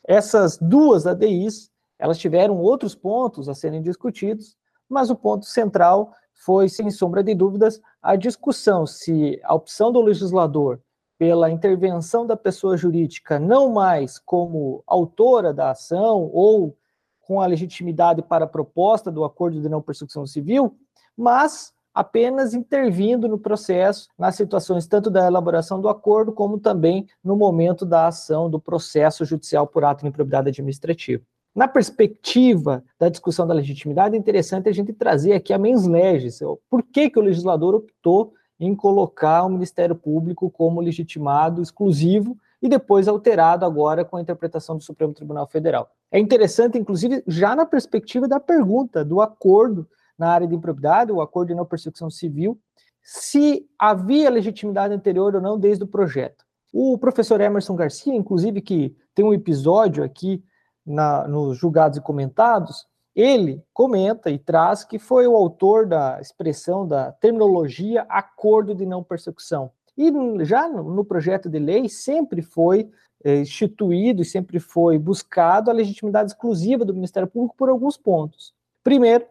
Essas 0.05 0.59
duas 0.59 1.07
ADIs, 1.07 1.71
elas 1.99 2.19
tiveram 2.19 2.59
outros 2.59 2.95
pontos 2.95 3.49
a 3.49 3.55
serem 3.55 3.81
discutidos, 3.81 4.57
mas 4.89 5.11
o 5.11 5.17
ponto 5.17 5.47
central 5.47 6.13
foi, 6.45 6.69
sem 6.69 6.91
sombra 6.91 7.23
de 7.23 7.35
dúvidas, 7.35 7.81
a 8.03 8.17
discussão 8.17 8.87
se 8.87 9.41
a 9.45 9.55
opção 9.55 9.93
do 9.93 10.01
legislador 10.01 10.81
pela 11.17 11.51
intervenção 11.51 12.27
da 12.27 12.37
pessoa 12.37 12.77
jurídica 12.77 13.39
não 13.39 13.71
mais 13.71 14.19
como 14.19 14.83
autora 14.87 15.55
da 15.55 15.71
ação 15.71 16.29
ou 16.33 16.77
com 17.21 17.41
a 17.41 17.47
legitimidade 17.47 18.23
para 18.23 18.45
a 18.45 18.49
proposta 18.49 19.11
do 19.11 19.23
acordo 19.23 19.61
de 19.61 19.69
não 19.69 19.81
persecução 19.81 20.27
civil, 20.27 20.77
mas 21.17 21.73
apenas 21.95 22.55
intervindo 22.55 23.28
no 23.28 23.38
processo, 23.38 24.09
nas 24.18 24.34
situações 24.34 24.86
tanto 24.86 25.11
da 25.11 25.26
elaboração 25.26 25.80
do 25.80 25.88
acordo, 25.88 26.32
como 26.32 26.59
também 26.59 27.07
no 27.22 27.36
momento 27.36 27.84
da 27.84 28.07
ação 28.07 28.49
do 28.49 28.61
processo 28.61 29.24
judicial 29.24 29.66
por 29.66 29.84
ato 29.84 30.03
de 30.03 30.09
improbidade 30.09 30.49
administrativa. 30.49 31.22
Na 31.55 31.68
perspectiva 31.68 32.82
da 32.99 33.11
discussão 33.11 33.47
da 33.47 33.53
legitimidade, 33.53 34.16
é 34.16 34.18
interessante 34.18 34.70
a 34.70 34.72
gente 34.72 34.93
trazer 34.93 35.34
aqui 35.34 35.53
a 35.53 35.59
mens 35.59 35.86
legis. 35.86 36.40
Por 36.70 36.82
que, 36.82 37.11
que 37.11 37.18
o 37.18 37.22
legislador 37.22 37.74
optou 37.74 38.32
em 38.59 38.74
colocar 38.74 39.45
o 39.45 39.51
Ministério 39.51 39.95
Público 39.95 40.51
como 40.51 40.80
legitimado 40.80 41.61
exclusivo 41.61 42.38
e 42.62 42.68
depois 42.68 43.07
alterado 43.07 43.66
agora 43.66 44.05
com 44.05 44.16
a 44.16 44.22
interpretação 44.22 44.76
do 44.76 44.82
Supremo 44.82 45.12
Tribunal 45.12 45.47
Federal? 45.47 45.90
É 46.11 46.18
interessante, 46.18 46.78
inclusive, 46.78 47.22
já 47.26 47.55
na 47.55 47.66
perspectiva 47.66 48.26
da 48.26 48.40
pergunta 48.40 49.05
do 49.05 49.20
acordo 49.20 49.86
na 50.19 50.31
área 50.31 50.47
de 50.47 50.55
improbidade, 50.55 51.13
o 51.13 51.21
acordo 51.21 51.49
de 51.49 51.55
não 51.55 51.65
persecução 51.65 52.11
civil, 52.11 52.59
se 53.03 53.67
havia 53.79 54.31
legitimidade 54.31 54.95
anterior 54.95 55.35
ou 55.35 55.41
não 55.41 55.59
desde 55.59 55.85
o 55.85 55.89
projeto. 55.89 56.45
O 56.73 56.97
professor 56.97 57.41
Emerson 57.41 57.75
Garcia, 57.75 58.15
inclusive, 58.15 58.63
que 58.63 58.97
tem 59.15 59.25
um 59.25 59.35
episódio 59.35 60.03
aqui 60.05 60.43
na, 60.87 61.27
nos 61.29 61.59
julgados 61.59 61.99
e 61.99 62.01
comentados, 62.01 62.87
ele 63.15 63.63
comenta 63.75 64.31
e 64.31 64.39
traz 64.39 64.85
que 64.85 64.99
foi 64.99 65.27
o 65.27 65.37
autor 65.37 65.87
da 65.87 66.19
expressão 66.21 66.87
da 66.87 67.13
terminologia 67.13 68.07
acordo 68.09 68.75
de 68.75 68.87
não 68.87 69.03
persecução. 69.03 69.71
E 69.97 70.11
já 70.45 70.67
no 70.69 71.05
projeto 71.05 71.51
de 71.51 71.59
lei 71.59 71.89
sempre 71.89 72.41
foi 72.41 72.91
é, 73.23 73.41
instituído 73.41 74.23
e 74.23 74.25
sempre 74.25 74.59
foi 74.59 74.99
buscado 74.99 75.71
a 75.71 75.75
legitimidade 75.75 76.31
exclusiva 76.31 76.85
do 76.85 76.95
Ministério 76.95 77.29
Público 77.29 77.55
por 77.57 77.69
alguns 77.69 77.99
pontos. 77.99 78.55
Primeiro, 78.83 79.27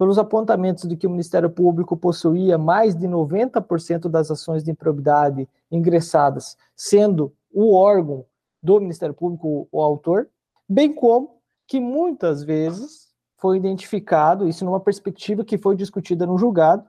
pelos 0.00 0.16
apontamentos 0.16 0.88
de 0.88 0.96
que 0.96 1.06
o 1.06 1.10
Ministério 1.10 1.50
Público 1.50 1.94
possuía 1.94 2.56
mais 2.56 2.96
de 2.96 3.06
90% 3.06 4.08
das 4.08 4.30
ações 4.30 4.64
de 4.64 4.70
improbidade 4.70 5.46
ingressadas, 5.70 6.56
sendo 6.74 7.34
o 7.52 7.74
órgão 7.74 8.24
do 8.62 8.80
Ministério 8.80 9.14
Público 9.14 9.68
o 9.70 9.82
autor, 9.82 10.26
bem 10.66 10.90
como 10.90 11.42
que 11.66 11.78
muitas 11.78 12.42
vezes 12.42 13.10
foi 13.36 13.58
identificado, 13.58 14.48
isso 14.48 14.64
numa 14.64 14.80
perspectiva 14.80 15.44
que 15.44 15.58
foi 15.58 15.76
discutida 15.76 16.24
no 16.24 16.38
julgado, 16.38 16.82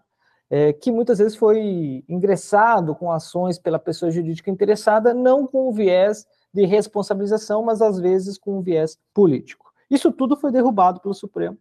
é, 0.49 0.71
que 0.71 0.89
muitas 0.89 1.17
vezes 1.19 1.35
foi 1.35 2.05
ingressado 2.07 2.95
com 2.95 3.11
ações 3.11 3.59
pela 3.59 3.77
pessoa 3.77 4.09
jurídica 4.09 4.49
interessada, 4.49 5.13
não 5.13 5.45
com 5.45 5.67
o 5.67 5.73
viés 5.73 6.25
de 6.53 6.65
responsabilização, 6.65 7.61
mas 7.61 7.81
às 7.81 7.99
vezes 7.99 8.37
com 8.37 8.59
o 8.59 8.61
viés 8.61 8.97
político. 9.13 9.69
Isso 9.89 10.13
tudo 10.13 10.37
foi 10.37 10.49
derrubado 10.49 11.01
pelo 11.01 11.13
Supremo 11.13 11.57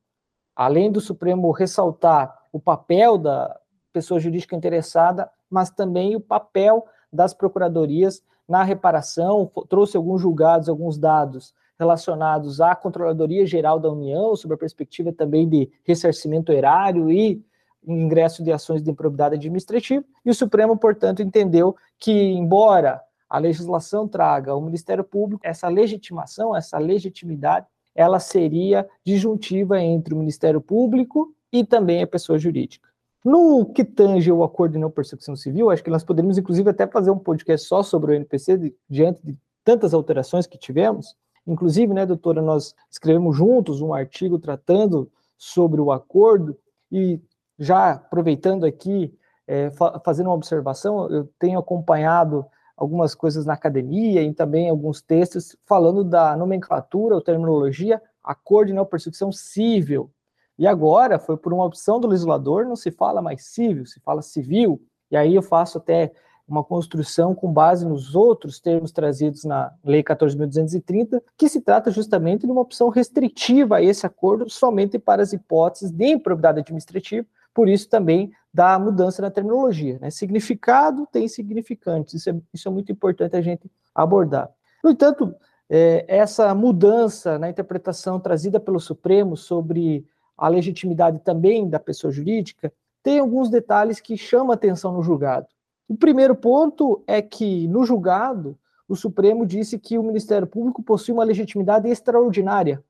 além 0.60 0.92
do 0.92 1.00
Supremo 1.00 1.50
ressaltar 1.52 2.38
o 2.52 2.60
papel 2.60 3.16
da 3.16 3.58
pessoa 3.94 4.20
jurídica 4.20 4.54
interessada, 4.54 5.30
mas 5.48 5.70
também 5.70 6.14
o 6.14 6.20
papel 6.20 6.84
das 7.10 7.32
procuradorias 7.32 8.22
na 8.46 8.62
reparação, 8.62 9.50
trouxe 9.70 9.96
alguns 9.96 10.20
julgados, 10.20 10.68
alguns 10.68 10.98
dados 10.98 11.54
relacionados 11.78 12.60
à 12.60 12.76
Controladoria 12.76 13.46
Geral 13.46 13.80
da 13.80 13.90
União, 13.90 14.36
sobre 14.36 14.54
a 14.54 14.58
perspectiva 14.58 15.10
também 15.10 15.48
de 15.48 15.70
ressarcimento 15.82 16.52
erário 16.52 17.10
e 17.10 17.42
ingresso 17.82 18.44
de 18.44 18.52
ações 18.52 18.82
de 18.82 18.90
improbidade 18.90 19.36
administrativa, 19.36 20.04
e 20.22 20.28
o 20.28 20.34
Supremo, 20.34 20.76
portanto, 20.76 21.22
entendeu 21.22 21.74
que, 21.98 22.12
embora 22.12 23.00
a 23.30 23.38
legislação 23.38 24.06
traga 24.06 24.52
ao 24.52 24.60
Ministério 24.60 25.04
Público 25.04 25.40
essa 25.42 25.68
legitimação, 25.68 26.54
essa 26.54 26.76
legitimidade, 26.76 27.66
ela 28.00 28.18
seria 28.18 28.88
disjuntiva 29.04 29.78
entre 29.78 30.14
o 30.14 30.16
Ministério 30.16 30.58
Público 30.58 31.34
e 31.52 31.62
também 31.62 32.02
a 32.02 32.06
pessoa 32.06 32.38
jurídica. 32.38 32.88
No 33.22 33.66
que 33.66 33.84
tange 33.84 34.32
o 34.32 34.42
acordo 34.42 34.72
de 34.72 34.78
não 34.78 34.90
persecução 34.90 35.36
civil, 35.36 35.70
acho 35.70 35.84
que 35.84 35.90
nós 35.90 36.02
poderíamos, 36.02 36.38
inclusive, 36.38 36.70
até 36.70 36.86
fazer 36.86 37.10
um 37.10 37.18
podcast 37.18 37.68
só 37.68 37.82
sobre 37.82 38.12
o 38.12 38.14
NPC, 38.14 38.56
de, 38.56 38.74
diante 38.88 39.22
de 39.22 39.36
tantas 39.62 39.92
alterações 39.92 40.46
que 40.46 40.56
tivemos. 40.56 41.14
Inclusive, 41.46 41.92
né, 41.92 42.06
doutora, 42.06 42.40
nós 42.40 42.74
escrevemos 42.90 43.36
juntos 43.36 43.82
um 43.82 43.92
artigo 43.92 44.38
tratando 44.38 45.10
sobre 45.36 45.78
o 45.78 45.92
acordo, 45.92 46.56
e 46.90 47.20
já 47.58 47.90
aproveitando 47.90 48.64
aqui, 48.64 49.14
é, 49.46 49.70
fa 49.72 50.00
fazendo 50.02 50.28
uma 50.28 50.34
observação, 50.34 51.10
eu 51.10 51.28
tenho 51.38 51.58
acompanhado 51.58 52.46
algumas 52.80 53.14
coisas 53.14 53.44
na 53.44 53.52
academia 53.52 54.22
e 54.22 54.32
também 54.32 54.70
alguns 54.70 55.02
textos 55.02 55.54
falando 55.66 56.02
da 56.02 56.34
nomenclatura 56.34 57.14
ou 57.14 57.20
terminologia 57.20 58.00
acordo 58.24 58.68
de 58.68 58.74
não 58.74 58.86
persecução 58.86 59.30
civil. 59.30 60.10
E 60.58 60.66
agora 60.66 61.18
foi 61.18 61.36
por 61.36 61.52
uma 61.52 61.64
opção 61.64 62.00
do 62.00 62.08
legislador, 62.08 62.64
não 62.64 62.76
se 62.76 62.90
fala 62.90 63.20
mais 63.20 63.44
civil, 63.44 63.84
se 63.84 64.00
fala 64.00 64.22
civil. 64.22 64.80
E 65.10 65.16
aí 65.16 65.34
eu 65.34 65.42
faço 65.42 65.76
até 65.76 66.10
uma 66.48 66.64
construção 66.64 67.34
com 67.34 67.52
base 67.52 67.86
nos 67.86 68.14
outros 68.14 68.58
termos 68.58 68.90
trazidos 68.90 69.44
na 69.44 69.72
Lei 69.84 70.02
14.230, 70.02 71.22
que 71.36 71.48
se 71.50 71.60
trata 71.60 71.90
justamente 71.90 72.46
de 72.46 72.52
uma 72.52 72.62
opção 72.62 72.88
restritiva 72.88 73.76
a 73.76 73.82
esse 73.82 74.06
acordo 74.06 74.48
somente 74.48 74.98
para 74.98 75.22
as 75.22 75.34
hipóteses 75.34 75.90
de 75.90 76.06
improbidade 76.06 76.60
administrativa, 76.60 77.26
por 77.60 77.68
isso 77.68 77.90
também 77.90 78.32
da 78.54 78.78
mudança 78.78 79.20
na 79.20 79.30
terminologia. 79.30 79.98
Né? 80.00 80.08
Significado 80.08 81.06
tem 81.12 81.28
significantes, 81.28 82.14
isso 82.14 82.30
é, 82.30 82.40
isso 82.54 82.66
é 82.66 82.70
muito 82.70 82.90
importante 82.90 83.36
a 83.36 83.42
gente 83.42 83.70
abordar. 83.94 84.48
No 84.82 84.88
entanto, 84.88 85.34
é, 85.68 86.06
essa 86.08 86.54
mudança 86.54 87.38
na 87.38 87.50
interpretação 87.50 88.18
trazida 88.18 88.58
pelo 88.58 88.80
Supremo 88.80 89.36
sobre 89.36 90.06
a 90.38 90.48
legitimidade 90.48 91.18
também 91.18 91.68
da 91.68 91.78
pessoa 91.78 92.10
jurídica 92.10 92.72
tem 93.02 93.18
alguns 93.18 93.50
detalhes 93.50 94.00
que 94.00 94.16
chamam 94.16 94.52
atenção 94.52 94.94
no 94.94 95.02
julgado. 95.02 95.46
O 95.86 95.94
primeiro 95.94 96.34
ponto 96.34 97.04
é 97.06 97.20
que, 97.20 97.68
no 97.68 97.84
julgado, 97.84 98.58
o 98.88 98.96
Supremo 98.96 99.44
disse 99.44 99.78
que 99.78 99.98
o 99.98 100.02
Ministério 100.02 100.46
Público 100.46 100.82
possui 100.82 101.12
uma 101.12 101.24
legitimidade 101.24 101.86
extraordinária 101.90 102.82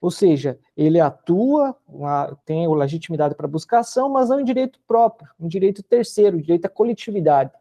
ou 0.00 0.10
seja, 0.10 0.58
ele 0.76 1.00
atua, 1.00 1.74
tem 2.44 2.66
a 2.66 2.70
legitimidade 2.70 3.34
para 3.34 3.48
buscar 3.48 3.80
ação, 3.80 4.08
mas 4.08 4.28
não 4.28 4.40
em 4.40 4.44
direito 4.44 4.78
próprio, 4.86 5.28
em 5.40 5.48
direito 5.48 5.82
terceiro, 5.82 6.40
direito 6.40 6.66
à 6.66 6.68
coletividade. 6.68 7.52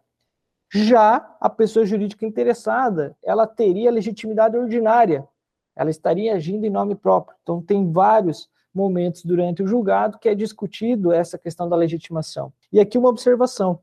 Já 0.74 1.38
a 1.40 1.50
pessoa 1.50 1.86
jurídica 1.86 2.26
interessada, 2.26 3.16
ela 3.24 3.48
teria 3.48 3.92
legitimidade 3.92 4.58
ordinária, 4.58 5.28
ela 5.76 5.90
estaria 5.90 6.34
agindo 6.34 6.66
em 6.66 6.70
nome 6.70 6.96
próprio. 6.96 7.38
Então, 7.42 7.62
tem 7.62 7.92
vários 7.92 8.50
momentos 8.74 9.24
durante 9.24 9.64
o 9.64 9.68
julgado 9.68 10.20
que 10.20 10.28
é 10.28 10.36
discutido 10.36 11.14
essa 11.14 11.38
questão 11.38 11.70
da 11.70 11.76
legitimação. 11.76 12.52
E 12.72 12.80
aqui 12.80 12.98
uma 12.98 13.10
observação. 13.10 13.80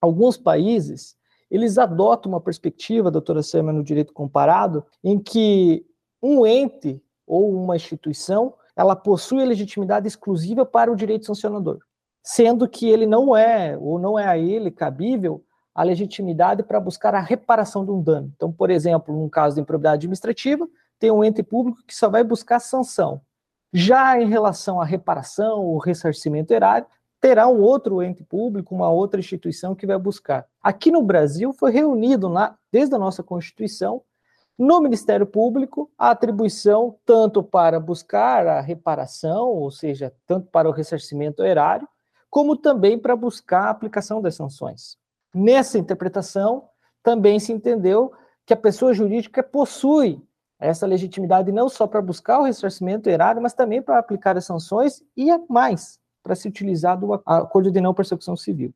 Alguns 0.00 0.36
países, 0.36 1.16
eles 1.48 1.78
adotam 1.78 2.32
uma 2.32 2.40
perspectiva, 2.40 3.10
doutora 3.10 3.42
Sema, 3.42 3.72
no 3.72 3.84
direito 3.84 4.12
comparado, 4.12 4.84
em 5.02 5.18
que 5.18 5.86
um 6.20 6.44
ente 6.44 7.00
ou 7.28 7.54
uma 7.54 7.76
instituição, 7.76 8.54
ela 8.74 8.96
possui 8.96 9.42
a 9.42 9.46
legitimidade 9.46 10.08
exclusiva 10.08 10.64
para 10.64 10.90
o 10.90 10.96
direito 10.96 11.26
sancionador, 11.26 11.78
sendo 12.22 12.68
que 12.68 12.88
ele 12.88 13.06
não 13.06 13.36
é, 13.36 13.76
ou 13.76 13.98
não 13.98 14.18
é 14.18 14.26
a 14.26 14.38
ele 14.38 14.70
cabível, 14.70 15.44
a 15.74 15.82
legitimidade 15.82 16.62
para 16.62 16.80
buscar 16.80 17.14
a 17.14 17.20
reparação 17.20 17.84
de 17.84 17.90
um 17.92 18.02
dano. 18.02 18.32
Então, 18.34 18.50
por 18.50 18.70
exemplo, 18.70 19.14
num 19.14 19.28
caso 19.28 19.56
de 19.56 19.60
improbidade 19.60 19.96
administrativa, 19.96 20.68
tem 20.98 21.10
um 21.10 21.22
ente 21.22 21.42
público 21.42 21.82
que 21.86 21.94
só 21.94 22.08
vai 22.08 22.24
buscar 22.24 22.58
sanção. 22.58 23.20
Já 23.72 24.20
em 24.20 24.28
relação 24.28 24.80
à 24.80 24.84
reparação 24.84 25.60
ou 25.60 25.78
ressarcimento 25.78 26.52
erário, 26.52 26.86
terá 27.20 27.46
um 27.48 27.60
outro 27.60 28.02
ente 28.02 28.24
público, 28.24 28.74
uma 28.74 28.90
outra 28.90 29.20
instituição 29.20 29.74
que 29.74 29.86
vai 29.86 29.98
buscar. 29.98 30.46
Aqui 30.62 30.90
no 30.90 31.02
Brasil 31.02 31.52
foi 31.52 31.70
reunido 31.70 32.28
na, 32.28 32.56
desde 32.72 32.94
a 32.94 32.98
nossa 32.98 33.22
Constituição 33.22 34.02
no 34.58 34.80
Ministério 34.80 35.24
Público 35.24 35.88
a 35.96 36.10
atribuição 36.10 36.96
tanto 37.06 37.42
para 37.42 37.78
buscar 37.78 38.46
a 38.46 38.60
reparação, 38.60 39.48
ou 39.50 39.70
seja, 39.70 40.12
tanto 40.26 40.48
para 40.50 40.68
o 40.68 40.72
ressarcimento 40.72 41.44
erário, 41.44 41.88
como 42.28 42.56
também 42.56 42.98
para 42.98 43.14
buscar 43.14 43.66
a 43.66 43.70
aplicação 43.70 44.20
das 44.20 44.34
sanções. 44.34 44.98
Nessa 45.32 45.78
interpretação, 45.78 46.68
também 47.02 47.38
se 47.38 47.52
entendeu 47.52 48.12
que 48.44 48.52
a 48.52 48.56
pessoa 48.56 48.92
jurídica 48.92 49.42
possui 49.42 50.20
essa 50.58 50.86
legitimidade 50.86 51.52
não 51.52 51.68
só 51.68 51.86
para 51.86 52.02
buscar 52.02 52.40
o 52.40 52.44
ressarcimento 52.44 53.08
erário, 53.08 53.40
mas 53.40 53.54
também 53.54 53.80
para 53.80 53.98
aplicar 53.98 54.36
as 54.36 54.44
sanções 54.44 55.02
e 55.16 55.28
mais, 55.48 56.00
para 56.22 56.34
se 56.34 56.48
utilizar 56.48 56.98
do 56.98 57.12
acordo 57.24 57.70
de 57.70 57.80
não 57.80 57.94
persecução 57.94 58.36
civil. 58.36 58.74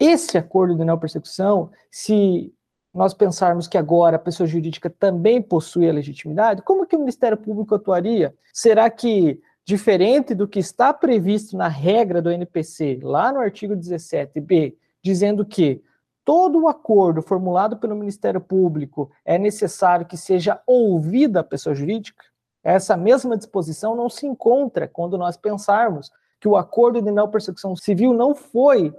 Esse 0.00 0.38
acordo 0.38 0.74
de 0.76 0.84
não 0.84 0.98
persecução, 0.98 1.70
se 1.90 2.54
nós 2.98 3.14
pensarmos 3.14 3.68
que 3.68 3.78
agora 3.78 4.16
a 4.16 4.18
pessoa 4.18 4.44
jurídica 4.44 4.90
também 4.90 5.40
possui 5.40 5.88
a 5.88 5.92
legitimidade, 5.92 6.62
como 6.62 6.84
que 6.84 6.96
o 6.96 6.98
Ministério 6.98 7.36
Público 7.36 7.76
atuaria? 7.76 8.34
Será 8.52 8.90
que, 8.90 9.40
diferente 9.64 10.34
do 10.34 10.48
que 10.48 10.58
está 10.58 10.92
previsto 10.92 11.56
na 11.56 11.68
regra 11.68 12.20
do 12.20 12.28
NPC, 12.28 12.98
lá 13.00 13.32
no 13.32 13.38
artigo 13.38 13.76
17b, 13.76 14.74
dizendo 15.00 15.46
que 15.46 15.80
todo 16.24 16.60
o 16.60 16.66
acordo 16.66 17.22
formulado 17.22 17.76
pelo 17.76 17.94
Ministério 17.94 18.40
Público 18.40 19.12
é 19.24 19.38
necessário 19.38 20.04
que 20.04 20.16
seja 20.16 20.60
ouvida 20.66 21.38
a 21.38 21.44
pessoa 21.44 21.76
jurídica? 21.76 22.24
Essa 22.64 22.96
mesma 22.96 23.36
disposição 23.36 23.94
não 23.94 24.10
se 24.10 24.26
encontra 24.26 24.88
quando 24.88 25.16
nós 25.16 25.36
pensarmos 25.36 26.10
que 26.40 26.48
o 26.48 26.56
acordo 26.56 27.00
de 27.00 27.12
não 27.12 27.30
persecução 27.30 27.76
civil 27.76 28.12
não 28.12 28.34
foi 28.34 28.92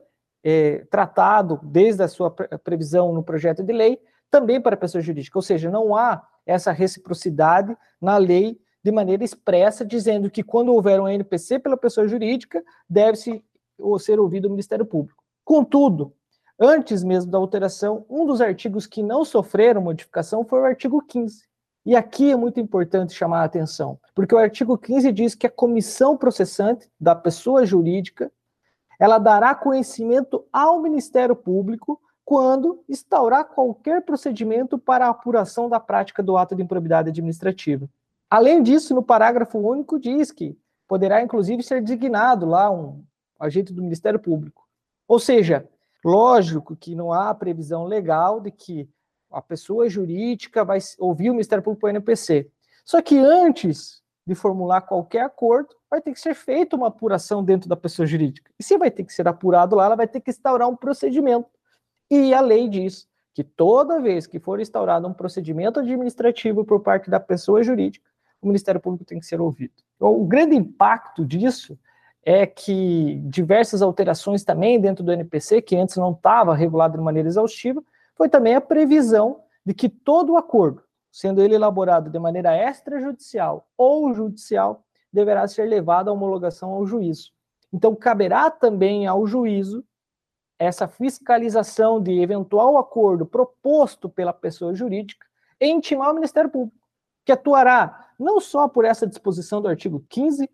é, 0.43 0.85
tratado 0.89 1.59
desde 1.63 2.03
a 2.03 2.07
sua 2.07 2.31
previsão 2.31 3.13
no 3.13 3.23
projeto 3.23 3.63
de 3.63 3.73
lei 3.73 3.99
também 4.29 4.61
para 4.61 4.75
a 4.75 4.77
pessoa 4.77 5.01
jurídica, 5.01 5.37
ou 5.37 5.41
seja, 5.41 5.71
não 5.71 5.95
há 5.95 6.23
essa 6.45 6.71
reciprocidade 6.71 7.75
na 7.99 8.17
lei 8.17 8.59
de 8.83 8.91
maneira 8.91 9.23
expressa, 9.23 9.85
dizendo 9.85 10.29
que 10.29 10.43
quando 10.43 10.73
houver 10.73 11.01
um 11.01 11.07
NPC 11.07 11.59
pela 11.59 11.75
pessoa 11.75 12.07
jurídica, 12.07 12.63
deve-se 12.89 13.43
ser 13.99 14.19
ouvido 14.19 14.45
o 14.45 14.51
Ministério 14.51 14.85
Público. 14.85 15.23
Contudo, 15.43 16.13
antes 16.59 17.03
mesmo 17.03 17.31
da 17.31 17.37
alteração, 17.37 18.05
um 18.09 18.25
dos 18.25 18.39
artigos 18.39 18.85
que 18.85 19.03
não 19.03 19.25
sofreram 19.25 19.81
modificação 19.81 20.45
foi 20.45 20.59
o 20.61 20.65
artigo 20.65 21.01
15. 21.01 21.49
E 21.85 21.95
aqui 21.95 22.31
é 22.31 22.35
muito 22.35 22.59
importante 22.59 23.13
chamar 23.13 23.41
a 23.41 23.45
atenção, 23.45 23.99
porque 24.13 24.35
o 24.35 24.37
artigo 24.37 24.77
15 24.77 25.11
diz 25.11 25.35
que 25.35 25.47
a 25.47 25.51
comissão 25.51 26.15
processante 26.15 26.89
da 26.99 27.15
pessoa 27.15 27.65
jurídica 27.65 28.31
ela 28.99 29.17
dará 29.17 29.55
conhecimento 29.55 30.45
ao 30.51 30.81
Ministério 30.81 31.35
Público 31.35 31.99
quando 32.25 32.83
instaurar 32.87 33.45
qualquer 33.45 34.03
procedimento 34.03 34.77
para 34.77 35.07
a 35.07 35.09
apuração 35.09 35.69
da 35.69 35.79
prática 35.79 36.21
do 36.21 36.37
ato 36.37 36.55
de 36.55 36.61
improbidade 36.61 37.09
administrativa. 37.09 37.89
Além 38.29 38.61
disso, 38.61 38.93
no 38.93 39.01
parágrafo 39.01 39.57
único 39.57 39.99
diz 39.99 40.31
que 40.31 40.55
poderá 40.87 41.23
inclusive 41.23 41.63
ser 41.63 41.81
designado 41.81 42.45
lá 42.45 42.69
um 42.69 43.03
agente 43.39 43.73
do 43.73 43.81
Ministério 43.81 44.19
Público. 44.19 44.67
Ou 45.07 45.17
seja, 45.17 45.67
lógico 46.05 46.75
que 46.75 46.93
não 46.93 47.11
há 47.11 47.33
previsão 47.33 47.85
legal 47.85 48.39
de 48.39 48.51
que 48.51 48.87
a 49.31 49.41
pessoa 49.41 49.89
jurídica 49.89 50.63
vai 50.63 50.79
ouvir 50.99 51.29
o 51.29 51.33
Ministério 51.33 51.63
Público 51.63 51.81
para 51.81 51.87
o 51.87 51.91
NPC. 51.91 52.49
Só 52.83 53.01
que 53.01 53.17
antes 53.17 53.98
de 54.29 54.35
formular 54.35 54.81
qualquer 54.81 55.21
acordo, 55.21 55.69
vai 55.89 55.99
ter 55.99 56.13
que 56.13 56.19
ser 56.19 56.35
feita 56.35 56.75
uma 56.75 56.87
apuração 56.87 57.43
dentro 57.43 57.67
da 57.67 57.75
pessoa 57.75 58.05
jurídica. 58.05 58.51
E 58.59 58.63
se 58.63 58.77
vai 58.77 58.91
ter 58.91 59.03
que 59.03 59.11
ser 59.11 59.27
apurado 59.27 59.75
lá, 59.75 59.85
ela 59.85 59.95
vai 59.95 60.07
ter 60.07 60.19
que 60.19 60.29
instaurar 60.29 60.69
um 60.69 60.75
procedimento. 60.75 61.49
E 62.11 62.31
a 62.31 62.39
lei 62.39 62.69
diz 62.69 63.07
que 63.33 63.43
toda 63.43 63.99
vez 63.99 64.27
que 64.27 64.39
for 64.39 64.59
instaurado 64.59 65.07
um 65.07 65.13
procedimento 65.13 65.79
administrativo 65.79 66.63
por 66.63 66.81
parte 66.81 67.09
da 67.09 67.19
pessoa 67.19 67.63
jurídica, 67.63 68.07
o 68.39 68.45
Ministério 68.45 68.79
Público 68.79 69.03
tem 69.03 69.19
que 69.19 69.25
ser 69.25 69.41
ouvido. 69.41 69.73
Então, 69.95 70.15
o 70.15 70.25
grande 70.25 70.55
impacto 70.55 71.25
disso 71.25 71.77
é 72.23 72.45
que 72.45 73.19
diversas 73.25 73.81
alterações 73.81 74.43
também 74.43 74.79
dentro 74.79 75.03
do 75.03 75.11
NPC, 75.11 75.59
que 75.59 75.75
antes 75.75 75.97
não 75.97 76.11
estava 76.11 76.53
regulado 76.53 76.97
de 76.97 77.03
maneira 77.03 77.27
exaustiva, 77.27 77.83
foi 78.15 78.29
também 78.29 78.53
a 78.53 78.61
previsão 78.61 79.41
de 79.65 79.73
que 79.73 79.89
todo 79.89 80.37
acordo, 80.37 80.83
sendo 81.11 81.41
ele 81.41 81.55
elaborado 81.55 82.09
de 82.09 82.19
maneira 82.19 82.55
extrajudicial 82.55 83.67
ou 83.77 84.13
judicial, 84.13 84.83
deverá 85.11 85.47
ser 85.47 85.65
levado 85.65 86.09
à 86.09 86.13
homologação 86.13 86.71
ao 86.71 86.85
juízo. 86.85 87.31
Então, 87.73 87.95
caberá 87.95 88.49
também 88.49 89.07
ao 89.07 89.25
juízo 89.25 89.83
essa 90.57 90.87
fiscalização 90.87 92.01
de 92.01 92.19
eventual 92.19 92.77
acordo 92.77 93.25
proposto 93.25 94.09
pela 94.09 94.33
pessoa 94.33 94.75
jurídica 94.75 95.25
e 95.59 95.67
intimar 95.67 96.11
o 96.11 96.13
Ministério 96.13 96.49
Público, 96.49 96.77
que 97.25 97.31
atuará 97.31 98.09
não 98.19 98.39
só 98.39 98.67
por 98.67 98.83
essa 98.83 99.07
disposição 99.07 99.61
do 99.61 99.67
artigo 99.67 100.05
15, 100.09 100.49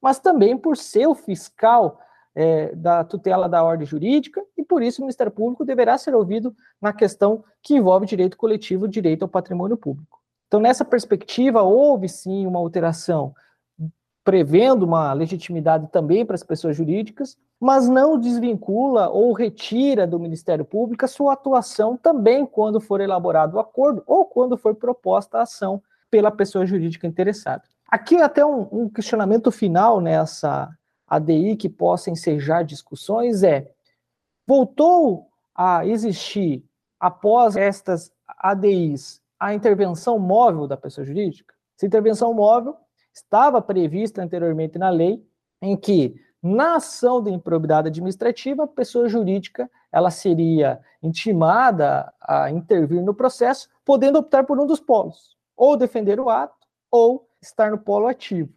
mas 0.00 0.20
também 0.20 0.56
por 0.56 0.76
ser 0.76 1.06
o 1.08 1.14
fiscal 1.14 2.00
é, 2.40 2.72
da 2.72 3.02
tutela 3.02 3.48
da 3.48 3.64
ordem 3.64 3.84
jurídica, 3.84 4.40
e 4.56 4.62
por 4.62 4.80
isso 4.80 5.02
o 5.02 5.04
Ministério 5.04 5.32
Público 5.32 5.64
deverá 5.64 5.98
ser 5.98 6.14
ouvido 6.14 6.54
na 6.80 6.92
questão 6.92 7.42
que 7.60 7.74
envolve 7.74 8.06
direito 8.06 8.36
coletivo, 8.36 8.86
direito 8.86 9.24
ao 9.24 9.28
patrimônio 9.28 9.76
público. 9.76 10.20
Então, 10.46 10.60
nessa 10.60 10.84
perspectiva, 10.84 11.62
houve 11.62 12.08
sim 12.08 12.46
uma 12.46 12.60
alteração 12.60 13.34
prevendo 14.22 14.84
uma 14.84 15.12
legitimidade 15.12 15.88
também 15.90 16.24
para 16.24 16.36
as 16.36 16.44
pessoas 16.44 16.76
jurídicas, 16.76 17.36
mas 17.58 17.88
não 17.88 18.16
desvincula 18.16 19.08
ou 19.08 19.32
retira 19.32 20.06
do 20.06 20.20
Ministério 20.20 20.64
Público 20.64 21.04
a 21.04 21.08
sua 21.08 21.32
atuação 21.32 21.96
também 21.96 22.46
quando 22.46 22.78
for 22.78 23.00
elaborado 23.00 23.56
o 23.56 23.58
acordo 23.58 24.00
ou 24.06 24.24
quando 24.24 24.56
for 24.56 24.76
proposta 24.76 25.38
a 25.38 25.42
ação 25.42 25.82
pela 26.08 26.30
pessoa 26.30 26.64
jurídica 26.64 27.04
interessada. 27.04 27.64
Aqui 27.90 28.22
até 28.22 28.46
um, 28.46 28.68
um 28.70 28.88
questionamento 28.88 29.50
final 29.50 30.00
nessa 30.00 30.70
ADI 31.08 31.56
que 31.56 31.68
possa 31.68 32.10
ensejar 32.10 32.64
discussões 32.64 33.42
é: 33.42 33.72
voltou 34.46 35.28
a 35.54 35.86
existir, 35.86 36.64
após 37.00 37.56
estas 37.56 38.12
ADIs, 38.26 39.20
a 39.38 39.54
intervenção 39.54 40.18
móvel 40.18 40.66
da 40.66 40.76
pessoa 40.76 41.04
jurídica? 41.04 41.54
Essa 41.76 41.86
intervenção 41.86 42.34
móvel 42.34 42.76
estava 43.12 43.60
prevista 43.62 44.22
anteriormente 44.22 44.78
na 44.78 44.90
lei, 44.90 45.24
em 45.60 45.76
que 45.76 46.14
na 46.42 46.76
ação 46.76 47.22
de 47.22 47.30
improbidade 47.30 47.88
administrativa, 47.88 48.64
a 48.64 48.68
pessoa 48.68 49.08
jurídica 49.08 49.68
ela 49.90 50.10
seria 50.10 50.80
intimada 51.02 52.12
a 52.20 52.50
intervir 52.50 53.02
no 53.02 53.14
processo, 53.14 53.68
podendo 53.84 54.18
optar 54.18 54.44
por 54.44 54.58
um 54.60 54.66
dos 54.66 54.78
polos, 54.78 55.36
ou 55.56 55.76
defender 55.76 56.20
o 56.20 56.28
ato, 56.28 56.54
ou 56.90 57.28
estar 57.40 57.70
no 57.70 57.78
polo 57.78 58.06
ativo. 58.06 58.52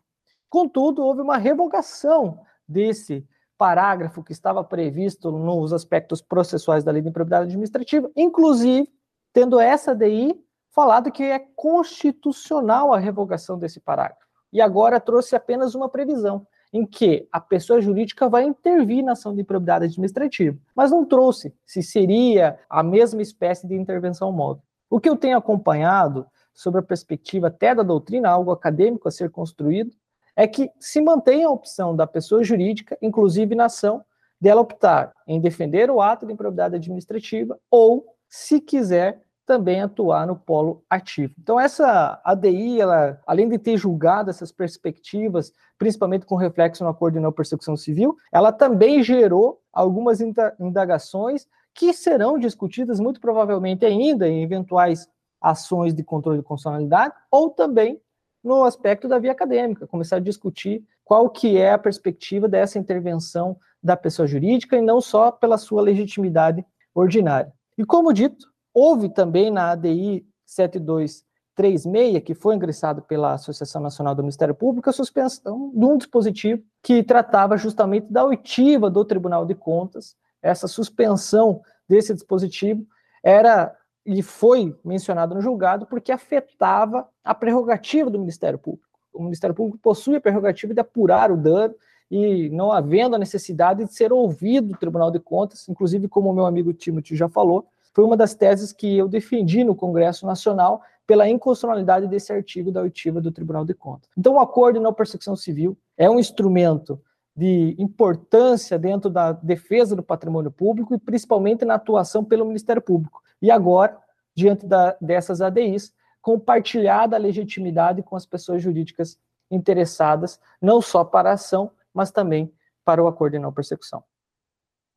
Contudo, 0.51 1.01
houve 1.01 1.21
uma 1.21 1.37
revogação 1.37 2.41
desse 2.67 3.25
parágrafo 3.57 4.21
que 4.21 4.33
estava 4.33 4.61
previsto 4.61 5.31
nos 5.31 5.71
aspectos 5.71 6.21
processuais 6.21 6.83
da 6.83 6.91
lei 6.91 7.01
de 7.01 7.07
improbidade 7.07 7.45
administrativa, 7.45 8.11
inclusive 8.17 8.91
tendo 9.31 9.61
essa 9.61 9.95
DI 9.95 10.37
falado 10.69 11.09
que 11.09 11.23
é 11.23 11.39
constitucional 11.55 12.93
a 12.93 12.99
revogação 12.99 13.57
desse 13.57 13.79
parágrafo. 13.79 14.27
E 14.51 14.59
agora 14.59 14.99
trouxe 14.99 15.37
apenas 15.37 15.73
uma 15.73 15.87
previsão, 15.87 16.45
em 16.73 16.85
que 16.85 17.25
a 17.31 17.39
pessoa 17.39 17.79
jurídica 17.79 18.27
vai 18.27 18.43
intervir 18.43 19.05
na 19.05 19.13
ação 19.13 19.33
de 19.33 19.41
improbidade 19.41 19.85
administrativa, 19.85 20.57
mas 20.75 20.91
não 20.91 21.05
trouxe 21.05 21.55
se 21.65 21.81
seria 21.81 22.59
a 22.69 22.83
mesma 22.83 23.21
espécie 23.21 23.65
de 23.65 23.75
intervenção 23.75 24.33
móvel. 24.33 24.61
O 24.89 24.99
que 24.99 25.07
eu 25.07 25.15
tenho 25.15 25.37
acompanhado 25.37 26.27
sobre 26.53 26.81
a 26.81 26.83
perspectiva 26.83 27.47
até 27.47 27.73
da 27.73 27.83
doutrina, 27.83 28.29
algo 28.29 28.51
acadêmico 28.51 29.07
a 29.07 29.11
ser 29.11 29.31
construído, 29.31 29.95
é 30.35 30.47
que 30.47 30.69
se 30.79 31.01
mantém 31.01 31.43
a 31.43 31.49
opção 31.49 31.95
da 31.95 32.07
pessoa 32.07 32.43
jurídica, 32.43 32.97
inclusive 33.01 33.55
na 33.55 33.65
ação, 33.65 34.03
dela 34.39 34.61
optar 34.61 35.13
em 35.27 35.39
defender 35.39 35.91
o 35.91 36.01
ato 36.01 36.25
de 36.25 36.33
improbidade 36.33 36.75
administrativa 36.75 37.59
ou, 37.69 38.05
se 38.27 38.59
quiser, 38.59 39.21
também 39.45 39.81
atuar 39.81 40.25
no 40.25 40.35
polo 40.35 40.83
ativo. 40.89 41.33
Então, 41.37 41.59
essa 41.59 42.21
ADI, 42.23 42.79
ela, 42.79 43.19
além 43.27 43.49
de 43.49 43.57
ter 43.57 43.75
julgado 43.75 44.29
essas 44.29 44.51
perspectivas, 44.51 45.51
principalmente 45.77 46.25
com 46.25 46.35
reflexo 46.35 46.83
no 46.83 46.89
acordo 46.89 47.15
de 47.15 47.19
não 47.19 47.31
persecução 47.31 47.75
civil, 47.75 48.15
ela 48.31 48.51
também 48.51 49.03
gerou 49.03 49.59
algumas 49.73 50.19
indagações 50.59 51.47
que 51.73 51.93
serão 51.93 52.39
discutidas 52.39 52.99
muito 52.99 53.19
provavelmente 53.19 53.85
ainda 53.85 54.27
em 54.27 54.43
eventuais 54.43 55.07
ações 55.41 55.93
de 55.93 56.03
controle 56.03 56.37
de 56.37 56.43
constitucionalidade 56.43 57.13
ou 57.29 57.49
também 57.49 57.99
no 58.43 58.63
aspecto 58.63 59.07
da 59.07 59.19
via 59.19 59.31
acadêmica, 59.31 59.87
começar 59.87 60.17
a 60.17 60.19
discutir 60.19 60.83
qual 61.03 61.29
que 61.29 61.57
é 61.57 61.71
a 61.71 61.77
perspectiva 61.77 62.47
dessa 62.47 62.79
intervenção 62.79 63.57
da 63.83 63.97
pessoa 63.97 64.27
jurídica 64.27 64.77
e 64.77 64.81
não 64.81 65.01
só 65.01 65.31
pela 65.31 65.57
sua 65.57 65.81
legitimidade 65.81 66.65
ordinária. 66.93 67.53
E 67.77 67.85
como 67.85 68.13
dito, 68.13 68.47
houve 68.73 69.09
também 69.09 69.51
na 69.51 69.71
ADI 69.71 70.25
7236, 70.45 72.23
que 72.23 72.33
foi 72.33 72.55
ingressado 72.55 73.01
pela 73.01 73.33
Associação 73.33 73.81
Nacional 73.81 74.15
do 74.15 74.23
Ministério 74.23 74.55
Público, 74.55 74.89
a 74.89 74.93
suspensão 74.93 75.71
de 75.73 75.85
um 75.85 75.97
dispositivo 75.97 76.63
que 76.81 77.03
tratava 77.03 77.57
justamente 77.57 78.11
da 78.11 78.23
oitiva 78.23 78.89
do 78.89 79.03
Tribunal 79.05 79.45
de 79.45 79.55
Contas. 79.55 80.15
Essa 80.41 80.67
suspensão 80.67 81.61
desse 81.87 82.13
dispositivo 82.13 82.85
era 83.23 83.75
e 84.05 84.21
foi 84.21 84.75
mencionado 84.83 85.35
no 85.35 85.41
julgado 85.41 85.85
porque 85.85 86.11
afetava 86.11 87.07
a 87.23 87.35
prerrogativa 87.35 88.09
do 88.09 88.19
Ministério 88.19 88.57
Público. 88.57 88.87
O 89.13 89.23
Ministério 89.23 89.55
Público 89.55 89.77
possui 89.77 90.15
a 90.15 90.21
prerrogativa 90.21 90.73
de 90.73 90.79
apurar 90.79 91.31
o 91.31 91.37
dano 91.37 91.75
e 92.09 92.49
não 92.49 92.71
havendo 92.71 93.15
a 93.15 93.19
necessidade 93.19 93.85
de 93.85 93.93
ser 93.93 94.11
ouvido 94.11 94.69
do 94.69 94.77
Tribunal 94.77 95.11
de 95.11 95.19
Contas, 95.19 95.67
inclusive 95.69 96.07
como 96.07 96.29
o 96.29 96.33
meu 96.33 96.45
amigo 96.45 96.73
Timothy 96.73 97.15
já 97.15 97.29
falou, 97.29 97.65
foi 97.93 98.03
uma 98.03 98.17
das 98.17 98.33
teses 98.33 98.71
que 98.71 98.97
eu 98.97 99.07
defendi 99.07 99.63
no 99.63 99.75
Congresso 99.75 100.25
Nacional 100.25 100.81
pela 101.05 101.27
inconstitucionalidade 101.27 102.07
desse 102.07 102.31
artigo 102.31 102.71
da 102.71 102.81
oitiva 102.81 103.19
do 103.19 103.31
Tribunal 103.31 103.65
de 103.65 103.73
Contas. 103.73 104.09
Então, 104.17 104.35
o 104.35 104.39
acordo 104.39 104.77
de 104.77 104.83
não 104.83 104.93
persecução 104.93 105.35
civil 105.35 105.77
é 105.97 106.09
um 106.09 106.19
instrumento 106.19 107.01
de 107.35 107.75
importância 107.77 108.77
dentro 108.77 109.09
da 109.09 109.31
defesa 109.31 109.95
do 109.95 110.03
patrimônio 110.03 110.51
público 110.51 110.93
e 110.93 110.97
principalmente 110.97 111.65
na 111.65 111.75
atuação 111.75 112.23
pelo 112.23 112.45
Ministério 112.45 112.81
Público. 112.81 113.21
E 113.41 113.49
agora, 113.49 113.97
diante 114.35 114.65
da, 114.65 114.95
dessas 115.01 115.41
ADIs, 115.41 115.93
compartilhada 116.21 117.15
a 117.15 117.19
legitimidade 117.19 118.03
com 118.03 118.15
as 118.15 118.25
pessoas 118.25 118.61
jurídicas 118.61 119.19
interessadas, 119.49 120.39
não 120.61 120.81
só 120.81 121.03
para 121.03 121.31
a 121.31 121.33
ação, 121.33 121.71
mas 121.93 122.11
também 122.11 122.53
para 122.85 123.03
o 123.03 123.07
acordo 123.07 123.33
de 123.33 123.39
não 123.39 123.51
persecução. 123.51 124.03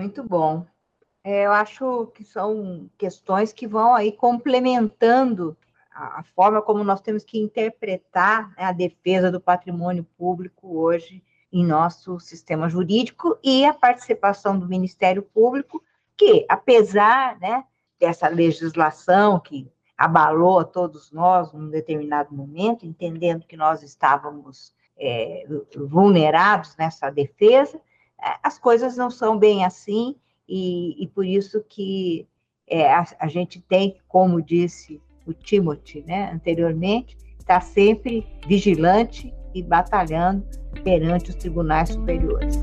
Muito 0.00 0.22
bom. 0.22 0.66
É, 1.22 1.46
eu 1.46 1.52
acho 1.52 2.06
que 2.14 2.22
são 2.22 2.90
questões 2.98 3.52
que 3.52 3.66
vão 3.66 3.94
aí 3.94 4.12
complementando 4.12 5.56
a, 5.90 6.20
a 6.20 6.22
forma 6.22 6.60
como 6.60 6.84
nós 6.84 7.00
temos 7.00 7.24
que 7.24 7.38
interpretar 7.38 8.50
né, 8.56 8.64
a 8.64 8.72
defesa 8.72 9.30
do 9.30 9.40
patrimônio 9.40 10.04
público 10.18 10.78
hoje 10.78 11.24
em 11.50 11.64
nosso 11.64 12.18
sistema 12.18 12.68
jurídico 12.68 13.38
e 13.42 13.64
a 13.64 13.72
participação 13.72 14.58
do 14.58 14.68
Ministério 14.68 15.22
Público, 15.22 15.82
que, 16.16 16.44
apesar 16.48 17.38
né, 17.38 17.64
dessa 17.98 18.28
legislação 18.28 19.38
que 19.40 19.70
abalou 19.96 20.58
a 20.58 20.64
todos 20.64 21.12
nós 21.12 21.52
num 21.52 21.68
determinado 21.68 22.34
momento, 22.34 22.84
entendendo 22.84 23.46
que 23.46 23.56
nós 23.56 23.82
estávamos 23.82 24.74
é, 24.98 25.46
vulnerados 25.76 26.76
nessa 26.76 27.10
defesa, 27.10 27.80
é, 28.20 28.36
as 28.42 28.58
coisas 28.58 28.96
não 28.96 29.10
são 29.10 29.38
bem 29.38 29.64
assim, 29.64 30.16
e, 30.48 31.02
e 31.02 31.08
por 31.08 31.24
isso 31.24 31.64
que 31.68 32.28
é, 32.66 32.92
a, 32.92 33.04
a, 33.18 33.28
gente 33.28 33.60
tem, 33.60 33.96
como 34.08 34.42
disse 34.42 35.00
o 35.26 35.32
Timothy 35.32 36.02
né, 36.02 36.30
anteriormente, 36.32 37.16
estar 37.38 37.60
tá 37.60 37.60
sempre 37.60 38.26
vigilante 38.46 39.32
e 39.54 39.62
batalhando 39.62 40.44
perante 40.82 41.30
os 41.30 41.36
tribunais 41.36 41.90
superiores. 41.90 42.56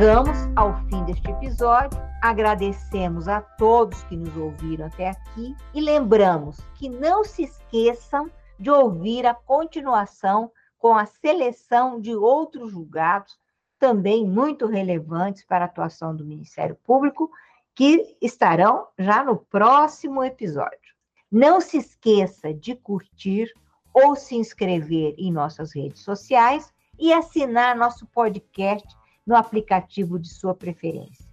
Chegamos 0.00 0.38
ao 0.56 0.74
fim 0.86 1.04
deste 1.04 1.30
episódio. 1.30 2.00
Agradecemos 2.22 3.28
a 3.28 3.42
todos 3.42 4.02
que 4.04 4.16
nos 4.16 4.34
ouviram 4.34 4.86
até 4.86 5.10
aqui 5.10 5.54
e 5.74 5.80
lembramos 5.82 6.56
que 6.76 6.88
não 6.88 7.22
se 7.22 7.42
esqueçam 7.42 8.30
de 8.58 8.70
ouvir 8.70 9.26
a 9.26 9.34
continuação 9.34 10.50
com 10.78 10.96
a 10.96 11.04
seleção 11.04 12.00
de 12.00 12.16
outros 12.16 12.72
julgados 12.72 13.38
também 13.78 14.26
muito 14.26 14.64
relevantes 14.64 15.44
para 15.44 15.66
a 15.66 15.68
atuação 15.68 16.16
do 16.16 16.24
Ministério 16.24 16.78
Público, 16.82 17.30
que 17.74 18.16
estarão 18.22 18.86
já 18.98 19.22
no 19.22 19.36
próximo 19.36 20.24
episódio. 20.24 20.94
Não 21.30 21.60
se 21.60 21.76
esqueça 21.76 22.54
de 22.54 22.74
curtir 22.74 23.52
ou 23.92 24.16
se 24.16 24.34
inscrever 24.34 25.14
em 25.18 25.30
nossas 25.30 25.74
redes 25.74 26.02
sociais 26.02 26.72
e 26.98 27.12
assinar 27.12 27.76
nosso 27.76 28.06
podcast 28.06 28.88
no 29.26 29.36
aplicativo 29.36 30.18
de 30.18 30.28
sua 30.28 30.54
preferência. 30.54 31.24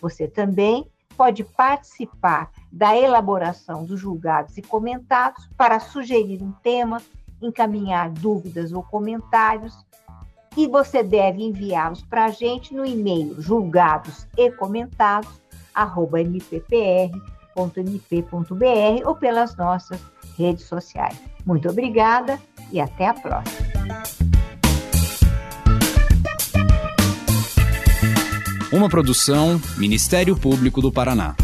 Você 0.00 0.28
também 0.28 0.90
pode 1.16 1.44
participar 1.44 2.50
da 2.70 2.96
elaboração 2.96 3.84
dos 3.84 4.00
julgados 4.00 4.56
e 4.58 4.62
comentados 4.62 5.48
para 5.56 5.78
sugerir 5.80 6.42
um 6.42 6.52
tema, 6.52 7.00
encaminhar 7.40 8.10
dúvidas 8.10 8.72
ou 8.72 8.82
comentários, 8.82 9.84
e 10.56 10.68
você 10.68 11.02
deve 11.02 11.42
enviá-los 11.42 12.02
para 12.02 12.26
a 12.26 12.30
gente 12.30 12.74
no 12.74 12.86
e-mail 12.86 13.40
julgados 13.40 14.26
e 14.36 14.50
comentados 14.52 15.40
mppr.mp.br 15.74 17.12
ou 19.04 19.16
pelas 19.16 19.56
nossas 19.56 20.00
redes 20.36 20.64
sociais. 20.64 21.20
Muito 21.44 21.68
obrigada 21.68 22.38
e 22.70 22.80
até 22.80 23.08
a 23.08 23.14
próxima. 23.14 24.23
Uma 28.74 28.88
produção 28.88 29.62
Ministério 29.76 30.34
Público 30.36 30.82
do 30.82 30.90
Paraná. 30.90 31.36